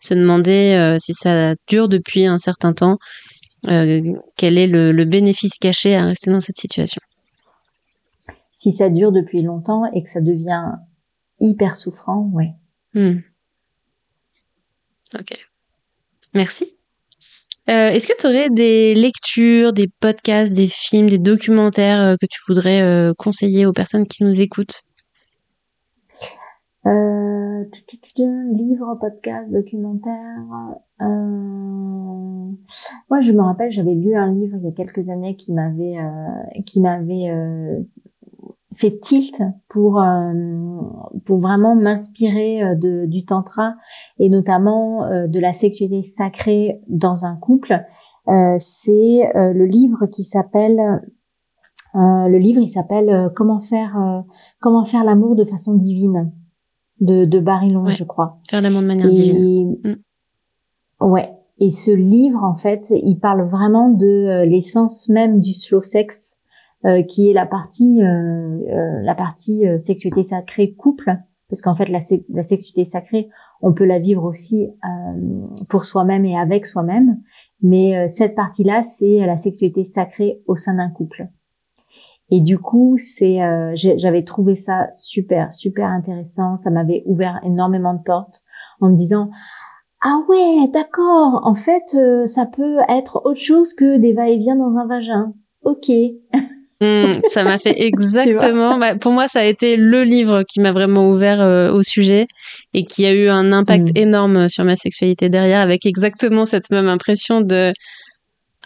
se 0.00 0.14
demander 0.14 0.74
euh, 0.74 0.98
si 0.98 1.12
ça 1.12 1.54
dure 1.68 1.88
depuis 1.88 2.24
un 2.24 2.38
certain 2.38 2.72
temps, 2.72 2.96
euh, 3.68 4.00
quel 4.36 4.58
est 4.58 4.66
le, 4.66 5.04
bénéfice 5.04 5.58
caché 5.58 5.94
à 5.96 6.04
rester 6.04 6.30
dans 6.30 6.40
cette 6.40 6.56
situation. 6.56 7.00
Si 8.56 8.72
ça 8.72 8.88
dure 8.88 9.12
depuis 9.12 9.42
longtemps 9.42 9.84
et 9.92 10.02
que 10.02 10.10
ça 10.10 10.20
devient 10.20 10.72
hyper 11.40 11.76
souffrant, 11.76 12.30
ouais. 12.32 12.52
Hmm. 12.94 13.20
Ok. 15.14 15.38
Merci. 16.32 16.75
Euh, 17.68 17.88
est-ce 17.88 18.06
que 18.06 18.16
tu 18.16 18.26
aurais 18.26 18.48
des 18.48 18.94
lectures, 18.94 19.72
des 19.72 19.88
podcasts, 20.00 20.54
des 20.54 20.68
films, 20.68 21.08
des 21.08 21.18
documentaires 21.18 22.00
euh, 22.00 22.14
que 22.20 22.26
tu 22.26 22.38
voudrais 22.46 22.80
euh, 22.80 23.12
conseiller 23.18 23.66
aux 23.66 23.72
personnes 23.72 24.06
qui 24.06 24.22
nous 24.22 24.40
écoutent? 24.40 24.82
Euh, 26.86 27.64
livres, 28.16 28.96
podcasts, 29.00 29.50
documentaires. 29.50 30.44
Moi, 33.10 33.20
je 33.20 33.32
me 33.32 33.42
rappelle, 33.42 33.72
j'avais 33.72 33.94
lu 33.94 34.14
un 34.14 34.32
livre 34.32 34.56
il 34.58 34.64
y 34.64 34.68
a 34.68 34.72
quelques 34.72 35.08
années 35.08 35.34
qui 35.34 35.52
m'avait 35.52 35.96
qui 36.64 36.80
m'avait 36.80 37.28
fait 38.76 38.98
tilt 39.00 39.34
pour 39.68 40.00
euh, 40.00 40.32
pour 41.24 41.38
vraiment 41.38 41.74
m'inspirer 41.74 42.62
euh, 42.62 42.74
de 42.74 43.06
du 43.06 43.24
tantra 43.24 43.74
et 44.18 44.28
notamment 44.28 45.04
euh, 45.04 45.26
de 45.26 45.40
la 45.40 45.54
sexualité 45.54 46.08
sacrée 46.16 46.80
dans 46.88 47.24
un 47.24 47.36
couple. 47.36 47.80
c'est 48.26 49.30
le 49.34 49.64
livre 49.64 50.06
qui 50.06 50.24
s'appelle 50.24 51.00
le 51.94 52.38
livre 52.38 52.60
il 52.60 52.68
s'appelle 52.68 53.30
comment 53.36 53.60
faire 53.60 54.24
comment 54.60 54.84
faire 54.84 55.04
l'amour 55.04 55.36
de 55.36 55.44
façon 55.44 55.74
divine 55.74 56.32
de 57.00 57.24
de 57.24 57.38
Barry 57.38 57.70
Long 57.70 57.86
je 57.86 58.04
crois. 58.04 58.38
Faire 58.50 58.62
l'amour 58.62 58.82
de 58.82 58.88
manière 58.88 59.10
divine. 59.10 59.76
Mm. 59.84 61.06
Ouais. 61.06 61.30
Et 61.58 61.70
ce 61.70 61.90
livre 61.92 62.42
en 62.42 62.56
fait, 62.56 62.86
il 62.90 63.18
parle 63.18 63.48
vraiment 63.48 63.88
de 63.88 64.44
l'essence 64.44 65.08
même 65.08 65.40
du 65.40 65.54
slow 65.54 65.82
sex 65.82 66.35
euh, 66.84 67.02
qui 67.02 67.30
est 67.30 67.32
la 67.32 67.46
partie 67.46 68.02
euh, 68.02 68.58
euh, 68.68 69.00
la 69.02 69.14
partie 69.14 69.64
sexualité 69.78 70.24
sacrée 70.24 70.74
couple 70.74 71.16
parce 71.48 71.62
qu'en 71.62 71.74
fait 71.74 71.88
la, 71.88 72.00
la, 72.28 72.44
sexualité 72.44 72.84
sacrée 72.84 73.30
on 73.62 73.72
peut 73.72 73.86
la 73.86 73.98
vivre 73.98 74.22
aussi 74.24 74.68
pour 75.70 75.84
soi-même 75.84 76.26
et 76.26 76.38
avec 76.38 76.66
soi-même 76.66 77.16
mais 77.62 78.10
cette 78.10 78.34
partie 78.34 78.62
là 78.62 78.84
c'est 78.98 79.24
la 79.24 79.38
sexualité 79.38 79.86
sacrée 79.86 80.42
au 80.46 80.54
sein 80.54 80.74
d'un 80.74 80.90
couple 80.90 81.28
et 82.30 82.40
du 82.40 82.58
coup 82.58 82.98
c'est 82.98 83.38
j'avais 83.74 84.24
trouvé 84.24 84.54
ça 84.54 84.90
super 84.90 85.54
super 85.54 85.88
intéressant 85.88 86.58
ça 86.58 86.68
m'avait 86.68 87.04
ouvert 87.06 87.40
énormément 87.42 87.94
de 87.94 88.02
portes 88.02 88.42
en 88.82 88.90
me 88.90 88.96
disant 88.96 89.30
ah 90.02 90.20
ouais, 90.28 90.68
d'accord. 90.74 91.40
En 91.44 91.54
fait, 91.54 91.96
ça 92.26 92.44
peut 92.44 92.76
être 92.86 93.22
autre 93.24 93.40
chose 93.40 93.72
que 93.72 93.96
des 93.96 94.12
va-et-vient 94.12 94.54
dans 94.54 94.76
un 94.76 94.86
vagin. 94.86 95.32
Ok. 95.64 95.90
Hmm, 96.80 97.20
ça 97.32 97.42
m'a 97.42 97.58
fait 97.58 97.74
exactement. 97.82 98.76
Bah, 98.78 98.94
pour 98.94 99.12
moi, 99.12 99.28
ça 99.28 99.40
a 99.40 99.44
été 99.44 99.76
le 99.76 100.04
livre 100.04 100.42
qui 100.42 100.60
m'a 100.60 100.72
vraiment 100.72 101.08
ouvert 101.08 101.40
euh, 101.40 101.70
au 101.70 101.82
sujet 101.82 102.26
et 102.74 102.84
qui 102.84 103.06
a 103.06 103.14
eu 103.14 103.28
un 103.28 103.52
impact 103.52 103.88
hmm. 103.88 103.96
énorme 103.96 104.48
sur 104.48 104.64
ma 104.64 104.76
sexualité 104.76 105.28
derrière, 105.28 105.60
avec 105.60 105.86
exactement 105.86 106.44
cette 106.46 106.70
même 106.70 106.88
impression 106.88 107.40
de. 107.40 107.72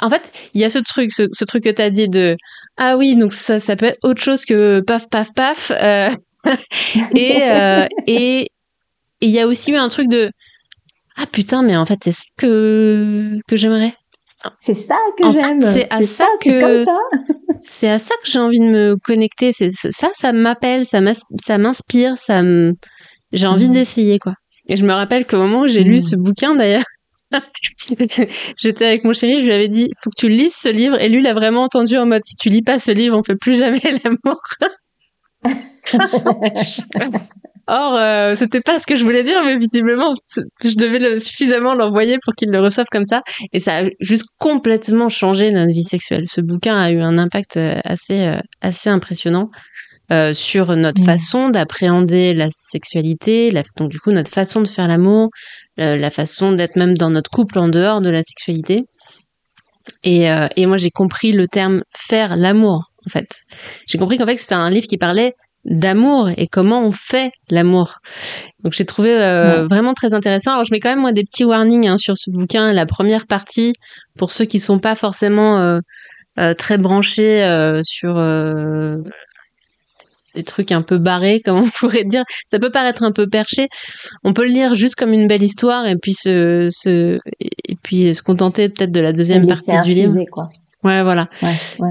En 0.00 0.08
fait, 0.08 0.32
il 0.54 0.60
y 0.60 0.64
a 0.64 0.70
ce 0.70 0.78
truc, 0.78 1.12
ce, 1.12 1.44
truc 1.44 1.64
que 1.64 1.70
t'as 1.70 1.90
dit 1.90 2.08
de 2.08 2.36
ah 2.78 2.96
oui, 2.96 3.16
donc 3.16 3.32
ça, 3.32 3.60
ça 3.60 3.76
peut 3.76 3.86
être 3.86 3.98
autre 4.02 4.22
chose 4.22 4.44
que 4.44 4.80
paf 4.80 5.08
paf 5.08 5.32
paf. 5.34 5.70
Euh, 5.70 6.10
et 7.14 7.42
euh, 7.42 7.86
et 8.06 8.48
il 9.20 9.30
y 9.30 9.38
a 9.38 9.46
aussi 9.46 9.72
eu 9.72 9.76
un 9.76 9.88
truc 9.88 10.08
de 10.08 10.30
ah 11.16 11.26
putain, 11.30 11.62
mais 11.62 11.76
en 11.76 11.84
fait 11.84 11.98
c'est 12.02 12.12
ce 12.12 12.22
que 12.36 13.38
que 13.46 13.56
j'aimerais. 13.56 13.92
C'est 14.60 14.74
ça 14.74 14.96
que 15.18 15.32
j'aime. 15.32 15.60
C'est 15.60 15.86
à 15.90 16.02
ça, 16.02 16.26
que 16.40 16.84
c'est 17.60 17.90
à 17.90 17.98
ça 17.98 18.14
que 18.22 18.30
j'ai 18.30 18.38
envie 18.38 18.60
de 18.60 18.64
me 18.64 18.96
connecter. 18.96 19.52
C'est 19.52 19.70
ça, 19.70 20.08
ça 20.14 20.32
m'appelle, 20.32 20.86
ça 20.86 21.58
m'inspire, 21.58 22.16
ça 22.16 22.42
j'ai 23.32 23.46
envie 23.46 23.68
mm. 23.68 23.72
d'essayer 23.72 24.18
quoi. 24.18 24.34
Et 24.66 24.76
je 24.76 24.84
me 24.84 24.92
rappelle 24.92 25.26
qu'au 25.26 25.38
moment 25.38 25.60
où 25.60 25.68
j'ai 25.68 25.84
lu 25.84 25.96
mm. 25.96 26.00
ce 26.00 26.16
bouquin 26.16 26.54
d'ailleurs, 26.54 26.84
J'étais 28.58 28.84
avec 28.84 29.04
mon 29.04 29.12
chéri, 29.12 29.40
je 29.40 29.46
lui 29.46 29.52
avais 29.52 29.68
dit, 29.68 29.88
faut 30.02 30.10
que 30.10 30.18
tu 30.18 30.28
lises 30.28 30.54
ce 30.54 30.68
livre, 30.68 31.00
et 31.00 31.08
lui, 31.08 31.20
il 31.20 31.26
a 31.26 31.34
vraiment 31.34 31.62
entendu 31.62 31.96
en 31.96 32.06
mode, 32.06 32.22
si 32.24 32.36
tu 32.36 32.48
lis 32.48 32.62
pas 32.62 32.78
ce 32.78 32.90
livre, 32.90 33.16
on 33.16 33.22
fait 33.22 33.36
plus 33.36 33.58
jamais 33.58 33.80
l'amour. 34.04 34.40
Or, 37.72 37.94
euh, 37.94 38.34
c'était 38.34 38.60
pas 38.60 38.80
ce 38.80 38.86
que 38.86 38.96
je 38.96 39.04
voulais 39.04 39.22
dire, 39.22 39.44
mais 39.44 39.56
visiblement, 39.56 40.14
je 40.64 40.74
devais 40.74 40.98
le, 40.98 41.20
suffisamment 41.20 41.76
l'envoyer 41.76 42.18
pour 42.20 42.34
qu'il 42.34 42.48
le 42.50 42.60
reçoive 42.60 42.86
comme 42.90 43.04
ça. 43.04 43.22
Et 43.52 43.60
ça 43.60 43.78
a 43.78 43.84
juste 44.00 44.24
complètement 44.40 45.08
changé 45.08 45.52
notre 45.52 45.72
vie 45.72 45.84
sexuelle. 45.84 46.24
Ce 46.26 46.40
bouquin 46.40 46.76
a 46.76 46.90
eu 46.90 47.00
un 47.00 47.16
impact 47.16 47.58
euh, 47.58 47.78
assez, 47.84 48.26
euh, 48.26 48.40
assez 48.60 48.90
impressionnant. 48.90 49.50
Euh, 50.12 50.34
sur 50.34 50.74
notre 50.74 51.00
mmh. 51.02 51.04
façon 51.04 51.50
d'appréhender 51.50 52.34
la 52.34 52.48
sexualité, 52.50 53.52
la, 53.52 53.62
donc 53.76 53.90
du 53.90 54.00
coup 54.00 54.10
notre 54.10 54.32
façon 54.32 54.60
de 54.60 54.66
faire 54.66 54.88
l'amour, 54.88 55.28
la 55.76 56.10
façon 56.10 56.50
d'être 56.50 56.74
même 56.74 56.98
dans 56.98 57.10
notre 57.10 57.30
couple 57.30 57.60
en 57.60 57.68
dehors 57.68 58.00
de 58.00 58.10
la 58.10 58.24
sexualité. 58.24 58.80
Et, 60.02 60.24
et 60.56 60.66
moi 60.66 60.78
j'ai 60.78 60.90
compris 60.90 61.30
le 61.30 61.46
terme 61.46 61.82
faire 61.96 62.36
l'amour 62.36 62.88
en 63.06 63.10
fait. 63.10 63.28
J'ai 63.86 63.98
compris 63.98 64.18
qu'en 64.18 64.26
fait 64.26 64.36
c'était 64.36 64.54
un 64.54 64.68
livre 64.68 64.88
qui 64.88 64.98
parlait 64.98 65.32
d'amour 65.64 66.30
et 66.36 66.46
comment 66.46 66.82
on 66.82 66.92
fait 66.92 67.32
l'amour. 67.50 67.98
Donc 68.64 68.72
j'ai 68.72 68.84
trouvé 68.84 69.12
euh, 69.12 69.66
vraiment 69.66 69.94
très 69.94 70.14
intéressant. 70.14 70.52
Alors 70.52 70.64
je 70.64 70.72
mets 70.72 70.80
quand 70.80 70.88
même 70.88 71.00
moi 71.00 71.12
des 71.12 71.22
petits 71.22 71.44
warnings 71.44 71.86
hein, 71.86 71.98
sur 71.98 72.16
ce 72.16 72.30
bouquin. 72.30 72.72
La 72.72 72.86
première 72.86 73.26
partie 73.26 73.74
pour 74.16 74.32
ceux 74.32 74.44
qui 74.44 74.60
sont 74.60 74.78
pas 74.78 74.94
forcément 74.94 75.58
euh, 75.58 75.80
euh, 76.38 76.54
très 76.54 76.78
branchés 76.78 77.42
sur 77.84 78.14
des 80.36 80.44
trucs 80.44 80.70
un 80.70 80.82
peu 80.82 80.98
barrés, 80.98 81.40
comme 81.44 81.58
on 81.58 81.68
pourrait 81.68 82.04
dire. 82.04 82.24
Ça 82.46 82.58
peut 82.58 82.70
paraître 82.70 83.02
un 83.02 83.12
peu 83.12 83.28
perché. 83.28 83.68
On 84.24 84.32
peut 84.32 84.44
le 84.44 84.52
lire 84.52 84.74
juste 84.74 84.94
comme 84.94 85.12
une 85.12 85.26
belle 85.26 85.42
histoire 85.42 85.86
et 85.86 85.96
puis 85.96 86.14
se, 86.14 86.68
se 86.70 87.18
et 87.40 87.76
puis 87.82 88.14
se 88.14 88.22
contenter 88.22 88.68
peut-être 88.68 88.92
de 88.92 89.00
la 89.00 89.12
deuxième 89.12 89.46
partie 89.46 89.78
du 89.80 89.90
livre. 89.90 90.16
Quoi. 90.30 90.50
Ouais, 90.82 91.02
voilà. 91.02 91.28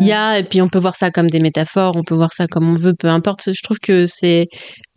Il 0.01 0.07
y 0.07 0.11
a, 0.11 0.39
et 0.39 0.43
puis 0.43 0.61
on 0.61 0.69
peut 0.69 0.79
voir 0.79 0.95
ça 0.95 1.11
comme 1.11 1.29
des 1.29 1.39
métaphores, 1.39 1.95
on 1.95 2.03
peut 2.03 2.15
voir 2.15 2.33
ça 2.33 2.47
comme 2.47 2.67
on 2.67 2.73
veut, 2.73 2.93
peu 2.93 3.07
importe. 3.07 3.53
Je 3.53 3.61
trouve 3.61 3.77
que 3.79 4.07
c'est, 4.07 4.47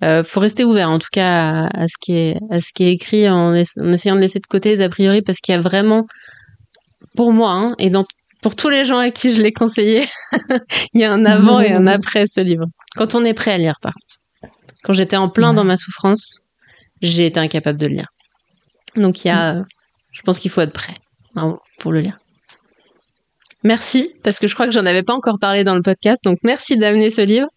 euh, 0.02 0.24
faut 0.24 0.40
rester 0.40 0.64
ouvert, 0.64 0.90
en 0.90 0.98
tout 0.98 1.10
cas, 1.12 1.66
à, 1.66 1.88
ce 1.88 1.94
qui 2.00 2.12
est, 2.12 2.38
à 2.50 2.60
ce 2.60 2.72
qui 2.74 2.84
est 2.84 2.92
écrit, 2.92 3.28
en, 3.28 3.54
essayant 3.54 4.16
de 4.16 4.20
laisser 4.20 4.38
de 4.38 4.46
côté 4.46 4.70
les 4.70 4.80
a 4.80 4.88
priori, 4.88 5.20
parce 5.20 5.40
qu'il 5.40 5.54
y 5.54 5.58
a 5.58 5.60
vraiment, 5.60 6.06
pour 7.16 7.32
moi, 7.32 7.50
hein, 7.50 7.74
et 7.78 7.90
dans, 7.90 8.06
pour 8.40 8.56
tous 8.56 8.70
les 8.70 8.86
gens 8.86 8.98
à 8.98 9.10
qui 9.10 9.34
je 9.34 9.42
l'ai 9.42 9.52
conseillé, 9.52 10.06
il 10.94 11.00
y 11.00 11.04
a 11.04 11.12
un 11.12 11.26
avant 11.26 11.60
et 11.60 11.72
un 11.72 11.86
après 11.86 12.24
ce 12.26 12.40
livre. 12.40 12.64
Quand 12.96 13.14
on 13.14 13.24
est 13.26 13.34
prêt 13.34 13.52
à 13.52 13.58
lire, 13.58 13.76
par 13.82 13.92
contre. 13.92 14.50
Quand 14.82 14.94
j'étais 14.94 15.16
en 15.16 15.28
plein 15.28 15.54
dans 15.54 15.64
ma 15.64 15.76
souffrance, 15.76 16.40
j'ai 17.02 17.26
été 17.26 17.38
incapable 17.38 17.78
de 17.78 17.86
le 17.86 17.94
lire. 17.94 18.08
Donc 18.96 19.24
il 19.24 19.28
y 19.28 19.30
a, 19.30 19.62
je 20.12 20.22
pense 20.22 20.38
qu'il 20.38 20.50
faut 20.50 20.60
être 20.60 20.72
prêt 20.72 20.94
hein, 21.36 21.56
pour 21.78 21.92
le 21.92 22.00
lire. 22.00 22.18
Merci, 23.64 24.10
parce 24.24 24.40
que 24.40 24.48
je 24.48 24.54
crois 24.54 24.66
que 24.66 24.72
j'en 24.72 24.86
avais 24.86 25.02
pas 25.02 25.14
encore 25.14 25.38
parlé 25.38 25.62
dans 25.62 25.74
le 25.74 25.82
podcast, 25.82 26.20
donc 26.24 26.38
merci 26.42 26.76
d'amener 26.76 27.10
ce 27.10 27.22
livre. 27.22 27.48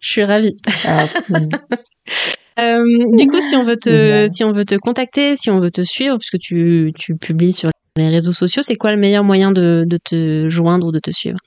Je 0.00 0.08
suis 0.10 0.24
ravie. 0.24 0.56
Ah, 0.84 1.04
euh, 2.60 2.98
du 3.12 3.28
coup, 3.28 3.40
si 3.40 3.54
on 3.54 3.62
veut 3.62 3.76
te, 3.76 4.26
si 4.28 4.42
on 4.42 4.50
veut 4.50 4.64
te 4.64 4.74
contacter, 4.74 5.36
si 5.36 5.50
on 5.50 5.60
veut 5.60 5.70
te 5.70 5.82
suivre, 5.82 6.18
puisque 6.18 6.38
tu, 6.38 6.92
tu 6.98 7.16
publies 7.16 7.52
sur 7.52 7.70
les 7.96 8.08
réseaux 8.08 8.32
sociaux, 8.32 8.62
c'est 8.62 8.74
quoi 8.74 8.90
le 8.90 8.98
meilleur 8.98 9.22
moyen 9.22 9.52
de, 9.52 9.84
de 9.86 9.98
te 9.98 10.48
joindre 10.48 10.88
ou 10.88 10.92
de 10.92 10.98
te 10.98 11.12
suivre? 11.12 11.38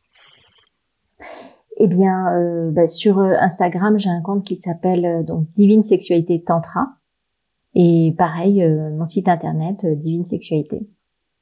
Eh 1.77 1.87
bien, 1.87 2.33
euh, 2.33 2.71
bah, 2.71 2.87
sur 2.87 3.19
euh, 3.19 3.33
Instagram, 3.41 3.99
j'ai 3.99 4.09
un 4.09 4.21
compte 4.21 4.45
qui 4.45 4.55
s'appelle 4.55 5.25
donc 5.25 5.47
Divine 5.55 5.83
Sexualité 5.83 6.41
Tantra, 6.41 6.87
et 7.73 8.15
pareil, 8.17 8.65
mon 8.97 9.05
site 9.05 9.27
internet 9.27 9.85
Divine 9.85 10.25
Sexualité. 10.25 10.87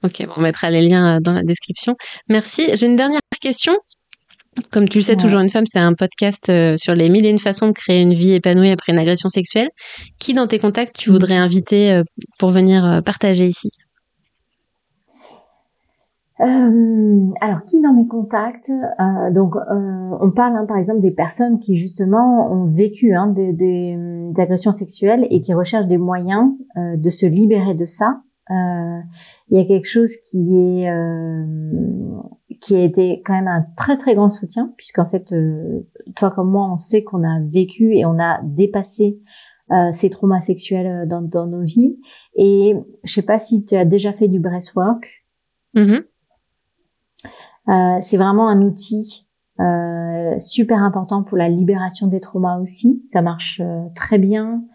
Ok, 0.04 0.28
on 0.36 0.42
mettra 0.42 0.70
les 0.70 0.82
liens 0.82 1.16
euh, 1.16 1.20
dans 1.22 1.32
la 1.32 1.44
description. 1.44 1.96
Merci. 2.28 2.64
J'ai 2.76 2.88
une 2.88 2.98
dernière 2.98 3.22
question. 3.42 3.74
Comme 4.70 4.88
tu 4.88 5.00
le 5.00 5.04
sais, 5.04 5.16
Toujours 5.16 5.40
une 5.40 5.50
femme, 5.50 5.66
c'est 5.66 5.80
un 5.80 5.94
podcast 5.94 6.50
euh, 6.50 6.76
sur 6.78 6.94
les 6.94 7.10
mille 7.10 7.26
et 7.26 7.30
une 7.30 7.40
façons 7.40 7.68
de 7.68 7.72
créer 7.72 8.02
une 8.02 8.14
vie 8.14 8.34
épanouie 8.34 8.70
après 8.70 8.92
une 8.92 9.00
agression 9.00 9.30
sexuelle. 9.30 9.70
Qui 10.20 10.34
dans 10.34 10.46
tes 10.46 10.60
contacts 10.60 10.96
tu 10.96 11.10
voudrais 11.10 11.38
inviter 11.38 11.92
euh, 11.92 12.04
pour 12.38 12.50
venir 12.50 13.02
partager 13.04 13.48
ici? 13.48 13.70
Alors, 16.40 17.64
qui 17.66 17.80
dans 17.80 17.94
mes 17.94 18.06
contacts 18.06 18.70
Donc, 19.32 19.56
on 19.56 20.32
parle 20.32 20.58
hein, 20.58 20.66
par 20.68 20.76
exemple 20.76 21.00
des 21.00 21.12
personnes 21.12 21.60
qui 21.60 21.78
justement 21.78 22.52
ont 22.52 22.66
vécu 22.66 23.16
hein, 23.16 23.28
des, 23.28 23.98
agressions 24.38 24.74
sexuelles 24.74 25.26
et 25.30 25.42
qui 25.42 25.54
recherchent 25.54 25.88
des 25.88 25.98
moyens 25.98 26.52
de 26.76 27.10
se 27.12 27.26
libérer 27.26 27.76
de 27.76 27.86
ça 27.86 28.18
il 29.54 29.60
y 29.60 29.62
a 29.62 29.66
quelque 29.66 29.88
chose 29.88 30.12
qui 30.26 30.58
est 30.58 30.90
euh, 30.90 31.46
qui 32.60 32.76
a 32.76 32.82
été 32.82 33.22
quand 33.24 33.34
même 33.34 33.48
un 33.48 33.64
très 33.78 33.98
très 33.98 34.16
grand 34.16 34.32
soutien 34.32 34.74
puisqu'en 34.78 35.06
fait 35.08 35.32
euh, 35.32 35.88
toi 36.16 36.32
comme 36.32 36.50
moi 36.50 36.68
on 36.72 36.76
sait 36.76 37.04
qu'on 37.04 37.24
a 37.24 37.40
vécu 37.40 37.96
et 37.96 38.04
on 38.04 38.20
a 38.20 38.40
dépassé 38.44 39.20
ces 39.94 40.12
traumas 40.12 40.42
sexuels 40.42 41.08
dans, 41.08 41.24
dans 41.24 41.48
nos 41.48 41.64
vies. 41.64 41.98
Et 42.36 42.76
je 43.04 43.12
sais 43.12 43.24
pas 43.24 43.40
si 43.40 43.66
tu 43.66 43.76
as 43.76 43.86
déjà 43.86 44.14
fait 44.14 44.28
du 44.28 44.40
breathwork 44.40 45.26
mm-hmm. 45.74 46.04
c'est 48.04 48.18
vraiment 48.18 48.50
un 48.50 48.62
outil 48.62 49.26
super 50.40 50.84
important 50.84 51.24
pour 51.24 51.38
la 51.38 51.50
libération 51.50 52.06
des 52.06 52.20
traumas 52.20 52.60
aussi. 52.60 53.04
Ça 53.14 53.24
marche 53.24 53.64
très 53.96 54.20
bien. 54.20 54.62
euh, 54.62 54.73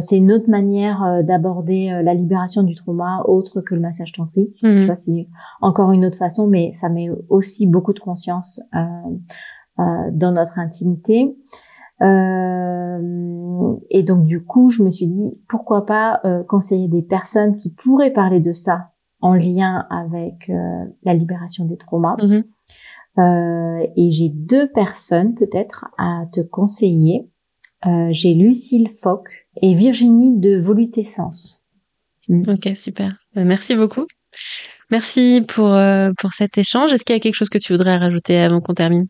c'est 0.00 0.18
une 0.18 0.30
autre 0.30 0.48
manière 0.48 1.02
euh, 1.02 1.22
d'aborder 1.22 1.90
euh, 1.90 2.02
la 2.02 2.14
libération 2.14 2.62
du 2.62 2.74
trauma 2.74 3.22
autre 3.26 3.60
que 3.60 3.74
le 3.74 3.80
massage 3.80 4.12
tantrique. 4.12 4.56
C'est 4.60 5.28
encore 5.60 5.90
une 5.92 6.04
autre 6.04 6.18
façon, 6.18 6.46
mais 6.46 6.72
ça 6.80 6.88
met 6.88 7.10
aussi 7.28 7.66
beaucoup 7.66 7.92
de 7.92 8.00
conscience 8.00 8.60
dans 9.78 10.32
notre 10.32 10.58
intimité. 10.58 11.34
et 13.90 14.02
donc 14.02 14.26
du 14.26 14.44
coup, 14.44 14.68
je 14.68 14.82
me 14.82 14.90
suis 14.90 15.06
dit 15.06 15.38
pourquoi 15.48 15.86
pas 15.86 16.20
conseiller 16.48 16.88
des 16.88 17.02
personnes 17.02 17.56
qui 17.56 17.70
pourraient 17.70 18.12
parler 18.12 18.40
de 18.40 18.52
ça 18.52 18.90
en 19.20 19.32
lien 19.34 19.86
avec 19.90 20.52
la 21.02 21.14
libération 21.14 21.64
des 21.64 21.78
traumas. 21.78 22.16
Mhm. 22.22 22.44
et 23.96 24.12
j'ai 24.12 24.28
deux 24.28 24.70
personnes 24.70 25.34
peut-être 25.34 25.86
à 25.96 26.22
te 26.30 26.40
conseiller. 26.42 27.30
j'ai 28.10 28.34
Lucille 28.34 28.90
Fock 28.90 29.48
et 29.60 29.74
Virginie 29.74 30.38
de 30.38 30.58
Volutessence. 30.58 31.62
Mm. 32.28 32.42
Ok, 32.48 32.76
super. 32.76 33.16
Euh, 33.36 33.44
merci 33.44 33.76
beaucoup. 33.76 34.06
Merci 34.90 35.44
pour, 35.46 35.72
euh, 35.72 36.10
pour 36.18 36.32
cet 36.32 36.58
échange. 36.58 36.92
Est-ce 36.92 37.04
qu'il 37.04 37.14
y 37.14 37.18
a 37.18 37.20
quelque 37.20 37.34
chose 37.34 37.48
que 37.48 37.58
tu 37.58 37.72
voudrais 37.72 37.96
rajouter 37.96 38.38
avant 38.38 38.60
qu'on 38.60 38.74
termine? 38.74 39.06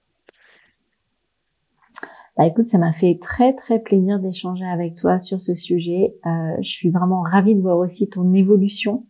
Bah 2.41 2.47
écoute, 2.47 2.69
ça 2.69 2.79
m'a 2.79 2.95
fait 2.95 3.19
très 3.21 3.55
très 3.55 3.81
plaisir 3.81 4.19
d'échanger 4.19 4.65
avec 4.65 4.95
toi 4.95 5.19
sur 5.19 5.43
ce 5.43 5.55
sujet. 5.55 6.15
Euh, 6.25 6.57
je 6.63 6.71
suis 6.71 6.89
vraiment 6.89 7.21
ravie 7.21 7.55
de 7.55 7.61
voir 7.61 7.77
aussi 7.77 8.09
ton 8.09 8.33
évolution. 8.33 9.05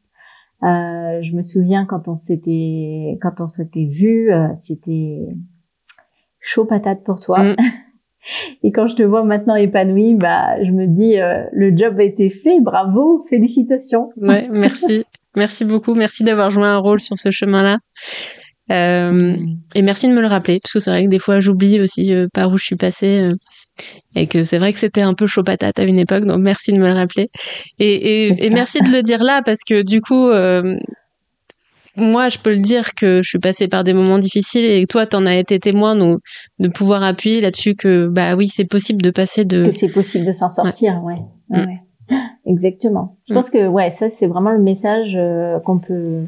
Euh, 0.64 1.22
je 1.22 1.32
me 1.36 1.42
souviens 1.42 1.86
quand 1.86 2.08
on 2.08 2.16
s'était 2.16 3.18
quand 3.22 3.40
on 3.40 3.46
s'était 3.46 3.84
vu, 3.84 4.32
euh, 4.32 4.48
c'était 4.56 5.28
chaud 6.40 6.64
patate 6.64 7.04
pour 7.04 7.20
toi. 7.20 7.52
Mm. 7.52 7.56
Et 8.62 8.72
quand 8.72 8.88
je 8.88 8.96
te 8.96 9.02
vois 9.02 9.24
maintenant 9.24 9.54
épanouie, 9.54 10.14
bah, 10.14 10.62
je 10.62 10.70
me 10.70 10.86
dis, 10.86 11.18
euh, 11.18 11.44
le 11.52 11.76
job 11.76 11.98
a 11.98 12.02
été 12.02 12.30
fait, 12.30 12.60
bravo, 12.60 13.26
félicitations. 13.30 14.10
Ouais, 14.16 14.48
merci. 14.50 15.04
merci 15.36 15.64
beaucoup. 15.64 15.94
Merci 15.94 16.24
d'avoir 16.24 16.50
joué 16.50 16.64
un 16.64 16.78
rôle 16.78 17.00
sur 17.00 17.18
ce 17.18 17.30
chemin-là. 17.30 17.78
Euh. 18.70 19.36
Et 19.74 19.82
merci 19.82 20.08
de 20.08 20.12
me 20.12 20.20
le 20.20 20.26
rappeler, 20.26 20.60
parce 20.62 20.72
que 20.72 20.80
c'est 20.80 20.90
vrai 20.90 21.04
que 21.04 21.10
des 21.10 21.18
fois, 21.18 21.40
j'oublie 21.40 21.80
aussi 21.80 22.14
euh, 22.14 22.28
par 22.32 22.52
où 22.52 22.58
je 22.58 22.64
suis 22.64 22.76
passée. 22.76 23.28
Et 24.14 24.26
que 24.26 24.44
c'est 24.44 24.58
vrai 24.58 24.72
que 24.72 24.78
c'était 24.78 25.00
un 25.00 25.14
peu 25.14 25.26
chaud 25.26 25.42
patate 25.42 25.78
à 25.78 25.84
une 25.84 25.98
époque, 25.98 26.26
donc 26.26 26.40
merci 26.40 26.72
de 26.72 26.78
me 26.78 26.86
le 26.86 26.92
rappeler. 26.92 27.30
Et, 27.78 28.26
et, 28.26 28.46
et 28.46 28.50
merci 28.50 28.80
de 28.80 28.90
le 28.90 29.02
dire 29.02 29.24
là, 29.24 29.40
parce 29.42 29.60
que 29.66 29.82
du 29.82 30.02
coup, 30.02 30.28
moi, 31.96 32.28
je 32.28 32.38
peux 32.38 32.50
le 32.50 32.58
dire 32.58 32.94
que 32.94 33.22
je 33.22 33.28
suis 33.28 33.38
passée 33.38 33.68
par 33.68 33.84
des 33.84 33.92
moments 33.92 34.18
difficiles 34.18 34.64
et 34.64 34.86
toi, 34.86 35.06
t'en 35.06 35.26
as 35.26 35.34
été 35.34 35.58
témoin, 35.58 35.96
donc 35.96 36.20
de 36.58 36.68
pouvoir 36.68 37.02
appuyer 37.02 37.40
là-dessus 37.40 37.74
que, 37.74 38.06
bah 38.06 38.36
oui, 38.36 38.48
c'est 38.48 38.64
possible 38.64 39.02
de 39.02 39.10
passer 39.10 39.44
de. 39.44 39.66
Que 39.66 39.72
c'est 39.72 39.88
possible 39.88 40.26
de 40.26 40.32
s'en 40.32 40.50
sortir, 40.50 41.02
ouais. 41.02 41.18
ouais. 41.50 41.80
Exactement. 42.46 43.16
Je 43.28 43.32
mm. 43.32 43.36
pense 43.36 43.50
que, 43.50 43.66
ouais, 43.66 43.90
ça, 43.90 44.10
c'est 44.10 44.26
vraiment 44.26 44.50
le 44.50 44.60
message 44.60 45.16
euh, 45.16 45.58
qu'on 45.60 45.78
peut. 45.78 46.26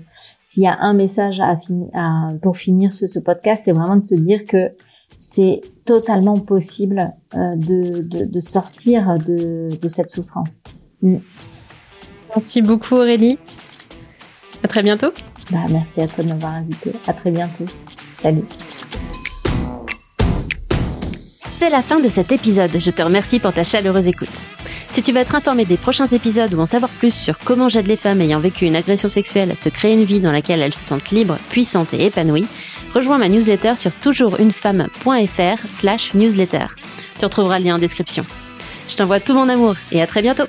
S'il 0.49 0.65
y 0.65 0.67
a 0.67 0.77
un 0.81 0.93
message 0.93 1.41
à, 1.41 1.59
à 1.95 2.29
pour 2.43 2.57
finir 2.57 2.93
ce, 2.93 3.07
ce 3.07 3.19
podcast, 3.19 3.63
c'est 3.65 3.73
vraiment 3.73 3.97
de 3.97 4.05
se 4.05 4.15
dire 4.15 4.45
que 4.47 4.73
c'est 5.21 5.61
totalement 5.87 6.39
possible 6.39 7.13
euh, 7.37 7.57
de, 7.57 8.03
de, 8.03 8.25
de, 8.27 8.41
sortir 8.41 9.17
de, 9.27 9.79
de 9.81 9.89
cette 9.89 10.11
souffrance. 10.11 10.65
Mm. 11.01 11.17
Merci 12.35 12.61
beaucoup 12.61 12.97
Aurélie. 12.97 13.39
À 14.63 14.69
très 14.69 14.83
bientôt. 14.83 15.13
Bah, 15.51 15.59
merci 15.69 16.01
à 16.01 16.09
toi 16.09 16.25
de 16.25 16.29
m'avoir 16.29 16.53
invité. 16.53 16.93
À 17.07 17.13
très 17.13 17.31
bientôt. 17.31 17.65
Salut. 18.23 18.45
C'est 21.59 21.71
la 21.71 21.83
fin 21.83 22.01
de 22.01 22.09
cet 22.09 22.33
épisode. 22.33 22.73
Je 22.79 22.91
te 22.91 23.03
remercie 23.03 23.39
pour 23.39 23.53
ta 23.53 23.65
chaleureuse 23.65 24.09
écoute. 24.09 24.43
Si 24.93 25.01
tu 25.01 25.13
veux 25.13 25.21
être 25.21 25.35
informé 25.35 25.65
des 25.65 25.77
prochains 25.77 26.07
épisodes 26.07 26.53
ou 26.55 26.61
en 26.61 26.67
savoir 26.67 26.91
plus 26.91 27.15
sur 27.15 27.39
comment 27.39 27.69
j'aide 27.69 27.87
les 27.87 27.97
femmes 27.97 28.21
ayant 28.21 28.41
vécu 28.41 28.67
une 28.67 28.77
agression 28.77 29.09
sexuelle 29.09 29.51
à 29.53 29.57
se 29.57 29.69
créer 29.71 29.95
une 29.95 30.05
vie 30.05 30.21
dans 30.21 30.33
laquelle 30.33 30.61
elles 30.61 30.75
se 30.75 30.85
sentent 30.85 31.11
libres, 31.11 31.39
puissantes 31.51 31.95
et 31.95 32.05
épanouies, 32.05 32.47
rejoins 32.95 33.17
ma 33.17 33.29
newsletter 33.29 33.77
sur 33.77 33.95
toujoursunefemme.fr 33.95 35.67
slash 35.71 36.13
newsletter. 36.15 36.67
Tu 37.19 37.25
retrouveras 37.25 37.59
le 37.59 37.65
lien 37.67 37.77
en 37.77 37.79
description. 37.79 38.27
Je 38.89 38.97
t'envoie 38.97 39.21
tout 39.21 39.35
mon 39.35 39.49
amour 39.49 39.77
et 39.93 40.03
à 40.03 40.07
très 40.07 40.21
bientôt 40.21 40.45